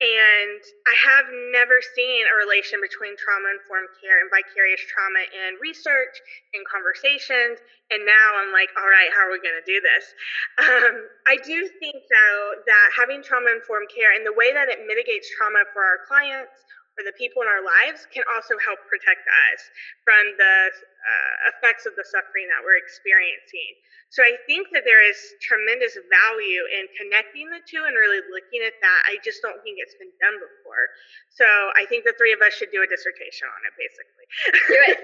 And 0.00 0.60
I 0.88 0.96
have 0.96 1.28
never 1.52 1.76
seen 1.92 2.24
a 2.24 2.34
relation 2.40 2.80
between 2.80 3.20
trauma 3.20 3.52
informed 3.52 3.92
care 4.00 4.24
and 4.24 4.32
vicarious 4.32 4.80
trauma 4.88 5.20
in 5.28 5.60
research, 5.60 6.16
in 6.56 6.64
conversations. 6.64 7.60
And 7.92 8.08
now 8.08 8.28
I'm 8.40 8.48
like, 8.48 8.72
all 8.80 8.88
right, 8.88 9.12
how 9.12 9.28
are 9.28 9.32
we 9.34 9.44
going 9.44 9.60
to 9.60 9.68
do 9.68 9.80
this? 9.84 10.04
Um, 10.70 11.08
I 11.26 11.36
do 11.36 11.68
think, 11.82 11.98
though, 12.08 12.42
that 12.64 12.86
having 12.96 13.22
trauma 13.22 13.52
informed 13.52 13.90
care 13.92 14.14
and 14.16 14.24
the 14.24 14.32
way 14.32 14.52
that 14.54 14.70
it 14.70 14.86
mitigates 14.86 15.28
trauma 15.36 15.66
for 15.74 15.82
our 15.82 16.00
clients 16.08 16.56
for 16.94 17.02
the 17.06 17.14
people 17.16 17.42
in 17.42 17.48
our 17.48 17.62
lives 17.62 18.06
can 18.10 18.26
also 18.34 18.58
help 18.60 18.78
protect 18.90 19.22
us 19.22 19.60
from 20.02 20.22
the 20.36 20.56
uh, 20.70 21.50
effects 21.54 21.86
of 21.86 21.94
the 21.94 22.04
suffering 22.04 22.46
that 22.50 22.60
we're 22.60 22.78
experiencing. 22.78 23.72
So 24.10 24.26
I 24.26 24.34
think 24.50 24.68
that 24.74 24.82
there 24.82 25.00
is 25.00 25.16
tremendous 25.38 25.94
value 25.94 26.62
in 26.74 26.90
connecting 26.98 27.46
the 27.48 27.62
two 27.62 27.86
and 27.86 27.94
really 27.94 28.20
looking 28.30 28.66
at 28.66 28.74
that. 28.82 29.00
I 29.06 29.22
just 29.22 29.38
don't 29.40 29.58
think 29.62 29.78
it's 29.78 29.94
been 29.96 30.12
done 30.18 30.36
before. 30.42 30.84
So 31.30 31.46
I 31.78 31.86
think 31.86 32.02
the 32.02 32.14
three 32.18 32.34
of 32.34 32.42
us 32.42 32.58
should 32.58 32.74
do 32.74 32.82
a 32.82 32.88
dissertation 32.90 33.46
on 33.46 33.60
it, 33.64 33.72
basically. 33.78 34.26
Do 34.50 34.80
it. 34.82 34.98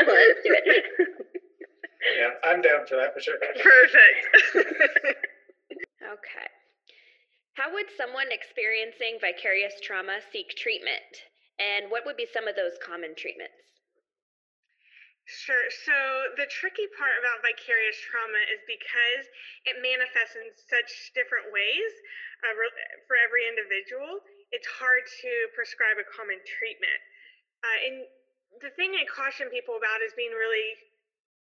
Let's 0.14 0.40
do 0.46 0.52
it. 0.54 0.84
Yeah, 2.16 2.32
I'm 2.44 2.62
down 2.62 2.86
for 2.86 2.96
that 2.96 3.12
for 3.12 3.20
sure. 3.20 3.36
Perfect. 3.60 4.20
okay. 6.14 6.48
How 7.60 7.68
would 7.76 7.92
someone 7.92 8.32
experiencing 8.32 9.20
vicarious 9.20 9.76
trauma 9.84 10.24
seek 10.32 10.56
treatment? 10.56 11.28
And 11.60 11.92
what 11.92 12.08
would 12.08 12.16
be 12.16 12.24
some 12.24 12.48
of 12.48 12.56
those 12.56 12.80
common 12.80 13.12
treatments? 13.12 13.60
Sure. 15.28 15.68
So 15.84 15.92
the 16.40 16.48
tricky 16.48 16.88
part 16.96 17.20
about 17.20 17.44
vicarious 17.44 18.00
trauma 18.00 18.40
is 18.48 18.64
because 18.64 19.28
it 19.68 19.76
manifests 19.84 20.40
in 20.40 20.48
such 20.56 21.12
different 21.12 21.52
ways 21.52 21.92
uh, 22.48 22.56
for 23.04 23.20
every 23.20 23.44
individual, 23.44 24.24
it's 24.56 24.66
hard 24.80 25.04
to 25.20 25.30
prescribe 25.52 26.00
a 26.00 26.08
common 26.16 26.40
treatment. 26.40 27.00
Uh, 27.60 27.78
and 27.84 27.96
the 28.64 28.72
thing 28.72 28.96
I 28.96 29.04
caution 29.04 29.52
people 29.52 29.76
about 29.76 30.00
is 30.00 30.16
being 30.16 30.32
really, 30.32 30.80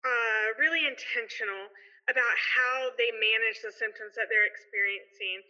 uh, 0.02 0.58
really 0.58 0.82
intentional 0.82 1.70
about 2.10 2.36
how 2.42 2.90
they 2.98 3.14
manage 3.14 3.62
the 3.62 3.70
symptoms 3.70 4.18
that 4.18 4.26
they're 4.34 4.50
experiencing. 4.50 5.46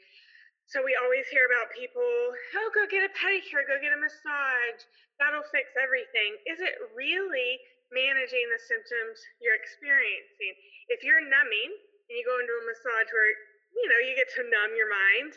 So 0.72 0.80
we 0.80 0.96
always 0.96 1.28
hear 1.28 1.52
about 1.52 1.68
people, 1.76 2.00
oh, 2.00 2.68
go 2.72 2.88
get 2.88 3.04
a 3.04 3.12
pedicure, 3.12 3.68
go 3.68 3.76
get 3.84 3.92
a 3.92 4.00
massage. 4.00 4.88
That'll 5.20 5.44
fix 5.52 5.68
everything. 5.76 6.40
Is 6.48 6.64
it 6.64 6.80
really 6.96 7.60
managing 7.92 8.48
the 8.48 8.62
symptoms 8.72 9.20
you're 9.44 9.60
experiencing? 9.60 10.56
If 10.88 11.04
you're 11.04 11.20
numbing 11.28 11.76
and 11.76 12.14
you 12.16 12.24
go 12.24 12.40
into 12.40 12.56
a 12.56 12.64
massage 12.64 13.12
where, 13.12 13.32
you 13.76 13.88
know, 13.92 14.00
you 14.00 14.16
get 14.16 14.32
to 14.40 14.48
numb 14.48 14.72
your 14.80 14.88
mind, 14.88 15.36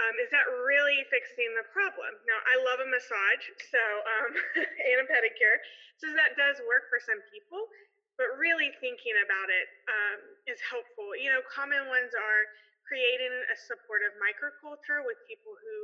um, 0.00 0.16
is 0.16 0.32
that 0.32 0.48
really 0.64 1.04
fixing 1.12 1.52
the 1.60 1.68
problem? 1.76 2.16
Now, 2.24 2.40
I 2.48 2.56
love 2.64 2.80
a 2.80 2.88
massage, 2.88 3.44
so 3.68 3.82
um, 3.84 4.32
and 4.64 5.04
a 5.04 5.06
pedicure, 5.12 5.60
so 6.00 6.08
that 6.16 6.40
does 6.40 6.56
work 6.64 6.88
for 6.88 6.96
some 6.96 7.20
people. 7.28 7.68
But 8.16 8.32
really 8.40 8.72
thinking 8.80 9.16
about 9.20 9.52
it 9.52 9.68
um, 9.92 10.20
is 10.48 10.60
helpful. 10.64 11.12
You 11.20 11.36
know, 11.36 11.44
common 11.52 11.84
ones 11.92 12.16
are 12.16 12.42
creating 12.90 13.30
a 13.30 13.56
supportive 13.70 14.18
microculture 14.18 15.06
with 15.06 15.14
people 15.30 15.54
who 15.54 15.76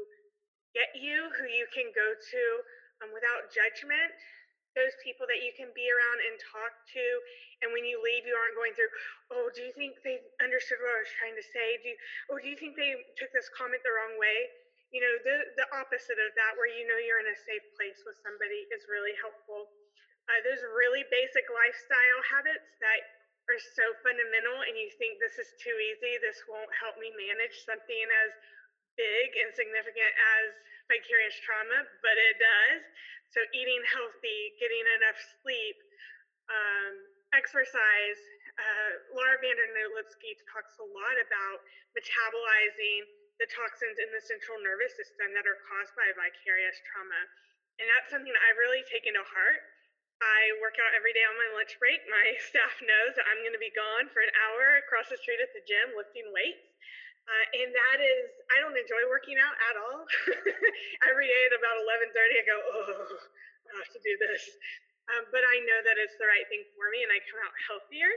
get 0.74 0.90
you, 0.98 1.30
who 1.38 1.46
you 1.46 1.70
can 1.70 1.86
go 1.94 2.08
to 2.18 2.42
um, 3.06 3.14
without 3.14 3.46
judgment. 3.54 4.10
those 4.76 4.92
people 5.00 5.24
that 5.24 5.40
you 5.40 5.50
can 5.56 5.72
be 5.72 5.88
around 5.88 6.18
and 6.20 6.36
talk 6.52 6.72
to. 6.92 7.04
And 7.64 7.72
when 7.72 7.88
you 7.88 7.96
leave, 8.04 8.28
you 8.28 8.36
aren't 8.36 8.54
going 8.54 8.76
through, 8.76 8.92
oh, 9.32 9.48
do 9.56 9.64
you 9.64 9.72
think 9.72 9.96
they 10.04 10.20
understood 10.44 10.76
what 10.84 10.92
I 10.92 11.00
was 11.00 11.12
trying 11.16 11.34
to 11.34 11.46
say? 11.48 11.80
Do 11.80 11.88
you, 11.88 11.98
oh, 12.28 12.36
do 12.36 12.46
you 12.46 12.58
think 12.60 12.76
they 12.76 12.92
took 13.16 13.32
this 13.32 13.48
comment 13.56 13.80
the 13.80 13.90
wrong 13.96 14.20
way? 14.20 14.52
You 14.92 15.00
know, 15.02 15.14
the, 15.24 15.36
the 15.58 15.66
opposite 15.74 16.20
of 16.20 16.30
that, 16.36 16.52
where 16.60 16.70
you 16.70 16.86
know 16.86 17.00
you're 17.00 17.18
in 17.18 17.26
a 17.32 17.38
safe 17.48 17.64
place 17.74 17.98
with 18.04 18.20
somebody, 18.22 18.68
is 18.70 18.86
really 18.86 19.16
helpful. 19.18 19.66
Uh, 20.30 20.38
there's 20.46 20.62
really 20.76 21.02
basic 21.08 21.48
lifestyle 21.50 22.20
habits 22.30 22.68
that 22.84 23.00
are 23.46 23.62
so 23.62 23.86
fundamental, 24.02 24.58
and 24.66 24.74
you 24.74 24.90
think 24.98 25.18
this 25.22 25.38
is 25.38 25.54
too 25.62 25.74
easy, 25.92 26.18
this 26.18 26.42
won't 26.50 26.70
help 26.74 26.98
me 26.98 27.14
manage 27.14 27.62
something 27.62 28.06
as 28.26 28.30
big 28.98 29.28
and 29.38 29.54
significant 29.54 30.12
as 30.40 30.56
vicarious 30.90 31.36
trauma, 31.42 31.86
but 32.02 32.16
it 32.16 32.36
does. 32.38 32.82
So, 33.30 33.42
eating 33.54 33.82
healthy, 33.90 34.54
getting 34.58 34.86
enough 34.98 35.18
sleep, 35.42 35.78
um, 36.50 36.94
exercise. 37.34 38.20
Uh, 38.56 38.90
Laura 39.12 39.36
van 39.42 39.52
Dernoot 39.52 39.92
Lipsky 39.98 40.32
talks 40.48 40.78
a 40.80 40.86
lot 40.86 41.16
about 41.20 41.58
metabolizing 41.92 43.04
the 43.36 43.48
toxins 43.52 44.00
in 44.00 44.08
the 44.16 44.22
central 44.24 44.56
nervous 44.64 44.96
system 44.96 45.28
that 45.36 45.44
are 45.44 45.60
caused 45.68 45.92
by 45.92 46.08
vicarious 46.16 46.78
trauma. 46.88 47.20
And 47.76 47.84
that's 47.92 48.08
something 48.08 48.32
I've 48.32 48.56
really 48.56 48.80
taken 48.88 49.12
to 49.12 49.24
heart. 49.28 49.60
I 50.20 50.56
work 50.64 50.80
out 50.80 50.96
every 50.96 51.12
day 51.12 51.24
on 51.28 51.36
my 51.36 51.50
lunch 51.56 51.76
break. 51.76 52.00
My 52.08 52.26
staff 52.48 52.74
knows 52.80 53.12
that 53.16 53.26
I'm 53.28 53.40
going 53.44 53.56
to 53.56 53.62
be 53.62 53.72
gone 53.74 54.08
for 54.12 54.24
an 54.24 54.32
hour 54.48 54.80
across 54.80 55.12
the 55.12 55.20
street 55.20 55.40
at 55.42 55.52
the 55.52 55.64
gym 55.64 55.92
lifting 55.92 56.28
weights. 56.32 56.72
Uh, 57.26 57.58
and 57.58 57.74
that 57.74 57.98
is, 57.98 58.30
I 58.54 58.62
don't 58.62 58.78
enjoy 58.78 59.02
working 59.10 59.34
out 59.34 59.56
at 59.66 59.74
all. 59.74 60.06
Every 61.10 61.26
day 61.26 61.42
at 61.50 61.58
about 61.58 61.82
11:30, 61.82 62.14
I 62.14 62.44
go, 62.46 62.58
oh, 62.62 63.18
I 63.66 63.82
have 63.82 63.90
to 63.98 64.00
do 64.06 64.14
this. 64.14 64.46
Um, 65.10 65.26
but 65.34 65.42
I 65.42 65.58
know 65.66 65.80
that 65.86 65.98
it's 65.98 66.14
the 66.22 66.26
right 66.30 66.46
thing 66.46 66.62
for 66.78 66.86
me, 66.94 67.02
and 67.02 67.10
I 67.10 67.18
come 67.26 67.42
out 67.42 67.54
healthier 67.66 68.10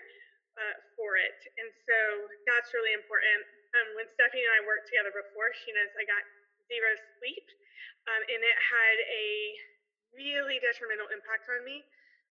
uh, 0.62 0.76
for 0.94 1.18
it. 1.18 1.42
And 1.58 1.70
so 1.74 1.98
that's 2.46 2.70
really 2.78 2.94
important. 2.94 3.46
Um, 3.74 3.98
when 3.98 4.06
Stephanie 4.14 4.46
and 4.46 4.54
I 4.58 4.62
worked 4.66 4.90
together 4.90 5.14
before, 5.14 5.54
she 5.58 5.74
knows 5.74 5.90
I 5.98 6.06
got 6.06 6.22
zero 6.70 6.94
sleep, 7.18 7.46
um, 8.10 8.22
and 8.30 8.42
it 8.46 8.58
had 8.62 8.98
a 9.10 9.26
really 10.14 10.58
detrimental 10.62 11.10
impact 11.14 11.50
on 11.50 11.62
me. 11.66 11.86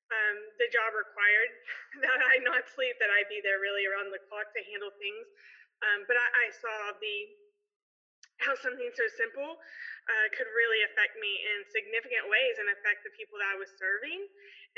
Um, 0.09 0.37
the 0.57 0.69
job 0.73 0.97
required 0.97 1.53
that 2.05 2.21
I 2.21 2.41
not 2.41 2.65
sleep, 2.73 2.97
that 2.97 3.13
I 3.13 3.29
be 3.29 3.45
there 3.45 3.61
really 3.61 3.85
around 3.85 4.09
the 4.09 4.23
clock 4.27 4.49
to 4.57 4.63
handle 4.73 4.93
things. 4.97 5.27
Um, 5.85 6.09
but 6.09 6.17
I, 6.17 6.27
I, 6.27 6.47
saw 6.51 6.77
the 6.99 7.17
how 8.43 8.55
something 8.59 8.91
so 8.95 9.07
simple 9.15 9.55
uh, 9.55 10.27
could 10.35 10.51
really 10.55 10.81
affect 10.91 11.15
me 11.19 11.31
in 11.55 11.67
significant 11.71 12.27
ways 12.27 12.55
and 12.59 12.71
affect 12.71 13.07
the 13.07 13.15
people 13.15 13.39
that 13.39 13.51
I 13.51 13.59
was 13.59 13.71
serving. 13.79 14.27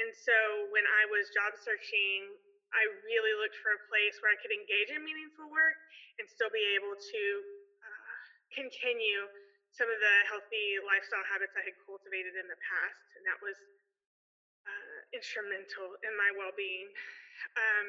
And 0.01 0.11
so 0.13 0.37
when 0.73 0.85
I 0.85 1.09
was 1.09 1.29
job 1.33 1.57
searching, 1.61 2.37
I 2.73 2.83
really 3.05 3.35
looked 3.37 3.57
for 3.61 3.77
a 3.77 3.83
place 3.89 4.17
where 4.21 4.33
I 4.33 4.39
could 4.41 4.53
engage 4.53 4.93
in 4.93 5.01
meaningful 5.05 5.49
work 5.53 5.77
and 6.21 6.25
still 6.29 6.53
be 6.53 6.65
able 6.77 6.97
to 6.97 7.23
uh, 7.85 8.21
continue 8.55 9.29
some 9.75 9.89
of 9.89 9.99
the 9.99 10.17
healthy 10.27 10.79
lifestyle 10.83 11.25
habits 11.31 11.55
I 11.55 11.65
had 11.67 11.77
cultivated 11.87 12.35
in 12.39 12.47
the 12.51 12.59
past. 12.59 13.01
And 13.19 13.23
that 13.27 13.39
was 13.43 13.57
uh, 14.67 14.99
instrumental 15.15 15.97
in 16.03 16.13
my 16.19 16.31
well 16.37 16.55
being. 16.55 16.89
Um, 17.57 17.87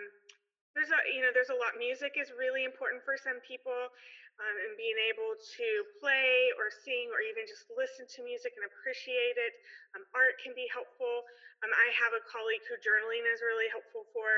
there's 0.76 0.92
a 0.92 1.00
you 1.12 1.20
know 1.20 1.32
there's 1.36 1.52
a 1.52 1.60
lot 1.60 1.76
music 1.76 2.16
is 2.16 2.32
really 2.40 2.64
important 2.64 3.04
for 3.04 3.20
some 3.20 3.44
people 3.44 3.92
um, 4.40 4.56
and 4.64 4.74
being 4.80 4.96
able 5.12 5.36
to 5.36 5.68
play 6.00 6.50
or 6.56 6.72
sing 6.72 7.12
or 7.12 7.20
even 7.20 7.44
just 7.44 7.68
listen 7.76 8.08
to 8.08 8.24
music 8.24 8.56
and 8.56 8.64
appreciate 8.64 9.36
it 9.36 9.54
um, 10.00 10.04
art 10.16 10.40
can 10.40 10.56
be 10.56 10.64
helpful 10.72 11.28
um, 11.62 11.72
i 11.76 11.88
have 12.00 12.16
a 12.16 12.24
colleague 12.24 12.64
who 12.72 12.80
journaling 12.80 13.24
is 13.36 13.44
really 13.44 13.68
helpful 13.68 14.08
for 14.16 14.30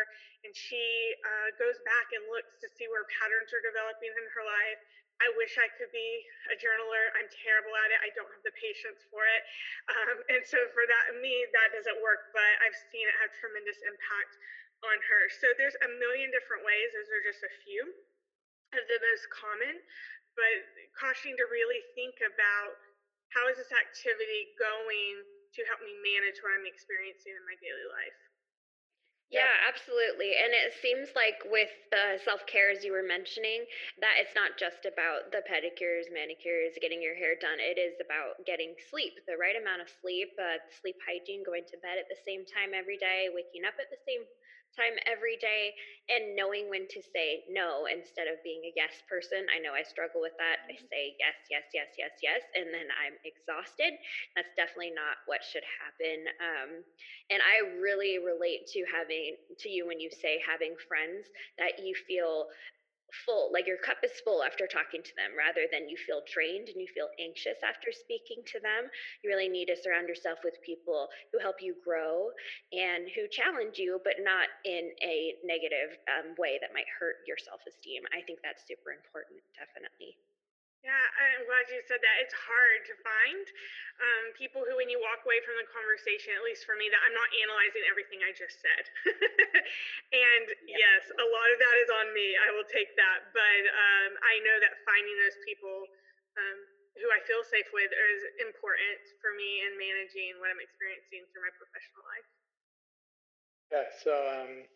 and 0.42 0.54
she 0.58 0.82
uh, 1.22 1.54
goes 1.62 1.78
back 1.86 2.10
and 2.18 2.26
looks 2.34 2.58
to 2.58 2.68
see 2.74 2.90
where 2.90 3.06
patterns 3.22 3.54
are 3.54 3.62
developing 3.62 4.10
in 4.10 4.26
her 4.34 4.46
life 4.46 4.82
I 5.24 5.32
wish 5.40 5.56
I 5.56 5.72
could 5.80 5.88
be 5.96 6.10
a 6.52 6.56
journaler. 6.60 7.16
I'm 7.16 7.32
terrible 7.32 7.72
at 7.80 7.96
it. 7.96 8.00
I 8.04 8.12
don't 8.12 8.28
have 8.28 8.44
the 8.44 8.52
patience 8.60 9.08
for 9.08 9.24
it. 9.24 9.42
Um, 9.88 10.18
and 10.36 10.44
so 10.44 10.60
for 10.76 10.84
that, 10.84 11.16
me, 11.24 11.48
that 11.56 11.72
doesn't 11.72 12.00
work, 12.04 12.36
but 12.36 12.52
I've 12.60 12.76
seen 12.92 13.08
it 13.08 13.16
have 13.24 13.32
tremendous 13.40 13.80
impact 13.88 14.34
on 14.84 14.98
her. 15.00 15.22
So 15.40 15.48
there's 15.56 15.80
a 15.80 15.90
million 16.04 16.28
different 16.36 16.68
ways. 16.68 16.92
Those 16.92 17.08
are 17.08 17.24
just 17.24 17.42
a 17.48 17.54
few 17.64 17.88
of 18.76 18.84
the 18.92 19.00
most 19.00 19.26
common, 19.32 19.80
but 20.36 20.56
cautioning 21.00 21.40
to 21.40 21.48
really 21.48 21.80
think 21.96 22.20
about 22.20 22.76
how 23.32 23.48
is 23.48 23.58
this 23.58 23.72
activity 23.72 24.52
going 24.60 25.24
to 25.56 25.62
help 25.70 25.80
me 25.86 25.94
manage 26.04 26.42
what 26.42 26.52
I'm 26.52 26.68
experiencing 26.68 27.32
in 27.32 27.44
my 27.48 27.56
daily 27.62 27.88
life. 27.88 28.20
Yeah, 29.34 29.50
absolutely. 29.66 30.38
And 30.38 30.54
it 30.54 30.78
seems 30.78 31.10
like 31.18 31.42
with 31.50 31.74
the 31.90 32.22
self 32.22 32.46
care, 32.46 32.70
as 32.70 32.86
you 32.86 32.94
were 32.94 33.02
mentioning, 33.02 33.66
that 33.98 34.22
it's 34.22 34.36
not 34.38 34.62
just 34.62 34.86
about 34.86 35.34
the 35.34 35.42
pedicures, 35.42 36.06
manicures, 36.14 36.78
getting 36.78 37.02
your 37.02 37.18
hair 37.18 37.34
done. 37.34 37.58
It 37.58 37.82
is 37.82 37.98
about 37.98 38.38
getting 38.46 38.78
sleep, 38.94 39.18
the 39.26 39.34
right 39.42 39.58
amount 39.58 39.82
of 39.82 39.90
sleep, 39.90 40.30
uh, 40.38 40.62
sleep 40.70 40.96
hygiene, 41.02 41.42
going 41.42 41.66
to 41.74 41.82
bed 41.82 41.98
at 41.98 42.06
the 42.14 42.20
same 42.22 42.46
time 42.46 42.78
every 42.78 42.96
day, 43.02 43.34
waking 43.34 43.66
up 43.66 43.74
at 43.82 43.90
the 43.90 43.98
same 44.06 44.22
time 44.76 44.98
every 45.06 45.38
day 45.38 45.74
and 46.12 46.36
knowing 46.36 46.68
when 46.68 46.86
to 46.92 47.00
say 47.00 47.48
no 47.48 47.88
instead 47.88 48.28
of 48.28 48.42
being 48.44 48.62
a 48.68 48.76
yes 48.76 49.00
person. 49.08 49.48
I 49.54 49.62
know 49.62 49.72
I 49.72 49.86
struggle 49.88 50.20
with 50.20 50.36
that. 50.42 50.66
I 50.68 50.76
mm-hmm. 50.76 50.90
say 50.92 51.16
yes, 51.22 51.38
yes, 51.48 51.66
yes, 51.72 51.90
yes, 51.96 52.14
yes, 52.20 52.42
and 52.58 52.74
then 52.74 52.90
I'm 52.92 53.16
exhausted. 53.24 53.96
That's 54.36 54.52
definitely 54.60 54.92
not 54.92 55.24
what 55.30 55.46
should 55.46 55.66
happen. 55.80 56.28
Um, 56.42 56.70
and 57.32 57.40
I 57.40 57.80
really 57.80 58.20
relate 58.20 58.68
to 58.76 58.84
having 58.90 59.40
to 59.64 59.68
you 59.70 59.88
when 59.88 60.02
you 60.04 60.12
say 60.12 60.44
having 60.44 60.76
friends 60.90 61.32
that 61.58 61.80
you 61.80 61.96
feel 61.96 62.52
full, 63.26 63.54
like 63.54 63.68
your 63.68 63.78
cup 63.78 64.02
is 64.04 64.12
full 64.26 64.44
after 64.44 64.66
talking 64.66 65.04
to 65.04 65.16
them 65.16 65.38
rather 65.38 65.70
than 65.72 65.90
you 65.90 65.98
feel 65.98 66.26
drained 66.26 66.70
and 66.70 66.82
you 66.82 66.90
feel 66.92 67.10
anxious 67.22 67.62
after 67.62 67.94
speaking 67.94 68.42
to 68.50 68.60
them. 68.60 68.90
You 69.22 69.30
really 69.30 69.50
need 69.50 69.70
to 69.70 69.78
surround 69.78 70.10
yourself 70.10 70.42
with 70.44 70.58
people 70.66 71.08
who 71.32 71.40
help 71.40 71.62
you 71.62 71.76
grow 71.84 72.34
and 72.74 73.08
who 73.14 73.30
challenge 73.30 73.78
you, 73.78 74.02
but 74.04 74.22
not 74.22 74.50
in 74.66 74.92
a 75.06 75.38
negative 75.46 75.96
um, 76.10 76.34
way 76.38 76.58
that 76.62 76.74
might 76.74 76.90
hurt 77.00 77.22
your 77.28 77.38
self 77.38 77.62
esteem. 77.70 78.04
I 78.12 78.26
think 78.26 78.40
that's 78.42 78.66
super 78.66 78.92
important, 78.92 79.40
definitely. 79.54 80.18
Yeah, 80.84 81.00
I'm 81.16 81.48
glad 81.48 81.72
you 81.72 81.80
said 81.88 82.04
that. 82.04 82.16
It's 82.20 82.36
hard 82.36 82.84
to 82.92 82.96
find 83.00 83.46
um, 84.04 84.36
people 84.36 84.68
who, 84.68 84.76
when 84.76 84.92
you 84.92 85.00
walk 85.00 85.24
away 85.24 85.40
from 85.48 85.56
the 85.56 85.64
conversation, 85.72 86.36
at 86.36 86.44
least 86.44 86.68
for 86.68 86.76
me, 86.76 86.92
that 86.92 87.00
I'm 87.08 87.16
not 87.16 87.32
analyzing 87.40 87.88
everything 87.88 88.20
I 88.20 88.36
just 88.36 88.60
said. 88.60 88.84
and 90.12 90.46
yeah. 90.68 90.84
yes, 90.84 91.08
a 91.08 91.24
lot 91.24 91.48
of 91.56 91.58
that 91.64 91.76
is 91.80 91.88
on 91.88 92.12
me. 92.12 92.36
I 92.36 92.52
will 92.52 92.68
take 92.68 92.92
that. 93.00 93.32
But 93.32 93.64
um, 93.72 94.12
I 94.28 94.44
know 94.44 94.60
that 94.60 94.84
finding 94.84 95.16
those 95.24 95.40
people 95.48 95.88
um, 96.36 96.60
who 97.00 97.08
I 97.16 97.24
feel 97.24 97.48
safe 97.48 97.72
with 97.72 97.88
is 97.88 98.22
important 98.44 99.02
for 99.24 99.32
me 99.40 99.64
in 99.64 99.80
managing 99.80 100.36
what 100.44 100.52
I'm 100.52 100.60
experiencing 100.60 101.24
through 101.32 101.48
my 101.48 101.54
professional 101.56 102.04
life. 102.12 102.28
Yeah, 103.72 103.88
so 104.04 104.14
um, 104.36 104.68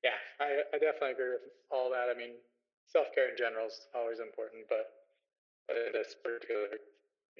yeah, 0.00 0.16
I, 0.40 0.64
I 0.72 0.80
definitely 0.80 1.12
agree 1.12 1.36
with 1.36 1.44
all 1.68 1.92
that. 1.92 2.08
I 2.08 2.16
mean, 2.16 2.40
self 2.88 3.12
care 3.12 3.28
in 3.28 3.36
general 3.36 3.68
is 3.68 3.76
always 3.92 4.16
important, 4.16 4.64
but 4.72 5.01
in 5.76 5.92
this 5.92 6.14
particular 6.20 6.68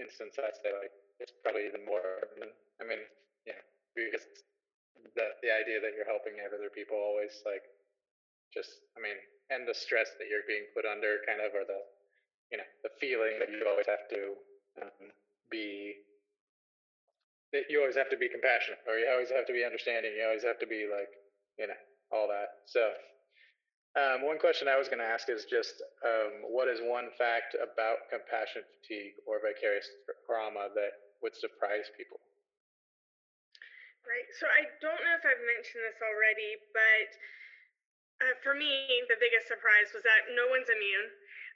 instance, 0.01 0.37
I'd 0.41 0.57
say 0.61 0.73
like 0.73 0.93
it's 1.21 1.33
probably 1.45 1.69
even 1.69 1.85
more. 1.85 2.03
I 2.81 2.85
mean, 2.85 3.03
yeah, 3.45 3.61
because 3.95 4.25
the 5.15 5.27
the 5.43 5.51
idea 5.53 5.83
that 5.83 5.93
you're 5.95 6.09
helping 6.09 6.39
other 6.43 6.73
people 6.73 6.97
always 6.97 7.43
like 7.45 7.65
just 8.53 8.85
I 8.97 9.01
mean, 9.01 9.17
and 9.51 9.65
the 9.65 9.77
stress 9.77 10.13
that 10.21 10.29
you're 10.29 10.47
being 10.47 10.69
put 10.77 10.85
under, 10.85 11.25
kind 11.25 11.41
of, 11.41 11.53
or 11.57 11.65
the 11.65 11.81
you 12.53 12.61
know 12.61 12.69
the 12.85 12.93
feeling 13.01 13.41
that 13.41 13.49
you 13.49 13.65
always 13.65 13.89
have 13.89 14.07
to 14.13 14.23
um, 14.81 15.09
be 15.51 15.97
that 17.53 17.69
you 17.69 17.81
always 17.81 17.97
have 17.97 18.09
to 18.09 18.17
be 18.17 18.29
compassionate, 18.29 18.81
or 18.89 18.97
you 18.97 19.09
always 19.09 19.29
have 19.33 19.45
to 19.49 19.55
be 19.57 19.65
understanding. 19.65 20.13
You 20.17 20.25
always 20.25 20.45
have 20.45 20.61
to 20.61 20.69
be 20.69 20.89
like 20.89 21.13
you 21.59 21.69
know 21.69 21.81
all 22.13 22.29
that. 22.29 22.65
So 22.69 22.93
um, 23.93 24.25
one 24.25 24.41
question 24.41 24.73
I 24.73 24.81
was 24.81 24.89
going 24.89 25.05
to 25.05 25.09
ask 25.09 25.29
is 25.29 25.45
just 25.45 25.85
um, 26.01 26.49
what 26.49 26.65
is 26.65 26.81
one 26.81 27.13
fact 27.21 27.53
about 27.61 28.09
compassion 28.09 28.65
fatigue 28.65 29.21
or 29.29 29.37
vicarious 29.45 29.85
trauma 30.25 30.73
that 30.73 31.13
would 31.21 31.37
surprise 31.37 31.93
people? 31.93 32.17
Right. 34.09 34.29
So 34.41 34.49
I 34.49 34.65
don't 34.81 34.97
know 34.97 35.15
if 35.15 35.25
I've 35.29 35.45
mentioned 35.45 35.85
this 35.85 36.01
already, 36.01 36.57
but 36.73 37.09
uh, 38.25 38.35
for 38.41 38.57
me, 38.57 38.73
the 39.13 39.21
biggest 39.21 39.47
surprise 39.47 39.93
was 39.93 40.03
that 40.09 40.33
no 40.33 40.49
one's 40.49 40.73
immune, 40.73 41.09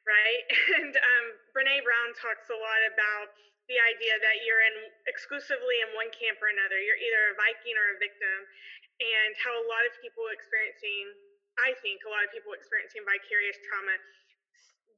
right? 0.05 0.45
And 0.76 0.93
um, 0.93 1.26
Brene 1.57 1.80
Brown 1.82 2.12
talks 2.20 2.53
a 2.53 2.59
lot 2.59 2.82
about 2.93 3.32
the 3.66 3.80
idea 3.80 4.14
that 4.22 4.45
you're 4.47 4.62
in 4.62 4.93
exclusively 5.11 5.82
in 5.82 5.91
one 5.97 6.12
camp 6.14 6.39
or 6.39 6.53
another. 6.53 6.78
You're 6.78 7.01
either 7.01 7.22
a 7.32 7.37
Viking 7.41 7.74
or 7.74 7.97
a 7.97 7.99
victim, 7.99 8.39
and 9.03 9.32
how 9.41 9.57
a 9.57 9.66
lot 9.66 9.82
of 9.89 9.97
people 9.99 10.28
experiencing 10.30 11.16
I 11.61 11.72
think 11.80 12.04
a 12.04 12.11
lot 12.12 12.24
of 12.24 12.30
people 12.32 12.52
experiencing 12.52 13.04
vicarious 13.04 13.57
trauma 13.64 13.96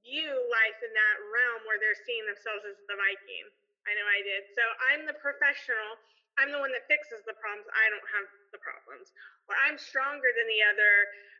view 0.03 0.33
life 0.49 0.79
in 0.83 0.93
that 0.95 1.17
realm 1.31 1.61
where 1.69 1.79
they're 1.79 1.99
seeing 2.07 2.25
themselves 2.25 2.65
as 2.65 2.79
the 2.89 2.97
Viking. 2.97 3.47
I 3.87 3.97
know 3.97 4.07
I 4.09 4.21
did. 4.25 4.43
So 4.53 4.65
I'm 4.93 5.03
the 5.09 5.17
professional. 5.21 6.01
I'm 6.39 6.55
the 6.55 6.61
one 6.63 6.71
that 6.71 6.87
fixes 6.87 7.25
the 7.27 7.35
problems. 7.43 7.67
I 7.75 7.87
don't 7.91 8.09
have 8.15 8.27
the 8.55 8.61
problems. 8.63 9.11
Or 9.51 9.59
I'm 9.65 9.81
stronger 9.81 10.31
than 10.33 10.47
the 10.47 10.63
other 10.71 10.93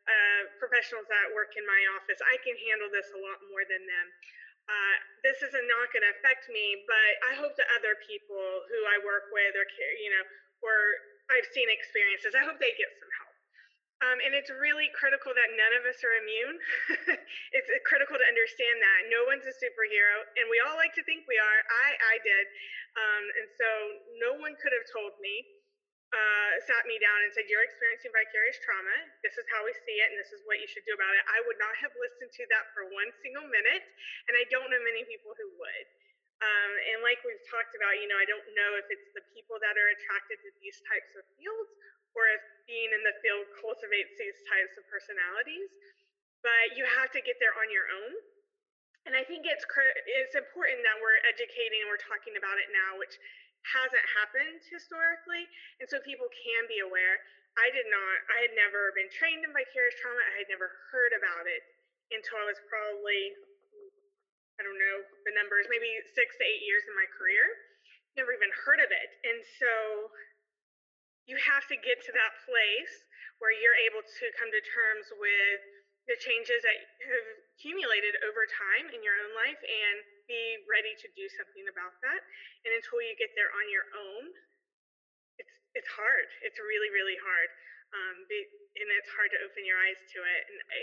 uh, 0.09 0.43
professionals 0.59 1.07
that 1.13 1.31
work 1.37 1.55
in 1.55 1.65
my 1.69 1.83
office. 2.01 2.19
I 2.25 2.41
can 2.43 2.57
handle 2.67 2.91
this 2.91 3.07
a 3.15 3.21
lot 3.21 3.39
more 3.53 3.63
than 3.69 3.85
them. 3.85 4.07
Uh, 4.69 4.97
this 5.25 5.41
is 5.41 5.53
not 5.53 5.89
going 5.93 6.05
to 6.05 6.13
affect 6.21 6.49
me, 6.53 6.85
but 6.85 7.11
I 7.33 7.41
hope 7.41 7.57
that 7.57 7.69
other 7.81 7.97
people 8.05 8.45
who 8.69 8.81
I 8.85 9.01
work 9.01 9.33
with 9.33 9.57
or 9.57 9.65
you 9.65 10.13
know, 10.13 10.25
or 10.61 10.77
I've 11.33 11.49
seen 11.57 11.73
experiences, 11.73 12.37
I 12.37 12.45
hope 12.45 12.61
they 12.61 12.77
get 12.77 12.93
some 13.01 13.13
help. 13.17 13.28
Um, 13.99 14.19
and 14.23 14.31
it's 14.31 14.47
really 14.63 14.87
critical 14.95 15.35
that 15.35 15.51
none 15.59 15.75
of 15.75 15.83
us 15.83 15.99
are 16.07 16.15
immune. 16.23 16.57
it's 17.57 17.67
critical 17.83 18.15
to 18.15 18.27
understand 18.31 18.79
that 18.79 19.11
no 19.11 19.27
one's 19.27 19.43
a 19.43 19.55
superhero, 19.59 20.23
and 20.39 20.47
we 20.47 20.63
all 20.63 20.79
like 20.79 20.95
to 20.95 21.03
think 21.03 21.27
we 21.27 21.35
are. 21.35 21.59
I 21.67 21.89
I 22.15 22.17
did, 22.23 22.47
um, 22.95 23.25
and 23.43 23.47
so 23.59 23.69
no 24.23 24.31
one 24.39 24.55
could 24.63 24.71
have 24.71 24.87
told 24.95 25.19
me, 25.19 25.43
uh, 26.15 26.53
sat 26.63 26.87
me 26.87 26.95
down 27.03 27.27
and 27.27 27.35
said, 27.35 27.51
"You're 27.51 27.67
experiencing 27.67 28.15
vicarious 28.15 28.63
trauma. 28.63 29.19
This 29.27 29.35
is 29.35 29.43
how 29.51 29.67
we 29.67 29.75
see 29.83 29.99
it, 29.99 30.15
and 30.15 30.19
this 30.23 30.31
is 30.31 30.47
what 30.47 30.63
you 30.63 30.71
should 30.71 30.87
do 30.87 30.95
about 30.95 31.19
it." 31.19 31.27
I 31.35 31.43
would 31.51 31.59
not 31.59 31.75
have 31.83 31.91
listened 31.99 32.31
to 32.31 32.45
that 32.55 32.71
for 32.79 32.87
one 32.95 33.11
single 33.19 33.51
minute, 33.51 33.83
and 34.31 34.39
I 34.39 34.47
don't 34.47 34.71
know 34.71 34.79
many 34.87 35.03
people 35.11 35.35
who 35.35 35.51
would. 35.59 35.87
Um, 36.39 36.73
and 36.95 37.03
like 37.03 37.19
we've 37.27 37.43
talked 37.51 37.75
about, 37.75 37.99
you 37.99 38.07
know, 38.07 38.15
I 38.15 38.23
don't 38.31 38.47
know 38.55 38.79
if 38.79 38.87
it's 38.95 39.11
the 39.11 39.27
people 39.35 39.59
that 39.59 39.75
are 39.75 39.91
attracted 39.91 40.39
to 40.47 40.55
these 40.63 40.79
types 40.87 41.19
of 41.19 41.27
fields 41.35 41.75
if 42.35 42.43
being 42.69 42.91
in 42.93 43.03
the 43.07 43.17
field 43.25 43.47
cultivates 43.59 44.13
these 44.19 44.39
types 44.51 44.77
of 44.77 44.85
personalities. 44.91 45.71
But 46.45 46.79
you 46.79 46.87
have 46.87 47.11
to 47.15 47.21
get 47.23 47.39
there 47.43 47.55
on 47.59 47.69
your 47.71 47.87
own. 47.89 48.13
And 49.09 49.17
I 49.17 49.25
think 49.25 49.49
it's 49.49 49.65
it's 49.65 50.37
important 50.37 50.85
that 50.85 51.01
we're 51.01 51.17
educating 51.25 51.81
and 51.81 51.89
we're 51.89 52.03
talking 52.03 52.37
about 52.37 52.61
it 52.61 52.69
now, 52.75 53.01
which 53.01 53.17
hasn't 53.73 54.07
happened 54.21 54.61
historically, 54.69 55.49
and 55.81 55.89
so 55.89 55.99
people 56.05 56.29
can 56.29 56.69
be 56.69 56.85
aware. 56.85 57.17
I 57.57 57.73
did 57.73 57.89
not. 57.91 58.17
I 58.31 58.45
had 58.45 58.55
never 58.55 58.93
been 58.95 59.09
trained 59.11 59.43
in 59.43 59.51
vicarious 59.51 59.97
trauma. 59.99 60.21
I 60.21 60.45
had 60.45 60.51
never 60.53 60.71
heard 60.93 61.17
about 61.17 61.49
it 61.49 61.63
until 62.13 62.39
I 62.39 62.47
was 62.53 62.61
probably 62.69 63.35
I 64.59 64.67
don't 64.67 64.79
know 64.79 64.97
the 65.23 65.35
numbers, 65.39 65.71
maybe 65.71 65.89
six 66.13 66.35
to 66.39 66.45
eight 66.45 66.67
years 66.67 66.83
in 66.85 66.95
my 66.99 67.07
career. 67.15 67.47
Never 68.19 68.35
even 68.35 68.51
heard 68.67 68.83
of 68.83 68.91
it, 68.91 69.09
and 69.25 69.39
so 69.57 69.73
you 71.29 71.37
have 71.45 71.69
to 71.69 71.77
get 71.77 72.01
to 72.09 72.13
that 72.17 72.33
place 72.49 72.95
where 73.39 73.53
you're 73.53 73.79
able 73.87 74.03
to 74.03 74.25
come 74.41 74.51
to 74.51 74.63
terms 74.65 75.07
with 75.21 75.61
the 76.09 76.17
changes 76.25 76.65
that 76.65 76.77
have 77.05 77.29
accumulated 77.53 78.17
over 78.25 78.49
time 78.49 78.89
in 78.97 79.05
your 79.05 79.13
own 79.13 79.33
life 79.37 79.61
and 79.61 79.97
be 80.25 80.57
ready 80.65 80.97
to 80.97 81.09
do 81.13 81.29
something 81.37 81.69
about 81.69 81.93
that. 82.01 82.21
And 82.65 82.73
until 82.73 83.05
you 83.05 83.13
get 83.21 83.29
there 83.37 83.53
on 83.53 83.69
your 83.69 83.85
own, 83.93 84.33
it's 85.37 85.53
it's 85.77 85.91
hard. 85.93 86.29
It's 86.41 86.57
really 86.57 86.89
really 86.97 87.21
hard, 87.21 87.51
um, 87.93 88.17
and 88.25 88.89
it's 88.97 89.13
hard 89.13 89.29
to 89.37 89.39
open 89.45 89.69
your 89.69 89.77
eyes 89.77 90.01
to 90.17 90.19
it. 90.25 90.43
And 90.49 90.59
I, 90.73 90.79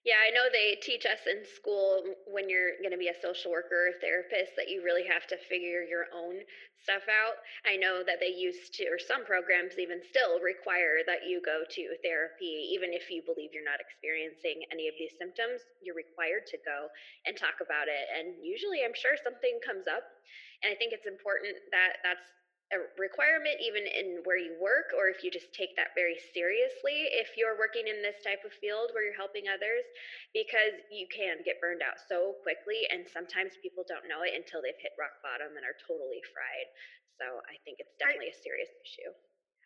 yeah, 0.00 0.16
I 0.16 0.32
know 0.32 0.48
they 0.48 0.80
teach 0.80 1.04
us 1.04 1.28
in 1.28 1.44
school 1.44 2.00
when 2.24 2.48
you're 2.48 2.80
going 2.80 2.96
to 2.96 3.00
be 3.00 3.12
a 3.12 3.20
social 3.20 3.52
worker 3.52 3.92
or 3.92 4.00
therapist 4.00 4.56
that 4.56 4.72
you 4.72 4.80
really 4.80 5.04
have 5.04 5.28
to 5.28 5.36
figure 5.36 5.84
your 5.84 6.08
own 6.16 6.40
stuff 6.80 7.04
out. 7.04 7.36
I 7.68 7.76
know 7.76 8.00
that 8.00 8.16
they 8.16 8.32
used 8.32 8.72
to, 8.80 8.88
or 8.88 8.96
some 8.96 9.28
programs 9.28 9.76
even 9.76 10.00
still 10.00 10.40
require 10.40 11.04
that 11.04 11.28
you 11.28 11.44
go 11.44 11.68
to 11.68 11.82
therapy, 12.00 12.72
even 12.72 12.96
if 12.96 13.12
you 13.12 13.20
believe 13.28 13.52
you're 13.52 13.68
not 13.68 13.84
experiencing 13.84 14.64
any 14.72 14.88
of 14.88 14.96
these 14.96 15.12
symptoms, 15.20 15.60
you're 15.84 15.98
required 15.98 16.48
to 16.48 16.56
go 16.64 16.88
and 17.28 17.36
talk 17.36 17.60
about 17.60 17.92
it. 17.92 18.08
And 18.08 18.40
usually, 18.40 18.80
I'm 18.80 18.96
sure 18.96 19.20
something 19.20 19.60
comes 19.60 19.84
up. 19.84 20.08
And 20.64 20.72
I 20.72 20.76
think 20.80 20.96
it's 20.96 21.08
important 21.08 21.60
that 21.76 22.00
that's 22.00 22.24
a 22.70 22.78
requirement 23.02 23.58
even 23.58 23.82
in 23.82 24.22
where 24.22 24.38
you 24.38 24.54
work 24.62 24.94
or 24.94 25.10
if 25.10 25.26
you 25.26 25.30
just 25.30 25.50
take 25.50 25.74
that 25.74 25.90
very 25.98 26.14
seriously 26.30 27.10
if 27.18 27.34
you're 27.34 27.58
working 27.58 27.90
in 27.90 27.98
this 27.98 28.22
type 28.22 28.46
of 28.46 28.54
field 28.62 28.94
where 28.94 29.02
you're 29.02 29.18
helping 29.18 29.50
others 29.50 29.82
because 30.30 30.78
you 30.86 31.10
can 31.10 31.42
get 31.42 31.58
burned 31.58 31.82
out 31.82 31.98
so 31.98 32.38
quickly 32.46 32.86
and 32.94 33.02
sometimes 33.10 33.58
people 33.58 33.82
don't 33.90 34.06
know 34.06 34.22
it 34.22 34.38
until 34.38 34.62
they've 34.62 34.78
hit 34.78 34.94
rock 34.94 35.18
bottom 35.18 35.50
and 35.58 35.66
are 35.66 35.78
totally 35.82 36.22
fried 36.30 36.68
so 37.18 37.42
i 37.50 37.58
think 37.66 37.82
it's 37.82 37.94
definitely 37.98 38.30
I, 38.30 38.38
a 38.38 38.44
serious 38.46 38.70
issue 38.86 39.10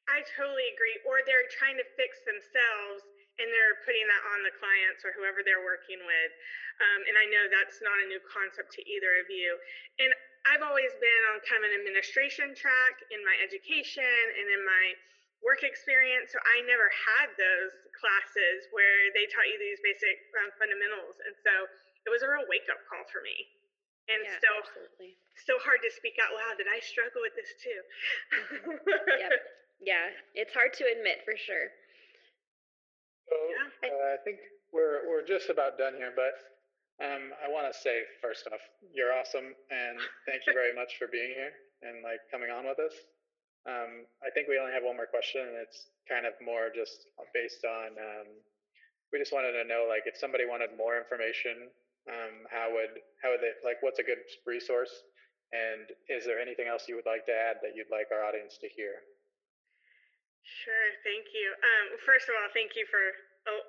i 0.09 0.25
totally 0.33 0.73
agree 0.73 0.97
or 1.05 1.21
they're 1.29 1.45
trying 1.53 1.77
to 1.77 1.87
fix 2.01 2.25
themselves 2.25 3.05
and 3.39 3.51
they're 3.51 3.83
putting 3.83 4.07
that 4.07 4.23
on 4.31 4.47
the 4.47 4.55
clients 4.63 5.03
or 5.03 5.11
whoever 5.19 5.43
they're 5.43 5.67
working 5.67 5.99
with. 6.07 6.33
Um, 6.79 7.01
and 7.03 7.19
I 7.19 7.27
know 7.27 7.51
that's 7.51 7.83
not 7.83 7.99
a 7.99 8.07
new 8.07 8.23
concept 8.31 8.71
to 8.79 8.81
either 8.87 9.11
of 9.19 9.27
you. 9.27 9.59
And 9.99 10.15
I've 10.45 10.65
always 10.65 10.93
been 11.01 11.23
on 11.33 11.41
kind 11.49 11.65
of 11.65 11.73
an 11.73 11.81
administration 11.81 12.53
track 12.53 12.95
in 13.09 13.25
my 13.25 13.33
education 13.41 14.05
and 14.05 14.47
in 14.53 14.61
my 14.61 14.85
work 15.41 15.65
experience. 15.65 16.33
So 16.33 16.41
I 16.41 16.65
never 16.69 16.89
had 16.93 17.33
those 17.37 17.73
classes 17.97 18.69
where 18.73 19.13
they 19.17 19.25
taught 19.33 19.49
you 19.49 19.57
these 19.57 19.81
basic 19.81 20.17
um, 20.41 20.53
fundamentals. 20.61 21.17
And 21.25 21.33
so 21.41 21.53
it 22.05 22.11
was 22.13 22.21
a 22.21 22.29
real 22.29 22.45
wake 22.49 22.69
up 22.69 22.81
call 22.89 23.05
for 23.09 23.25
me. 23.25 23.37
And 24.13 24.21
yeah, 24.21 24.37
so, 24.37 24.51
absolutely. 24.61 25.17
so 25.49 25.57
hard 25.65 25.81
to 25.81 25.89
speak 25.89 26.21
out 26.21 26.37
loud 26.37 26.61
that 26.61 26.69
I 26.69 26.77
struggle 26.85 27.25
with 27.25 27.33
this 27.37 27.53
too. 27.61 27.81
yep. 29.21 29.33
Yeah, 29.83 30.07
it's 30.33 30.55
hard 30.55 30.73
to 30.81 30.85
admit 30.87 31.27
for 31.27 31.35
sure. 31.37 31.69
So 33.29 33.35
yeah. 33.53 33.91
uh, 33.91 34.17
I 34.17 34.19
think 34.25 34.39
we're 34.73 35.05
we're 35.11 35.27
just 35.27 35.51
about 35.51 35.77
done 35.77 35.99
here, 35.99 36.15
but 36.15 36.33
um, 37.03 37.35
I 37.43 37.51
want 37.51 37.67
to 37.67 37.75
say 37.75 38.07
first 38.23 38.47
off, 38.47 38.63
you're 38.95 39.11
awesome, 39.11 39.51
and 39.71 39.97
thank 40.31 40.47
you 40.47 40.55
very 40.55 40.71
much 40.71 40.95
for 40.95 41.11
being 41.11 41.35
here 41.35 41.51
and 41.83 42.07
like 42.07 42.23
coming 42.31 42.55
on 42.55 42.71
with 42.71 42.79
us. 42.79 42.95
Um, 43.65 44.05
I 44.21 44.29
think 44.31 44.47
we 44.47 44.61
only 44.61 44.77
have 44.77 44.85
one 44.85 44.95
more 44.95 45.09
question, 45.09 45.41
and 45.41 45.57
it's 45.57 45.89
kind 46.05 46.29
of 46.29 46.37
more 46.45 46.69
just 46.69 47.09
based 47.33 47.65
on. 47.65 47.97
Um, 47.97 48.29
we 49.11 49.19
just 49.19 49.33
wanted 49.33 49.57
to 49.57 49.65
know, 49.65 49.89
like, 49.89 50.05
if 50.05 50.19
somebody 50.19 50.45
wanted 50.45 50.77
more 50.77 51.01
information, 51.01 51.73
um, 52.11 52.45
how 52.53 52.69
would 52.77 53.01
how 53.25 53.33
would 53.33 53.41
they 53.41 53.57
like? 53.65 53.81
What's 53.81 53.99
a 53.99 54.07
good 54.07 54.21
resource? 54.45 54.93
And 55.55 55.87
is 56.11 56.27
there 56.27 56.43
anything 56.43 56.67
else 56.67 56.91
you 56.91 56.99
would 56.99 57.09
like 57.09 57.25
to 57.31 57.35
add 57.35 57.63
that 57.63 57.79
you'd 57.79 57.89
like 57.89 58.11
our 58.11 58.27
audience 58.27 58.59
to 58.59 58.69
hear? 58.69 59.01
Sure, 60.45 60.89
thank 61.07 61.33
you. 61.33 61.47
Um, 61.57 61.87
first 62.05 62.29
of 62.29 62.37
all, 62.37 62.51
thank 62.53 62.77
you 62.77 62.85
for 62.91 63.01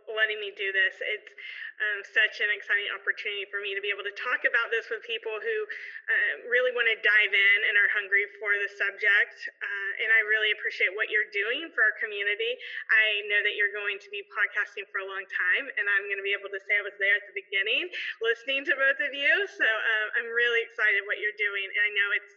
letting 0.08 0.40
me 0.40 0.56
do 0.56 0.72
this. 0.72 0.96
It's 1.04 1.32
um, 1.76 2.00
such 2.08 2.40
an 2.40 2.48
exciting 2.56 2.88
opportunity 2.96 3.44
for 3.52 3.60
me 3.60 3.76
to 3.76 3.84
be 3.84 3.92
able 3.92 4.08
to 4.08 4.16
talk 4.16 4.48
about 4.48 4.72
this 4.72 4.88
with 4.88 5.04
people 5.04 5.36
who 5.44 5.58
uh, 6.08 6.34
really 6.48 6.72
want 6.72 6.88
to 6.88 6.96
dive 7.04 7.34
in 7.36 7.58
and 7.68 7.76
are 7.76 7.92
hungry 7.92 8.24
for 8.40 8.56
the 8.56 8.72
subject. 8.72 9.36
Uh, 9.60 10.02
and 10.06 10.10
I 10.16 10.24
really 10.32 10.56
appreciate 10.56 10.96
what 10.96 11.12
you're 11.12 11.28
doing 11.36 11.68
for 11.76 11.84
our 11.84 11.96
community. 12.00 12.56
I 12.88 13.28
know 13.28 13.44
that 13.44 13.60
you're 13.60 13.76
going 13.76 14.00
to 14.00 14.10
be 14.12 14.24
podcasting 14.32 14.88
for 14.96 15.04
a 15.04 15.08
long 15.08 15.28
time, 15.28 15.66
and 15.68 15.86
I'm 15.92 16.08
going 16.08 16.20
to 16.20 16.28
be 16.28 16.32
able 16.32 16.52
to 16.56 16.62
say 16.64 16.80
I 16.80 16.86
was 16.88 16.96
there 16.96 17.16
at 17.20 17.26
the 17.28 17.36
beginning 17.36 17.92
listening 18.24 18.64
to 18.72 18.74
both 18.80 19.00
of 19.04 19.12
you. 19.12 19.34
So 19.60 19.68
um, 19.68 20.08
I'm 20.24 20.30
really 20.32 20.64
excited 20.64 21.04
what 21.04 21.20
you're 21.20 21.36
doing. 21.36 21.68
And 21.68 21.82
I 21.84 21.92
know 21.92 22.08
it's 22.16 22.34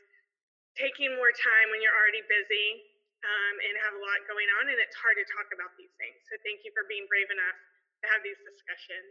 taking 0.74 1.14
more 1.14 1.30
time 1.30 1.70
when 1.70 1.78
you're 1.82 1.94
already 1.94 2.22
busy 2.26 2.97
um, 3.24 3.54
and 3.62 3.72
have 3.82 3.94
a 3.98 4.02
lot 4.02 4.18
going 4.30 4.46
on, 4.60 4.70
and 4.70 4.78
it's 4.78 4.96
hard 5.02 5.16
to 5.18 5.26
talk 5.34 5.48
about 5.50 5.74
these 5.74 5.90
things. 5.98 6.18
So 6.30 6.38
thank 6.46 6.62
you 6.62 6.70
for 6.74 6.86
being 6.86 7.06
brave 7.10 7.30
enough 7.30 7.58
to 8.02 8.04
have 8.14 8.20
these 8.22 8.38
discussions. 8.46 9.10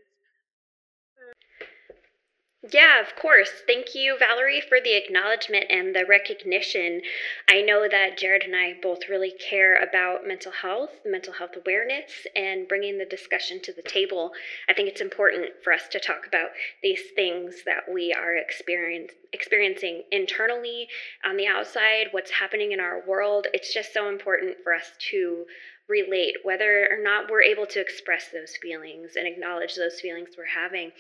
Yeah, 2.64 3.00
of 3.00 3.16
course. 3.16 3.52
Thank 3.68 3.94
you, 3.94 4.18
Valerie, 4.18 4.62
for 4.62 4.82
the 4.82 4.94
acknowledgement 4.98 5.66
and 5.70 5.96
the 5.96 6.06
recognition. 6.06 7.02
I 7.48 7.62
know 7.62 7.88
that 7.88 8.18
Jared 8.18 8.44
and 8.44 8.56
I 8.56 8.74
both 8.82 9.08
really 9.08 9.32
care 9.32 9.76
about 9.76 10.26
mental 10.28 10.52
health, 10.52 10.90
mental 11.06 11.34
health 11.34 11.56
awareness, 11.56 12.26
and 12.36 12.68
bringing 12.68 12.98
the 12.98 13.06
discussion 13.06 13.62
to 13.62 13.72
the 13.74 13.84
table. 13.84 14.32
I 14.68 14.74
think 14.74 14.90
it's 14.90 15.02
important 15.02 15.54
for 15.64 15.72
us 15.72 15.88
to 15.90 16.00
talk 16.00 16.26
about 16.28 16.50
these 16.82 17.00
things 17.16 17.64
that 17.66 17.84
we 17.92 18.12
are 18.12 18.36
experience, 18.36 19.14
experiencing 19.32 20.04
internally, 20.12 20.90
on 21.24 21.38
the 21.38 21.48
outside, 21.48 22.08
what's 22.12 22.32
happening 22.32 22.72
in 22.72 22.80
our 22.80 23.02
world. 23.08 23.48
It's 23.54 23.72
just 23.74 23.94
so 23.94 24.10
important 24.10 24.58
for 24.64 24.74
us 24.74 24.92
to 25.12 25.46
relate, 25.88 26.38
whether 26.44 26.88
or 26.92 27.02
not 27.02 27.30
we're 27.30 27.44
able 27.44 27.66
to 27.68 27.80
express 27.80 28.28
those 28.30 28.58
feelings 28.58 29.12
and 29.16 29.26
acknowledge 29.28 29.76
those 29.76 30.02
feelings 30.02 30.30
we're 30.38 30.44
having. 30.46 30.92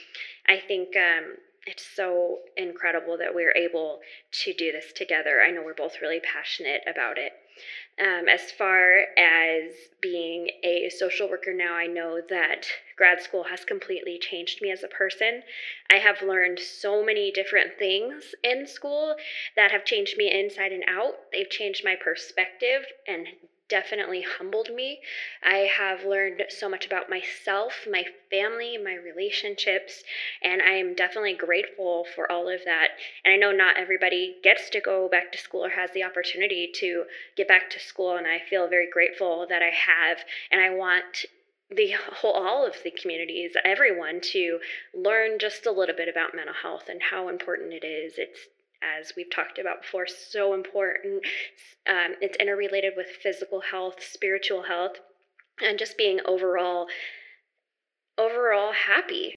I 0.47 0.59
think 0.65 0.95
um, 0.95 1.35
it's 1.67 1.85
so 1.85 2.39
incredible 2.55 3.17
that 3.17 3.35
we're 3.35 3.55
able 3.55 3.99
to 4.31 4.53
do 4.53 4.71
this 4.71 4.93
together. 4.93 5.41
I 5.41 5.51
know 5.51 5.61
we're 5.63 5.73
both 5.73 6.01
really 6.01 6.21
passionate 6.21 6.81
about 6.87 7.17
it. 7.17 7.33
Um, 7.99 8.29
as 8.29 8.51
far 8.51 9.05
as 9.17 9.73
being 10.01 10.49
a 10.63 10.89
social 10.89 11.29
worker 11.29 11.53
now, 11.53 11.73
I 11.73 11.87
know 11.87 12.21
that 12.29 12.67
grad 12.95 13.21
school 13.21 13.43
has 13.43 13.65
completely 13.65 14.19
changed 14.19 14.61
me 14.61 14.71
as 14.71 14.83
a 14.83 14.87
person. 14.87 15.41
I 15.91 15.95
have 15.97 16.21
learned 16.21 16.59
so 16.59 17.03
many 17.03 17.31
different 17.31 17.77
things 17.77 18.35
in 18.43 18.67
school 18.67 19.15
that 19.55 19.71
have 19.71 19.83
changed 19.83 20.15
me 20.17 20.31
inside 20.31 20.71
and 20.71 20.83
out. 20.87 21.15
They've 21.31 21.49
changed 21.49 21.83
my 21.83 21.95
perspective 21.95 22.85
and 23.07 23.27
definitely 23.69 24.21
humbled 24.21 24.69
me. 24.73 25.01
I 25.43 25.69
have 25.77 26.05
learned 26.05 26.43
so 26.49 26.69
much 26.69 26.85
about 26.85 27.09
myself, 27.09 27.87
my 27.89 28.05
family, 28.29 28.77
my 28.77 28.95
relationships, 28.95 30.03
and 30.41 30.61
I 30.61 30.71
am 30.71 30.95
definitely 30.95 31.33
grateful 31.33 32.05
for 32.15 32.31
all 32.31 32.49
of 32.49 32.63
that. 32.65 32.89
And 33.25 33.33
I 33.33 33.37
know 33.37 33.51
not 33.51 33.77
everybody 33.77 34.37
gets 34.43 34.69
to 34.71 34.81
go 34.81 35.09
back 35.09 35.31
to 35.33 35.37
school 35.37 35.65
or 35.65 35.69
has 35.69 35.91
the 35.91 36.03
opportunity 36.03 36.71
to 36.75 37.05
get 37.35 37.47
back 37.47 37.69
to 37.71 37.79
school, 37.79 38.15
and 38.15 38.27
I 38.27 38.39
feel 38.39 38.67
very 38.67 38.89
grateful 38.89 39.45
that 39.49 39.61
I 39.61 39.71
have. 39.71 40.19
And 40.51 40.61
I 40.61 40.69
want 40.69 41.25
the 41.69 41.91
whole 42.13 42.33
all 42.33 42.65
of 42.65 42.75
the 42.83 42.91
communities 42.91 43.51
everyone 43.65 44.21
to 44.21 44.59
learn 44.93 45.39
just 45.39 45.65
a 45.65 45.71
little 45.71 45.95
bit 45.95 46.07
about 46.07 46.35
mental 46.35 46.55
health 46.61 46.85
and 46.89 47.01
how 47.11 47.27
important 47.27 47.73
it 47.73 47.85
is 47.85 48.13
it's 48.17 48.47
as 48.81 49.13
we've 49.15 49.29
talked 49.33 49.59
about 49.59 49.81
before, 49.81 50.07
so 50.07 50.53
important. 50.53 51.23
Um, 51.87 52.15
it's 52.21 52.37
interrelated 52.37 52.93
with 52.95 53.07
physical 53.07 53.61
health, 53.61 53.95
spiritual 54.01 54.63
health, 54.63 54.97
and 55.61 55.79
just 55.79 55.97
being 55.97 56.19
overall 56.25 56.87
overall 58.17 58.73
happy. 58.73 59.35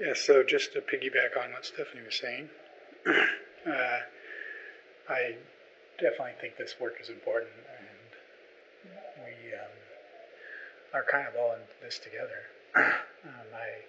Yeah, 0.00 0.14
so 0.14 0.42
just 0.42 0.72
to 0.72 0.80
piggyback 0.80 1.42
on 1.42 1.52
what 1.52 1.64
Stephanie 1.64 2.04
was 2.04 2.18
saying, 2.18 2.48
uh, 3.06 3.98
I 5.08 5.36
definitely 5.98 6.34
think 6.40 6.56
this 6.58 6.74
work 6.80 6.94
is 7.00 7.08
important, 7.08 7.52
and 7.78 8.92
we 9.24 9.54
um, 9.54 9.76
are 10.92 11.04
kind 11.10 11.26
of 11.28 11.34
all 11.36 11.52
in 11.52 11.60
this 11.82 11.98
together. 11.98 12.44
um, 12.76 13.48
I, 13.54 13.80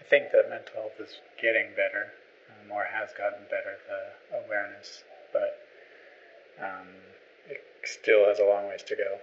I 0.00 0.04
think 0.10 0.32
that 0.32 0.50
mental 0.50 0.74
health 0.74 0.98
is 1.00 1.20
getting 1.40 1.70
better 1.76 2.10
more 2.68 2.84
has 2.84 3.10
gotten 3.16 3.44
better, 3.50 3.76
the 3.88 4.44
awareness, 4.46 5.04
but 5.32 5.58
um, 6.60 6.88
it 7.48 7.62
still 7.84 8.26
has 8.26 8.38
a 8.38 8.44
long 8.44 8.68
ways 8.68 8.82
to 8.84 8.96
go. 8.96 9.18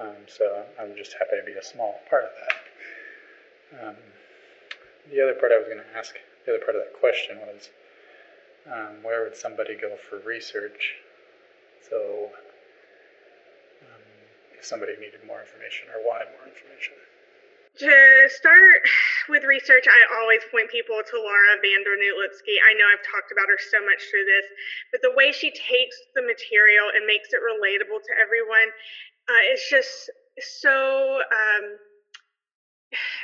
Um, 0.00 0.16
so 0.26 0.64
I'm 0.78 0.94
just 0.96 1.14
happy 1.14 1.36
to 1.40 1.44
be 1.44 1.58
a 1.58 1.62
small 1.62 2.00
part 2.08 2.24
of 2.24 2.30
that. 2.40 3.88
Um, 3.88 3.96
the 5.10 5.20
other 5.22 5.34
part 5.34 5.52
I 5.52 5.58
was 5.58 5.66
going 5.66 5.78
to 5.78 5.98
ask, 5.98 6.14
the 6.46 6.54
other 6.54 6.64
part 6.64 6.76
of 6.76 6.82
that 6.82 6.94
question 6.98 7.38
was, 7.38 7.70
um, 8.70 9.02
where 9.02 9.24
would 9.24 9.36
somebody 9.36 9.74
go 9.74 9.96
for 9.96 10.18
research? 10.18 10.96
So 11.88 12.30
um, 13.82 14.02
if 14.58 14.64
somebody 14.64 14.92
needed 15.00 15.24
more 15.26 15.40
information 15.40 15.88
or 15.90 16.06
wanted 16.06 16.28
more 16.38 16.46
information. 16.46 16.94
To 17.78 18.28
start 18.34 18.82
with 19.30 19.44
research, 19.46 19.86
I 19.86 20.00
always 20.20 20.42
point 20.50 20.70
people 20.74 20.98
to 20.98 21.16
Laura 21.16 21.54
van 21.62 21.86
Dernoot 21.86 22.18
Lipsky. 22.18 22.58
I 22.58 22.74
know 22.74 22.84
I've 22.90 23.06
talked 23.06 23.30
about 23.30 23.46
her 23.46 23.56
so 23.70 23.78
much 23.86 24.02
through 24.10 24.26
this, 24.26 24.46
but 24.90 25.00
the 25.06 25.14
way 25.14 25.30
she 25.30 25.54
takes 25.54 25.96
the 26.18 26.26
material 26.26 26.90
and 26.92 27.06
makes 27.06 27.30
it 27.30 27.38
relatable 27.38 28.02
to 28.02 28.12
everyone 28.18 28.68
uh, 29.30 29.42
is 29.54 29.62
just 29.70 30.10
so. 30.58 31.22
Um, 31.22 31.78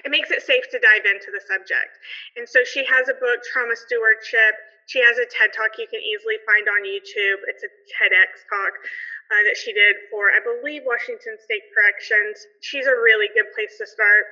it 0.07 0.14
makes 0.14 0.30
it 0.30 0.47
safe 0.47 0.70
to 0.70 0.78
dive 0.78 1.03
into 1.11 1.34
the 1.34 1.42
subject. 1.42 1.99
And 2.38 2.47
so 2.47 2.62
she 2.62 2.86
has 2.86 3.11
a 3.11 3.18
book, 3.18 3.42
Trauma 3.51 3.74
Stewardship. 3.74 4.55
She 4.86 5.03
has 5.03 5.18
a 5.18 5.26
TED 5.26 5.51
talk 5.51 5.74
you 5.74 5.90
can 5.90 5.99
easily 5.99 6.38
find 6.47 6.70
on 6.70 6.86
YouTube. 6.86 7.42
It's 7.51 7.66
a 7.66 7.70
TEDx 7.99 8.47
talk 8.47 8.72
uh, 9.31 9.43
that 9.47 9.57
she 9.59 9.72
did 9.72 9.97
for, 10.11 10.31
I 10.31 10.41
believe, 10.41 10.87
Washington 10.87 11.37
State 11.43 11.66
Corrections. 11.74 12.39
She's 12.62 12.87
a 12.87 12.95
really 12.95 13.27
good 13.35 13.51
place 13.55 13.74
to 13.79 13.87
start. 13.87 14.24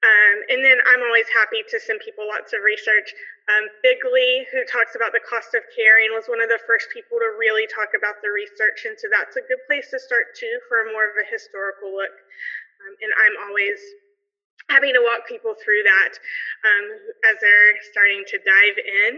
Um, 0.00 0.36
and 0.48 0.64
then 0.64 0.80
I'm 0.88 1.04
always 1.04 1.28
happy 1.28 1.60
to 1.60 1.76
send 1.76 2.00
people 2.00 2.24
lots 2.24 2.56
of 2.56 2.64
research. 2.64 3.12
Um, 3.52 3.68
Figley, 3.84 4.48
who 4.48 4.64
talks 4.64 4.96
about 4.96 5.12
the 5.12 5.20
cost 5.20 5.52
of 5.52 5.60
caring, 5.76 6.08
was 6.16 6.24
one 6.24 6.40
of 6.40 6.48
the 6.48 6.62
first 6.64 6.88
people 6.88 7.20
to 7.20 7.36
really 7.36 7.68
talk 7.68 7.92
about 7.92 8.16
the 8.24 8.32
research. 8.32 8.88
And 8.88 8.96
so 8.96 9.12
that's 9.12 9.36
a 9.36 9.44
good 9.44 9.60
place 9.68 9.92
to 9.92 10.00
start 10.00 10.32
too 10.32 10.56
for 10.72 10.88
more 10.88 11.04
of 11.04 11.20
a 11.20 11.28
historical 11.28 11.92
look. 11.92 12.16
Um, 12.80 12.92
and 13.04 13.12
I'm 13.12 13.36
always 13.44 13.76
happy 14.72 14.88
to 14.88 15.04
walk 15.04 15.28
people 15.28 15.52
through 15.52 15.84
that 15.84 16.12
um, 16.64 16.84
as 17.28 17.36
they're 17.44 17.76
starting 17.92 18.24
to 18.24 18.40
dive 18.40 18.78
in. 18.80 19.12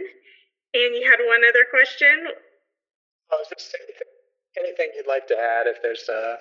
And 0.75 0.99
you 0.99 1.07
had 1.07 1.23
one 1.23 1.47
other 1.47 1.63
question? 1.71 2.27
I 3.31 3.39
was 3.39 3.47
just 3.55 3.71
saying, 3.71 3.87
anything 4.59 4.89
you'd 4.95 5.07
like 5.07 5.27
to 5.29 5.37
add 5.37 5.67
if 5.67 5.83
there's, 5.83 6.09
uh, 6.09 6.37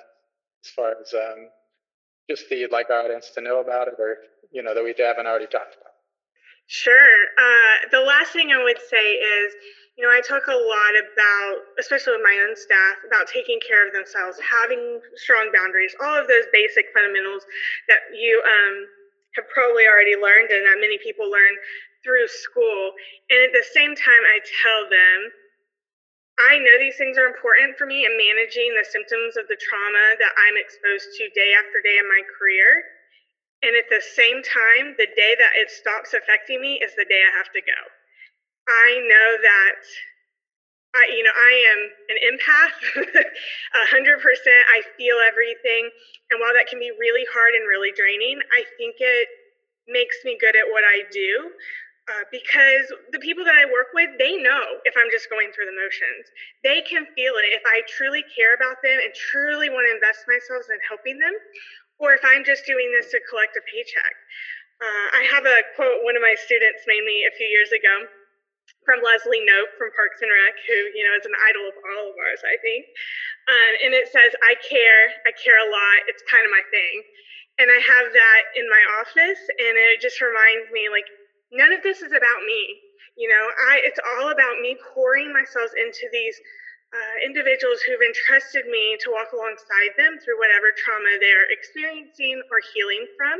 as 0.64 0.72
far 0.72 0.94
as 1.02 1.14
um, 1.14 1.50
just 2.30 2.50
that 2.50 2.58
you'd 2.58 2.72
like 2.72 2.90
our 2.90 3.04
audience 3.06 3.32
to 3.36 3.42
know 3.42 3.62
about 3.62 3.88
it 3.88 3.96
or, 4.00 4.18
you 4.52 4.64
know, 4.64 4.74
that 4.74 4.84
we 4.84 4.94
haven't 4.98 5.28
already 5.28 5.48
talked 5.48 5.76
about? 5.76 5.92
Sure. 6.68 7.12
Uh, 7.38 7.90
the 7.92 8.00
last 8.00 8.32
thing 8.32 8.52
I 8.52 8.64
would 8.64 8.80
say 8.80 9.20
is, 9.20 9.54
you 9.98 10.08
know, 10.08 10.14
I 10.14 10.22
talk 10.24 10.48
a 10.48 10.56
lot 10.56 10.94
about, 10.96 11.56
especially 11.80 12.16
with 12.16 12.24
my 12.24 12.40
own 12.48 12.56
staff, 12.56 12.96
about 13.04 13.28
taking 13.28 13.60
care 13.60 13.86
of 13.86 13.92
themselves, 13.92 14.40
having 14.40 15.02
strong 15.20 15.52
boundaries, 15.52 15.92
all 16.00 16.16
of 16.16 16.32
those 16.32 16.48
basic 16.54 16.88
fundamentals 16.96 17.44
that 17.92 18.00
you 18.16 18.40
um, 18.40 18.88
have 19.36 19.48
probably 19.52 19.84
already 19.84 20.16
learned 20.16 20.50
and 20.50 20.64
that 20.64 20.80
many 20.80 20.98
people 21.04 21.28
learn 21.28 21.54
through 22.08 22.28
school. 22.32 22.96
And 23.30 23.44
at 23.44 23.52
the 23.52 23.68
same 23.76 23.92
time, 23.94 24.24
I 24.32 24.40
tell 24.64 24.88
them, 24.88 25.18
I 26.50 26.58
know 26.58 26.80
these 26.80 26.98
things 26.98 27.18
are 27.18 27.30
important 27.30 27.78
for 27.78 27.86
me 27.86 28.06
in 28.06 28.18
managing 28.18 28.74
the 28.74 28.88
symptoms 28.88 29.38
of 29.38 29.46
the 29.46 29.60
trauma 29.60 30.06
that 30.18 30.34
I'm 30.34 30.58
exposed 30.58 31.14
to 31.18 31.38
day 31.38 31.54
after 31.54 31.84
day 31.86 32.02
in 32.02 32.08
my 32.08 32.22
career. 32.38 32.82
And 33.62 33.78
at 33.78 33.86
the 33.94 34.02
same 34.02 34.42
time, 34.42 34.98
the 34.98 35.10
day 35.14 35.38
that 35.38 35.54
it 35.62 35.70
stops 35.70 36.18
affecting 36.18 36.62
me 36.62 36.82
is 36.82 36.98
the 36.98 37.06
day 37.06 37.22
I 37.22 37.38
have 37.38 37.54
to 37.54 37.62
go. 37.62 37.80
I 38.68 38.90
know 39.06 39.30
that 39.38 39.82
I, 40.92 41.04
you 41.16 41.24
know, 41.24 41.32
I 41.32 41.54
am 41.72 41.80
an 42.12 42.20
empath, 42.20 42.80
a 43.16 43.86
hundred 43.94 44.20
percent. 44.20 44.62
I 44.76 44.84
feel 44.98 45.16
everything, 45.24 45.88
and 46.32 46.42
while 46.42 46.52
that 46.52 46.68
can 46.68 46.80
be 46.84 46.92
really 47.00 47.24
hard 47.32 47.56
and 47.56 47.64
really 47.64 47.96
draining, 47.96 48.44
I 48.52 48.68
think 48.76 49.00
it 49.00 49.28
makes 49.88 50.20
me 50.26 50.36
good 50.36 50.56
at 50.56 50.68
what 50.68 50.84
I 50.84 51.08
do. 51.08 51.52
Uh, 52.12 52.28
because 52.28 52.92
the 53.16 53.24
people 53.24 53.48
that 53.48 53.56
I 53.56 53.64
work 53.72 53.96
with, 53.96 54.12
they 54.20 54.36
know 54.36 54.84
if 54.84 54.92
I'm 55.00 55.08
just 55.16 55.32
going 55.32 55.48
through 55.56 55.72
the 55.72 55.80
motions. 55.80 56.28
They 56.60 56.84
can 56.84 57.08
feel 57.16 57.40
it 57.40 57.56
if 57.56 57.64
I 57.64 57.88
truly 57.88 58.20
care 58.36 58.52
about 58.52 58.84
them 58.84 59.00
and 59.00 59.16
truly 59.16 59.72
want 59.72 59.88
to 59.88 59.96
invest 59.96 60.28
myself 60.28 60.68
in 60.68 60.76
helping 60.92 61.24
them, 61.24 61.32
or 62.04 62.12
if 62.12 62.20
I'm 62.28 62.44
just 62.44 62.68
doing 62.68 62.92
this 62.92 63.16
to 63.16 63.24
collect 63.32 63.56
a 63.56 63.64
paycheck. 63.64 64.16
Uh, 64.84 65.08
I 65.16 65.24
have 65.32 65.48
a 65.48 65.58
quote 65.80 66.04
one 66.04 66.20
of 66.20 66.26
my 66.26 66.36
students 66.36 66.84
made 66.84 67.06
me 67.08 67.24
a 67.24 67.32
few 67.32 67.48
years 67.48 67.72
ago 67.72 68.12
from 68.84 69.00
Leslie 69.00 69.46
Knope 69.48 69.72
from 69.80 69.96
Parks 69.96 70.20
and 70.20 70.34
Rec, 70.34 70.58
who 70.68 70.78
you 70.92 71.08
know 71.08 71.16
is 71.16 71.24
an 71.24 71.38
idol 71.48 71.70
of 71.70 71.78
all 71.80 72.12
of 72.12 72.18
ours, 72.18 72.44
I 72.44 72.60
think. 72.60 72.92
Um, 73.48 73.74
and 73.88 73.92
it 73.96 74.12
says, 74.12 74.36
"I 74.44 74.60
care, 74.60 75.16
I 75.24 75.32
care 75.38 75.56
a 75.64 75.70
lot. 75.70 76.12
It's 76.12 76.26
kind 76.28 76.44
of 76.44 76.52
my 76.52 76.66
thing." 76.76 76.96
And 77.62 77.70
I 77.70 77.78
have 77.78 78.08
that 78.10 78.44
in 78.58 78.66
my 78.68 78.84
office, 79.00 79.42
and 79.62 79.78
it 79.78 80.02
just 80.02 80.18
reminds 80.20 80.72
me, 80.74 80.90
like, 80.90 81.06
none 81.52 81.72
of 81.72 81.84
this 81.84 82.02
is 82.02 82.12
about 82.12 82.42
me. 82.46 82.62
You 83.18 83.28
know, 83.30 83.46
I 83.72 83.82
it's 83.84 84.00
all 84.16 84.32
about 84.32 84.60
me 84.62 84.78
pouring 84.94 85.34
myself 85.34 85.72
into 85.76 86.08
these 86.12 86.40
uh, 86.92 87.16
individuals 87.24 87.80
who've 87.88 88.04
entrusted 88.04 88.68
me 88.68 89.00
to 89.00 89.16
walk 89.16 89.32
alongside 89.32 89.96
them 89.96 90.20
through 90.20 90.36
whatever 90.36 90.76
trauma 90.76 91.16
they're 91.24 91.48
experiencing 91.48 92.36
or 92.52 92.60
healing 92.76 93.08
from. 93.16 93.40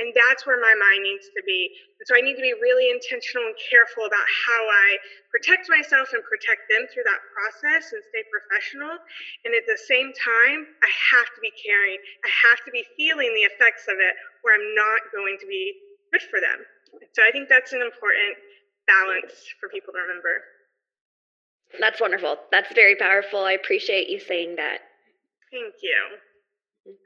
And 0.00 0.16
that's 0.16 0.48
where 0.48 0.56
my 0.56 0.72
mind 0.72 1.04
needs 1.04 1.28
to 1.28 1.42
be. 1.44 1.76
And 2.00 2.04
so 2.08 2.16
I 2.16 2.24
need 2.24 2.40
to 2.40 2.44
be 2.44 2.56
really 2.56 2.88
intentional 2.88 3.52
and 3.52 3.58
careful 3.60 4.08
about 4.08 4.24
how 4.24 4.62
I 4.64 4.96
protect 5.28 5.68
myself 5.68 6.08
and 6.16 6.24
protect 6.24 6.72
them 6.72 6.88
through 6.88 7.04
that 7.04 7.20
process 7.36 7.92
and 7.92 8.00
stay 8.08 8.24
professional. 8.32 8.96
And 9.44 9.52
at 9.52 9.68
the 9.68 9.76
same 9.76 10.16
time, 10.16 10.64
I 10.80 10.90
have 11.12 11.28
to 11.36 11.40
be 11.44 11.52
caring. 11.52 12.00
I 12.24 12.32
have 12.48 12.64
to 12.64 12.72
be 12.72 12.80
feeling 12.96 13.28
the 13.36 13.44
effects 13.44 13.84
of 13.92 14.00
it, 14.00 14.16
or 14.40 14.56
I'm 14.56 14.72
not 14.72 15.04
going 15.12 15.36
to 15.36 15.48
be 15.48 15.76
good 16.16 16.24
for 16.32 16.40
them. 16.40 16.64
So 17.14 17.22
I 17.22 17.32
think 17.32 17.48
that's 17.48 17.72
an 17.72 17.82
important 17.82 18.36
balance 18.86 19.34
for 19.60 19.68
people 19.68 19.92
to 19.92 20.00
remember. 20.00 20.42
That's 21.80 22.00
wonderful. 22.00 22.38
That's 22.50 22.72
very 22.74 22.96
powerful. 22.96 23.40
I 23.44 23.52
appreciate 23.52 24.08
you 24.08 24.20
saying 24.20 24.56
that. 24.56 24.80
Thank 25.50 25.74
you. 25.82 25.98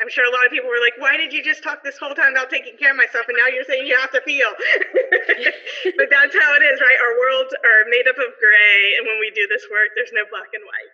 I'm 0.01 0.13
sure 0.13 0.29
a 0.29 0.33
lot 0.33 0.45
of 0.45 0.53
people 0.53 0.69
were 0.69 0.81
like, 0.81 1.01
why 1.01 1.17
did 1.17 1.33
you 1.33 1.43
just 1.43 1.65
talk 1.65 1.81
this 1.83 1.97
whole 1.97 2.13
time 2.13 2.37
about 2.37 2.51
taking 2.53 2.77
care 2.77 2.93
of 2.93 3.01
myself 3.01 3.25
and 3.29 3.37
now 3.41 3.49
you're 3.49 3.65
saying 3.65 3.87
you 3.87 3.97
have 3.97 4.13
to 4.13 4.21
feel? 4.21 4.49
but 5.97 6.09
that's 6.13 6.37
how 6.37 6.51
it 6.53 6.65
is, 6.69 6.77
right? 6.85 7.01
Our 7.01 7.15
worlds 7.17 7.53
are 7.65 7.89
made 7.89 8.05
up 8.05 8.21
of 8.21 8.37
gray, 8.37 9.01
and 9.01 9.09
when 9.09 9.17
we 9.21 9.33
do 9.33 9.49
this 9.49 9.65
work, 9.73 9.97
there's 9.97 10.13
no 10.13 10.29
black 10.29 10.53
and 10.53 10.65
white. 10.69 10.93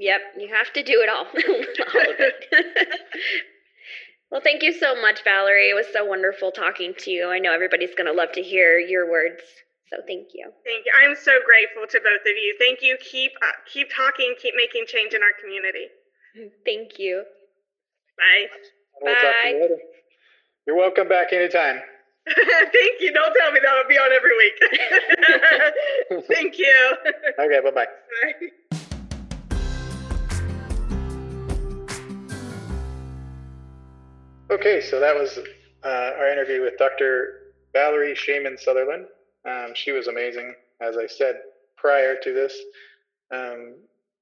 Yep, 0.00 0.20
you 0.40 0.48
have 0.48 0.72
to 0.72 0.82
do 0.82 1.04
it 1.04 1.10
all. 1.12 1.28
all. 1.28 2.16
Well, 4.32 4.40
thank 4.40 4.62
you 4.62 4.72
so 4.72 4.94
much, 4.98 5.22
Valerie. 5.24 5.68
It 5.68 5.74
was 5.74 5.84
so 5.92 6.06
wonderful 6.06 6.52
talking 6.52 6.94
to 7.00 7.10
you. 7.10 7.28
I 7.28 7.38
know 7.38 7.52
everybody's 7.52 7.94
going 7.94 8.06
to 8.06 8.14
love 8.14 8.32
to 8.32 8.40
hear 8.40 8.78
your 8.78 9.10
words. 9.10 9.42
So 9.90 9.98
thank 10.08 10.28
you. 10.32 10.50
Thank 10.64 10.86
you. 10.86 10.92
I'm 11.04 11.14
so 11.14 11.32
grateful 11.44 11.86
to 11.86 12.00
both 12.00 12.22
of 12.22 12.36
you. 12.40 12.56
Thank 12.58 12.80
you. 12.80 12.96
Keep 12.98 13.32
uh, 13.42 13.52
keep 13.70 13.88
talking. 13.94 14.34
Keep 14.40 14.54
making 14.56 14.86
change 14.86 15.12
in 15.12 15.20
our 15.22 15.36
community. 15.38 15.88
Thank 16.64 16.98
you. 16.98 17.24
Bye. 18.16 18.46
We'll 19.02 19.14
Bye. 19.14 19.52
You 19.52 19.78
You're 20.66 20.76
welcome 20.76 21.08
back 21.08 21.34
anytime. 21.34 21.82
Thank 22.26 23.00
you. 23.00 23.12
Don't 23.12 23.36
tell 23.38 23.52
me 23.52 23.60
that 23.62 23.74
will 23.74 23.88
be 23.88 23.98
on 23.98 24.12
every 24.12 24.36
week. 24.38 26.24
Thank 26.32 26.58
you. 26.58 26.96
Okay, 27.38 27.60
bye-bye. 27.60 27.86
Bye. 28.70 28.78
Okay, 34.52 34.82
so 34.82 35.00
that 35.00 35.14
was 35.14 35.38
uh, 35.82 36.10
our 36.18 36.30
interview 36.30 36.60
with 36.60 36.76
Dr. 36.76 37.54
Valerie 37.72 38.14
Shaman 38.14 38.58
Sutherland. 38.58 39.06
Um, 39.48 39.72
she 39.74 39.92
was 39.92 40.08
amazing, 40.08 40.54
as 40.82 40.98
I 40.98 41.06
said 41.06 41.36
prior 41.78 42.16
to 42.22 42.34
this. 42.34 42.54
Um, 43.32 43.76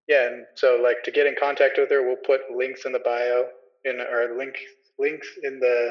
yeah, 0.06 0.28
and 0.28 0.46
so 0.54 0.80
like 0.80 1.02
to 1.02 1.10
get 1.10 1.26
in 1.26 1.34
contact 1.34 1.78
with 1.78 1.90
her, 1.90 2.06
we'll 2.06 2.14
put 2.14 2.42
links 2.56 2.84
in 2.84 2.92
the 2.92 3.00
bio 3.00 3.48
in 3.84 4.00
our 4.00 4.38
link 4.38 4.54
links 5.00 5.26
in 5.42 5.58
the 5.58 5.90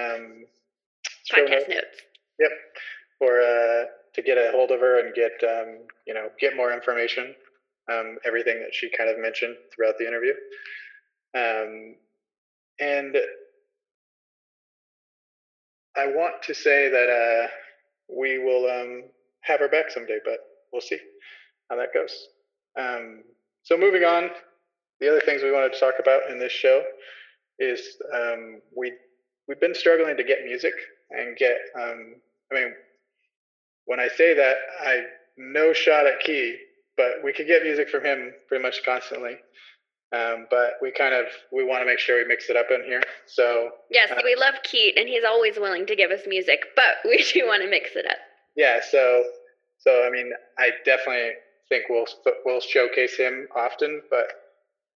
um, 0.00 0.46
Podcast 1.30 1.68
notes. 1.68 2.00
Yep, 2.40 2.50
or 3.20 3.40
uh, 3.42 3.84
to 4.14 4.22
get 4.22 4.38
a 4.38 4.50
hold 4.50 4.70
of 4.70 4.80
her 4.80 5.04
and 5.04 5.14
get 5.14 5.32
um, 5.44 5.80
you 6.06 6.14
know 6.14 6.30
get 6.40 6.56
more 6.56 6.72
information, 6.72 7.34
um, 7.92 8.16
everything 8.24 8.60
that 8.60 8.72
she 8.74 8.90
kind 8.96 9.10
of 9.10 9.18
mentioned 9.18 9.56
throughout 9.74 9.98
the 9.98 10.06
interview, 10.06 10.32
um, 11.34 11.96
and 12.80 13.14
I 15.98 16.06
want 16.06 16.42
to 16.44 16.54
say 16.54 16.88
that 16.88 17.08
uh, 17.10 17.48
we 18.08 18.38
will 18.38 18.70
um, 18.70 19.04
have 19.40 19.58
her 19.58 19.68
back 19.68 19.90
someday, 19.90 20.18
but 20.24 20.38
we'll 20.72 20.80
see 20.80 20.98
how 21.68 21.76
that 21.76 21.92
goes. 21.92 22.28
Um, 22.78 23.24
so 23.64 23.76
moving 23.76 24.04
on, 24.04 24.30
the 25.00 25.08
other 25.08 25.20
things 25.20 25.42
we 25.42 25.50
wanted 25.50 25.72
to 25.72 25.80
talk 25.80 25.94
about 25.98 26.30
in 26.30 26.38
this 26.38 26.52
show 26.52 26.84
is 27.58 27.96
um, 28.14 28.60
we 28.76 28.92
we've 29.48 29.60
been 29.60 29.74
struggling 29.74 30.16
to 30.16 30.24
get 30.24 30.44
music 30.44 30.74
and 31.10 31.36
get. 31.36 31.58
Um, 31.74 32.14
I 32.52 32.54
mean, 32.54 32.74
when 33.86 33.98
I 33.98 34.08
say 34.08 34.34
that, 34.34 34.56
I 34.80 35.02
no 35.36 35.72
shot 35.72 36.06
at 36.06 36.20
Key, 36.20 36.56
but 36.96 37.24
we 37.24 37.32
could 37.32 37.46
get 37.48 37.64
music 37.64 37.88
from 37.90 38.04
him 38.04 38.32
pretty 38.46 38.62
much 38.62 38.84
constantly. 38.84 39.36
Um, 40.10 40.46
but 40.50 40.74
we 40.80 40.90
kind 40.90 41.14
of 41.14 41.26
we 41.52 41.64
want 41.64 41.82
to 41.82 41.86
make 41.86 41.98
sure 41.98 42.16
we 42.16 42.24
mix 42.26 42.48
it 42.48 42.56
up 42.56 42.66
in 42.70 42.82
here. 42.84 43.02
So 43.26 43.70
Yes, 43.90 44.10
uh, 44.10 44.20
we 44.24 44.34
love 44.36 44.54
Keat, 44.64 44.96
and 44.96 45.06
he's 45.08 45.24
always 45.24 45.58
willing 45.58 45.84
to 45.86 45.94
give 45.94 46.10
us 46.10 46.20
music, 46.26 46.60
but 46.74 46.96
we 47.04 47.24
do 47.32 47.46
want 47.46 47.62
to 47.62 47.68
mix 47.68 47.90
it 47.94 48.06
up. 48.06 48.16
yeah, 48.56 48.80
so 48.80 49.24
so 49.78 50.06
I 50.06 50.10
mean, 50.10 50.32
I 50.58 50.70
definitely 50.84 51.32
think 51.68 51.84
we'll 51.90 52.06
we'll 52.44 52.60
showcase 52.60 53.16
him 53.16 53.48
often, 53.54 54.02
but 54.10 54.26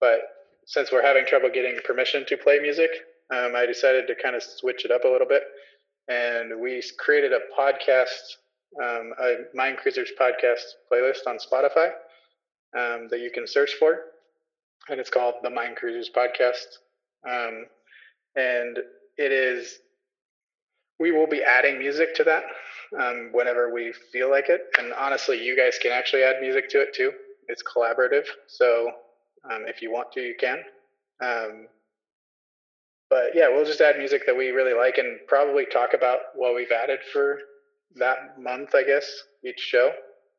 but 0.01 0.19
since 0.65 0.91
we're 0.91 1.03
having 1.05 1.25
trouble 1.25 1.49
getting 1.53 1.77
permission 1.85 2.25
to 2.27 2.37
play 2.37 2.59
music, 2.59 2.89
um, 3.31 3.53
I 3.55 3.65
decided 3.65 4.07
to 4.07 4.15
kind 4.15 4.35
of 4.35 4.43
switch 4.43 4.85
it 4.85 4.91
up 4.91 5.03
a 5.03 5.07
little 5.07 5.27
bit, 5.27 5.43
and 6.07 6.59
we 6.59 6.81
created 6.97 7.33
a 7.33 7.39
podcast, 7.57 8.37
um, 8.81 9.13
a 9.21 9.35
Mind 9.53 9.77
Cruisers 9.77 10.11
podcast 10.19 10.63
playlist 10.91 11.27
on 11.27 11.37
Spotify 11.37 11.87
um, 12.77 13.07
that 13.09 13.19
you 13.19 13.29
can 13.33 13.45
search 13.47 13.73
for, 13.79 13.99
and 14.89 14.99
it's 14.99 15.09
called 15.09 15.35
the 15.43 15.49
Mind 15.49 15.75
Cruisers 15.75 16.09
Podcast, 16.15 16.79
um, 17.27 17.65
and 18.35 18.77
it 19.17 19.31
is. 19.31 19.79
We 20.99 21.11
will 21.11 21.27
be 21.27 21.43
adding 21.43 21.79
music 21.79 22.15
to 22.15 22.23
that 22.25 22.43
um, 22.97 23.29
whenever 23.33 23.73
we 23.73 23.93
feel 24.11 24.29
like 24.29 24.49
it, 24.49 24.61
and 24.77 24.93
honestly, 24.93 25.43
you 25.43 25.57
guys 25.57 25.77
can 25.81 25.91
actually 25.91 26.23
add 26.23 26.41
music 26.41 26.69
to 26.69 26.81
it 26.81 26.93
too. 26.93 27.11
It's 27.47 27.63
collaborative, 27.63 28.25
so 28.47 28.91
um, 29.51 29.63
if 29.67 29.81
you 29.81 29.91
want 29.91 30.11
to, 30.13 30.21
you 30.21 30.35
can. 30.39 30.59
Um, 31.21 31.67
but 33.09 33.35
yeah, 33.35 33.49
we'll 33.49 33.65
just 33.65 33.81
add 33.81 33.97
music 33.97 34.23
that 34.25 34.35
we 34.35 34.49
really 34.49 34.73
like 34.73 34.97
and 34.97 35.19
probably 35.27 35.65
talk 35.65 35.93
about 35.93 36.19
what 36.35 36.55
we've 36.55 36.71
added 36.71 36.99
for 37.11 37.39
that 37.95 38.41
month, 38.41 38.73
I 38.73 38.83
guess, 38.83 39.05
each 39.45 39.59
show. 39.59 39.91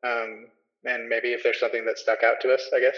Um, 0.05 0.47
and 0.83 1.07
maybe 1.07 1.29
if 1.29 1.41
there's 1.41 1.59
something 1.59 1.85
that 1.85 1.97
stuck 1.97 2.23
out 2.23 2.41
to 2.41 2.53
us, 2.53 2.69
I 2.75 2.79
guess. 2.79 2.97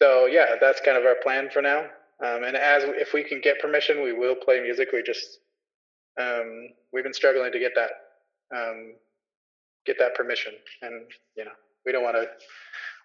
So 0.00 0.26
yeah, 0.26 0.56
that's 0.60 0.80
kind 0.80 0.96
of 0.96 1.04
our 1.04 1.16
plan 1.22 1.50
for 1.50 1.62
now. 1.62 1.86
Um, 2.24 2.42
and 2.44 2.56
as 2.56 2.82
if 2.84 3.12
we 3.12 3.22
can 3.22 3.40
get 3.40 3.60
permission, 3.60 4.02
we 4.02 4.12
will 4.12 4.34
play 4.34 4.60
music. 4.60 4.88
We 4.92 5.02
just 5.02 5.38
um, 6.20 6.70
we've 6.92 7.04
been 7.04 7.14
struggling 7.14 7.52
to 7.52 7.58
get 7.58 7.72
that 7.76 7.90
um, 8.54 8.94
get 9.86 9.98
that 9.98 10.14
permission, 10.14 10.52
and 10.82 11.02
you 11.36 11.44
know 11.44 11.52
we 11.86 11.92
don't 11.92 12.02
want 12.02 12.16
to 12.16 12.26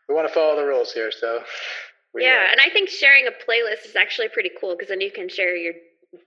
we 0.10 0.16
want 0.16 0.28
to 0.28 0.34
follow 0.34 0.56
the 0.56 0.66
rules 0.66 0.92
here. 0.92 1.12
So 1.12 1.44
we, 2.14 2.24
yeah, 2.24 2.48
uh, 2.48 2.52
and 2.52 2.62
I 2.62 2.70
think 2.70 2.90
sharing 2.90 3.28
a 3.28 3.32
playlist 3.32 3.86
is 3.86 3.96
actually 3.96 4.30
pretty 4.30 4.52
cool 4.60 4.76
because 4.76 4.90
then 4.90 5.02
you 5.02 5.12
can 5.12 5.30
share 5.30 5.56
your 5.56 5.74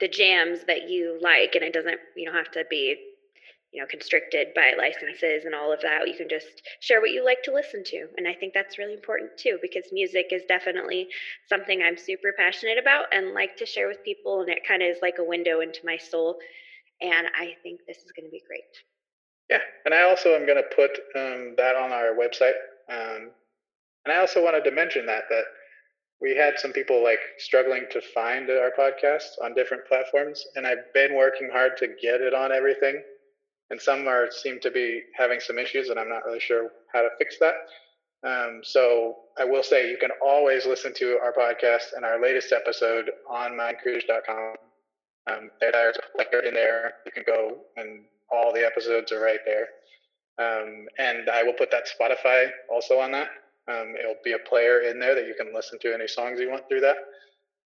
the 0.01 0.09
jams 0.09 0.61
that 0.67 0.89
you 0.89 1.19
like, 1.21 1.55
and 1.55 1.65
it 1.65 1.73
doesn't 1.73 1.99
you 2.17 2.27
don't 2.27 2.35
have 2.35 2.51
to 2.53 2.65
be 2.71 2.97
you 3.77 3.83
know 3.83 3.87
constricted 3.87 4.49
by 4.55 4.73
licenses 4.79 5.45
and 5.45 5.55
all 5.55 5.71
of 5.71 5.83
that. 5.83 6.09
You 6.09 6.15
can 6.17 6.31
just 6.31 6.63
share 6.81 7.03
what 7.03 7.11
you 7.11 7.23
like 7.23 7.43
to 7.43 7.53
listen 7.53 7.85
to, 7.85 8.07
and 8.17 8.27
I 8.27 8.33
think 8.33 8.55
that's 8.55 8.79
really 8.79 8.95
important 8.95 9.37
too 9.37 9.59
because 9.61 9.85
music 9.93 10.29
is 10.33 10.43
definitely 10.49 11.09
something 11.47 11.83
I'm 11.83 11.99
super 11.99 12.33
passionate 12.37 12.79
about 12.79 13.13
and 13.13 13.35
like 13.35 13.55
to 13.59 13.67
share 13.67 13.87
with 13.87 14.03
people, 14.03 14.41
and 14.41 14.49
it 14.49 14.67
kind 14.67 14.83
of 14.83 14.89
is 14.89 14.99
like 15.03 15.17
a 15.21 15.25
window 15.25 15.61
into 15.61 15.81
my 15.85 15.99
soul. 15.99 16.39
And 17.03 17.27
I 17.39 17.55
think 17.63 17.81
this 17.87 17.99
is 17.99 18.13
going 18.17 18.25
to 18.25 18.31
be 18.31 18.43
great. 18.49 18.65
Yeah, 19.51 19.61
and 19.85 19.93
I 19.93 20.09
also 20.09 20.31
am 20.31 20.47
going 20.47 20.57
to 20.57 20.75
put 20.75 20.93
um, 21.15 21.55
that 21.59 21.77
on 21.77 21.93
our 21.93 22.17
website. 22.17 22.57
Um, 22.89 23.31
and 24.07 24.13
I 24.15 24.21
also 24.21 24.43
wanted 24.43 24.65
to 24.65 24.71
mention 24.71 25.05
that 25.05 25.25
that 25.29 25.45
we 26.23 26.35
had 26.35 26.59
some 26.59 26.73
people 26.73 27.05
like 27.05 27.21
struggling 27.37 27.85
to 27.91 28.01
find 28.01 28.49
our 28.49 28.73
podcast 28.73 29.37
on 29.45 29.55
different 29.55 29.87
platforms, 29.87 30.43
and 30.55 30.67
I've 30.67 30.91
been 30.95 31.15
working 31.15 31.51
hard 31.53 31.77
to 31.77 31.89
get 31.89 32.23
it 32.23 32.33
on 32.33 32.53
everything. 32.53 33.03
And 33.71 33.81
some 33.81 34.07
are 34.07 34.31
seem 34.31 34.61
to 34.61 34.71
be 34.71 35.03
having 35.17 35.41
some 35.41 35.59
issues, 35.59 35.89
and 35.89 35.99
I'm 35.99 36.09
not 36.09 36.25
really 36.25 36.41
sure 36.41 36.71
how 36.93 37.03
to 37.03 37.09
fix 37.19 37.37
that. 37.41 37.55
Um, 38.27 38.61
so 38.63 39.17
I 39.39 39.45
will 39.45 39.63
say 39.63 39.91
you 39.91 39.99
can 39.99 40.11
always 40.25 40.67
listen 40.67 40.93
to 40.95 41.19
our 41.23 41.33
podcast 41.33 41.95
and 41.95 42.05
our 42.05 42.21
latest 42.21 42.53
episode 42.53 43.11
on 43.29 43.53
mindcruisers.com. 43.53 44.55
Um, 45.29 45.51
there's 45.61 45.97
a 45.97 46.17
player 46.17 46.43
in 46.43 46.55
there. 46.55 46.95
You 47.05 47.13
can 47.13 47.25
go 47.27 47.59
and 47.77 48.05
all 48.31 48.53
the 48.53 48.65
episodes 48.65 49.13
are 49.13 49.21
right 49.21 49.41
there. 49.45 49.69
Um, 50.39 50.87
and 50.99 51.29
I 51.31 51.43
will 51.43 51.55
put 51.55 51.71
that 51.71 51.89
Spotify 51.89 52.51
also 52.71 52.99
on 52.99 53.13
that. 53.13 53.29
Um, 53.69 53.95
it'll 53.99 54.17
be 54.25 54.33
a 54.33 54.49
player 54.49 54.81
in 54.81 54.99
there 55.01 55.15
that 55.15 55.27
you 55.27 55.35
can 55.35 55.55
listen 55.55 55.79
to 55.81 55.95
any 55.95 56.07
songs 56.07 56.41
you 56.41 56.51
want 56.51 56.69
through 56.69 56.81
that. 56.81 56.97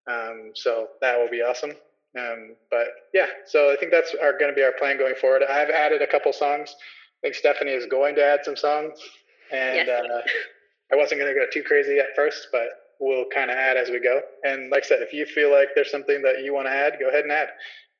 Um, 0.06 0.52
so 0.54 0.88
that 1.00 1.18
will 1.18 1.28
be 1.28 1.42
awesome. 1.42 1.72
Um, 2.18 2.56
but 2.70 2.88
yeah, 3.14 3.26
so 3.46 3.70
I 3.70 3.76
think 3.76 3.92
that's 3.92 4.12
going 4.14 4.50
to 4.50 4.54
be 4.54 4.62
our 4.62 4.72
plan 4.78 4.98
going 4.98 5.14
forward. 5.14 5.42
I've 5.48 5.70
added 5.70 6.02
a 6.02 6.06
couple 6.06 6.32
songs. 6.32 6.74
I 7.22 7.26
think 7.26 7.34
Stephanie 7.36 7.72
is 7.72 7.86
going 7.86 8.14
to 8.16 8.24
add 8.24 8.40
some 8.44 8.56
songs, 8.56 8.98
and 9.52 9.86
Yes. 9.86 9.88
uh, 9.88 10.20
I 10.92 10.96
wasn't 10.96 11.20
going 11.20 11.32
to 11.32 11.38
go 11.38 11.46
too 11.52 11.62
crazy 11.62 11.98
at 11.98 12.06
first, 12.16 12.48
but 12.50 12.68
we'll 12.98 13.26
kind 13.32 13.50
of 13.50 13.56
add 13.56 13.76
as 13.76 13.90
we 13.90 14.00
go. 14.00 14.20
And 14.42 14.70
like 14.70 14.84
I 14.84 14.86
said, 14.86 15.02
if 15.02 15.12
you 15.12 15.24
feel 15.26 15.50
like 15.50 15.68
there's 15.74 15.90
something 15.90 16.22
that 16.22 16.42
you 16.42 16.52
want 16.52 16.66
to 16.66 16.72
add, 16.72 16.98
go 16.98 17.08
ahead 17.08 17.24
and 17.24 17.32
add. 17.32 17.48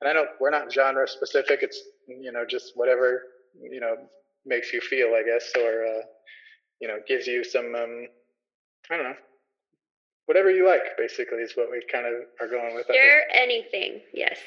And 0.00 0.08
I 0.08 0.12
know 0.12 0.26
we're 0.40 0.50
not 0.50 0.72
genre 0.72 1.06
specific. 1.06 1.60
It's 1.62 1.80
you 2.06 2.32
know 2.32 2.44
just 2.48 2.72
whatever 2.74 3.22
you 3.60 3.80
know 3.80 3.96
makes 4.44 4.72
you 4.72 4.80
feel, 4.80 5.14
I 5.14 5.22
guess, 5.22 5.50
or 5.56 5.84
uh, 5.84 6.02
you 6.80 6.88
know 6.88 6.98
gives 7.06 7.26
you 7.26 7.44
some 7.44 7.74
um, 7.74 8.06
I 8.90 8.96
don't 8.96 9.04
know 9.04 9.14
whatever 10.30 10.48
you 10.48 10.64
like. 10.64 10.96
Basically, 10.96 11.38
is 11.38 11.56
what 11.56 11.72
we 11.72 11.82
kind 11.90 12.06
of 12.06 12.12
are 12.40 12.46
going 12.46 12.76
with. 12.76 12.86
Share 12.86 13.22
anything, 13.34 14.00
yes. 14.14 14.38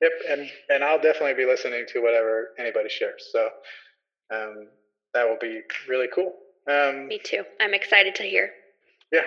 Yep, 0.00 0.10
and 0.30 0.50
and 0.70 0.82
I'll 0.82 1.00
definitely 1.00 1.34
be 1.34 1.44
listening 1.44 1.84
to 1.92 2.00
whatever 2.00 2.48
anybody 2.58 2.88
shares. 2.88 3.28
So 3.30 3.50
um, 4.34 4.68
that 5.12 5.28
will 5.28 5.36
be 5.38 5.60
really 5.86 6.08
cool. 6.14 6.32
Um, 6.66 7.08
Me 7.08 7.20
too. 7.22 7.44
I'm 7.60 7.74
excited 7.74 8.14
to 8.16 8.22
hear. 8.22 8.50
yeah. 9.12 9.20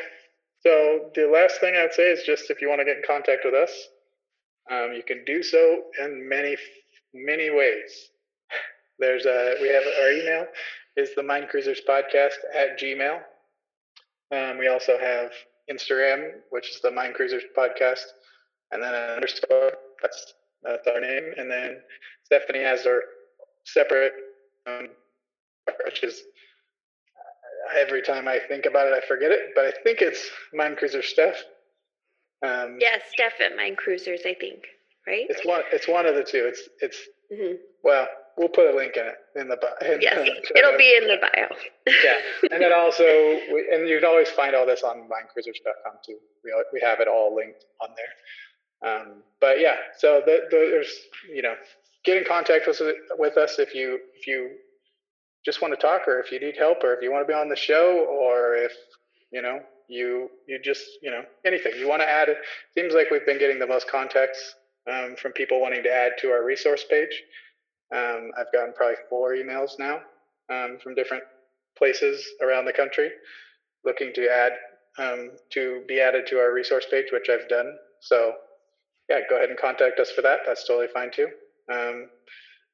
So 0.66 1.12
the 1.14 1.28
last 1.28 1.62
thing 1.62 1.76
I'd 1.78 1.94
say 1.94 2.10
is 2.12 2.24
just 2.26 2.50
if 2.50 2.60
you 2.62 2.68
want 2.68 2.80
to 2.82 2.86
get 2.86 2.98
in 2.98 3.04
contact 3.06 3.42
with 3.46 3.54
us, 3.54 3.72
um, 4.72 4.94
you 4.96 5.04
can 5.04 5.24
do 5.24 5.44
so 5.44 5.84
in 6.00 6.28
many 6.28 6.58
many 7.14 7.52
ways. 7.52 8.10
There's 8.98 9.26
a 9.28 9.56
we 9.62 9.68
have 9.70 9.84
our 10.02 10.12
email 10.12 10.48
is 10.98 11.14
the 11.16 11.22
Mind 11.22 11.50
Cruisers 11.50 11.82
Podcast 11.88 12.40
at 12.56 12.80
Gmail. 12.80 13.20
Um, 14.32 14.58
we 14.58 14.68
also 14.68 14.98
have 14.98 15.30
Instagram, 15.72 16.32
which 16.50 16.70
is 16.72 16.82
the 16.82 16.92
Mind 16.92 17.16
Cruisers 17.16 17.44
Podcast, 17.58 18.04
and 18.72 18.82
then 18.82 18.94
underscore. 18.94 19.72
That's 20.02 20.34
that's 20.64 20.88
our 20.88 21.00
name. 21.00 21.34
And 21.38 21.50
then 21.50 21.82
Stephanie 22.24 22.64
has 22.64 22.84
her 22.86 23.02
separate, 23.66 24.14
um, 24.68 24.88
which 25.86 26.04
is 26.04 26.22
every 27.76 28.02
time 28.02 28.28
I 28.28 28.40
think 28.48 28.66
about 28.66 28.88
it, 28.88 28.94
I 28.94 29.06
forget 29.08 29.32
it. 29.32 29.52
But 29.56 29.66
I 29.66 29.72
think 29.84 30.02
it's 30.02 30.30
Mind 30.54 30.78
Cruiser 30.78 31.02
Steph. 31.02 31.38
Um, 32.44 32.78
Yes, 32.80 33.02
Steph 33.14 33.40
at 33.42 33.56
Mind 33.56 33.78
Cruisers, 33.78 34.22
I 34.26 34.36
think, 34.36 34.66
right? 35.08 35.26
It's 35.30 35.46
one. 35.46 35.62
It's 35.72 35.88
one 35.88 36.06
of 36.06 36.16
the 36.16 36.24
two. 36.24 36.46
It's 36.46 36.70
it's 36.82 36.98
hmm 37.34 37.54
well. 37.84 38.08
We'll 38.38 38.50
put 38.50 38.68
a 38.68 38.76
link 38.76 38.98
in 38.98 39.06
it 39.06 39.16
in 39.40 39.48
the 39.48 39.56
bio. 39.56 39.98
Yes, 40.02 40.16
the 40.54 40.60
it'll 40.60 40.78
be 40.78 40.98
in 41.02 41.08
the 41.08 41.18
bio. 41.22 41.48
yeah, 42.04 42.16
and 42.52 42.62
then 42.62 42.74
also, 42.74 43.04
we, 43.04 43.68
and 43.72 43.88
you 43.88 44.00
can 44.00 44.08
always 44.08 44.30
find 44.30 44.56
all 44.56 44.66
this 44.66 44.84
on 44.84 45.08
mindcruisers.com 45.08 45.94
too. 46.06 46.18
We 46.44 46.54
we 46.74 46.82
have 46.82 47.00
it 47.00 47.08
all 47.08 47.36
linked 47.36 47.66
on 47.82 47.90
there. 47.96 48.92
Um, 48.92 49.24
but 49.40 49.60
yeah, 49.60 49.76
so 49.98 50.22
the, 50.26 50.42
the, 50.52 50.58
there's 50.58 50.94
you 51.34 51.42
know, 51.42 51.56
get 52.04 52.18
in 52.18 52.26
contact 52.26 52.68
with 52.68 52.82
with 53.18 53.38
us 53.38 53.58
if 53.58 53.74
you 53.74 54.00
if 54.20 54.28
you 54.28 54.52
just 55.46 55.62
want 55.62 55.74
to 55.74 55.80
talk, 55.80 56.08
or 56.08 56.20
if 56.20 56.32
you 56.32 56.40
need 56.40 56.56
help, 56.58 56.84
or 56.84 56.94
if 56.94 57.02
you 57.02 57.12
want 57.12 57.26
to 57.26 57.28
be 57.28 57.38
on 57.38 57.50
the 57.50 57.56
show, 57.56 58.06
or 58.10 58.56
if 58.56 58.74
you 59.32 59.42
know 59.42 59.60
you 59.88 60.30
you 60.48 60.60
just 60.62 60.84
you 61.02 61.12
know 61.12 61.24
anything 61.46 61.74
you 61.78 61.88
want 61.88 62.02
to 62.02 62.10
add. 62.10 62.30
It 62.30 62.38
seems 62.74 62.94
like 62.94 63.12
we've 63.12 63.26
been 63.26 63.40
getting 63.40 63.60
the 63.60 63.68
most 63.68 63.88
contacts 63.90 64.56
um, 64.92 65.16
from 65.16 65.32
people 65.32 65.62
wanting 65.62 65.84
to 65.84 65.92
add 65.92 66.14
to 66.20 66.30
our 66.30 66.44
resource 66.44 66.84
page. 66.90 67.24
Um, 67.96 68.32
I've 68.38 68.52
gotten 68.52 68.74
probably 68.74 68.98
four 69.10 69.32
emails 69.34 69.72
now 69.80 70.02
um, 70.50 70.78
from 70.84 70.96
different 70.96 71.24
places 71.78 72.26
around 72.42 72.66
the 72.66 72.74
country 72.74 73.10
looking 73.86 74.12
to 74.14 74.28
add 74.30 74.54
um, 74.98 75.32
to 75.52 75.84
be 75.88 76.00
added 76.00 76.26
to 76.28 76.38
our 76.40 76.54
resource 76.54 76.86
page, 76.90 77.06
which 77.12 77.30
I've 77.30 77.48
done. 77.50 77.76
So 78.02 78.34
yeah, 79.10 79.20
go 79.30 79.38
ahead 79.38 79.50
and 79.50 79.58
contact 79.58 80.00
us 80.00 80.12
for 80.12 80.22
that. 80.24 80.40
That's 80.46 80.68
totally 80.68 80.88
fine 80.94 81.12
too. 81.12 81.28
Um, 81.72 82.10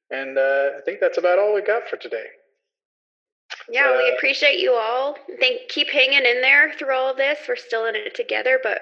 and 0.09 0.37
uh, 0.37 0.69
I 0.77 0.81
think 0.85 0.99
that's 0.99 1.17
about 1.17 1.39
all 1.39 1.53
we 1.53 1.61
got 1.61 1.87
for 1.89 1.97
today. 1.97 2.25
Yeah, 3.69 3.97
we 3.97 4.09
Uh, 4.11 4.15
appreciate 4.15 4.59
you 4.59 4.73
all. 4.73 5.17
Thank 5.39 5.69
keep 5.69 5.89
hanging 5.89 6.25
in 6.25 6.41
there 6.41 6.73
through 6.73 6.93
all 6.95 7.09
of 7.11 7.17
this. 7.17 7.39
We're 7.47 7.55
still 7.55 7.85
in 7.85 7.95
it 7.95 8.15
together, 8.15 8.59
but 8.61 8.79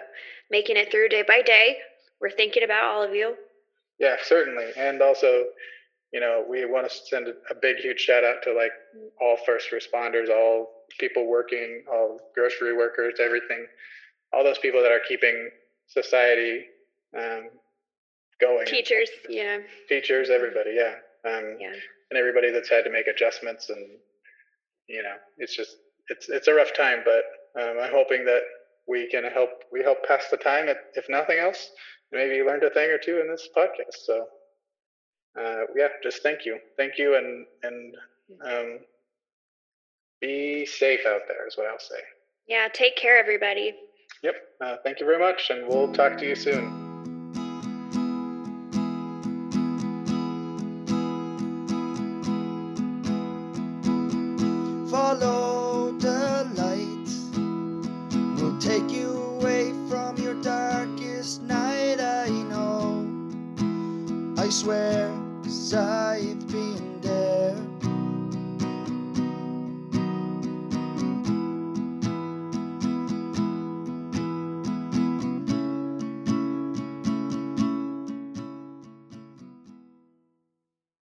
making 0.51 0.77
it 0.77 0.91
through 0.91 1.09
day 1.09 1.23
by 1.27 1.41
day. 1.41 1.77
We're 2.21 2.29
thinking 2.31 2.63
about 2.63 2.83
all 2.83 3.03
of 3.03 3.15
you. 3.15 3.35
Yeah, 3.99 4.17
certainly. 4.23 4.71
And 4.77 5.01
also, 5.01 5.45
you 6.11 6.19
know, 6.19 6.43
we 6.47 6.65
want 6.65 6.89
to 6.89 6.95
send 7.07 7.27
a 7.27 7.55
big, 7.61 7.77
huge 7.77 7.99
shout 7.99 8.23
out 8.23 8.41
to 8.43 8.53
like 8.53 8.71
all 9.21 9.37
first 9.45 9.69
responders, 9.71 10.29
all 10.29 10.69
people 10.99 11.27
working, 11.27 11.83
all 11.91 12.19
grocery 12.33 12.75
workers, 12.75 13.15
everything, 13.19 13.65
all 14.33 14.43
those 14.43 14.57
people 14.57 14.81
that 14.81 14.91
are 14.91 15.01
keeping 15.07 15.49
society 15.87 16.65
um, 17.17 17.49
going. 18.41 18.65
Teachers, 18.65 19.09
yeah, 19.29 19.59
teachers, 19.87 20.29
everybody, 20.29 20.71
yeah. 20.75 20.95
Um, 21.25 21.57
yeah. 21.59 21.73
and 22.09 22.17
everybody 22.17 22.49
that's 22.51 22.69
had 22.69 22.85
to 22.85 22.89
make 22.89 23.07
adjustments 23.07 23.69
and 23.69 23.85
you 24.87 25.03
know 25.03 25.15
it's 25.37 25.55
just 25.55 25.75
it's 26.07 26.29
it's 26.29 26.47
a 26.47 26.53
rough 26.53 26.73
time 26.73 26.99
but 27.03 27.61
um, 27.61 27.77
i'm 27.81 27.91
hoping 27.91 28.23
that 28.23 28.41
we 28.87 29.07
can 29.09 29.23
help 29.25 29.49
we 29.71 29.83
help 29.83 29.97
pass 30.07 30.23
the 30.31 30.37
time 30.37 30.67
if, 30.67 30.77
if 30.95 31.05
nothing 31.09 31.39
else 31.39 31.71
maybe 32.11 32.35
you 32.35 32.45
learned 32.45 32.63
a 32.63 32.69
thing 32.69 32.89
or 32.89 32.97
two 32.97 33.19
in 33.19 33.27
this 33.29 33.49
podcast 33.55 34.05
so 34.05 34.25
uh, 35.37 35.63
yeah 35.75 35.87
just 36.03 36.23
thank 36.23 36.45
you 36.45 36.57
thank 36.77 36.97
you 36.97 37.15
and 37.15 37.45
and 37.63 37.95
um, 38.43 38.79
be 40.21 40.65
safe 40.65 41.01
out 41.07 41.21
there 41.27 41.47
is 41.47 41.57
what 41.57 41.67
i'll 41.67 41.79
say 41.79 42.01
Yeah, 42.47 42.67
take 42.73 42.95
care 42.95 43.17
everybody. 43.17 43.73
yep 44.23 44.35
uh, 44.61 44.77
thank 44.83 44.99
you 44.99 45.05
very 45.05 45.19
much 45.19 45.49
and 45.49 45.67
we'll 45.67 45.91
talk 45.93 46.17
to 46.17 46.27
you 46.27 46.35
soon 46.35 46.87
Follow 54.89 55.91
the 55.99 56.49
light. 56.55 57.09
We'll 58.41 58.57
take 58.59 58.89
you 58.91 59.11
away 59.39 59.71
from 59.87 60.17
your 60.17 60.33
darkest 60.41 61.43
night. 61.43 61.99
I 61.99 62.27
know. 62.29 63.05
I 64.37 64.49
swear, 64.49 65.09
I've 65.73 66.47
been. 66.51 66.88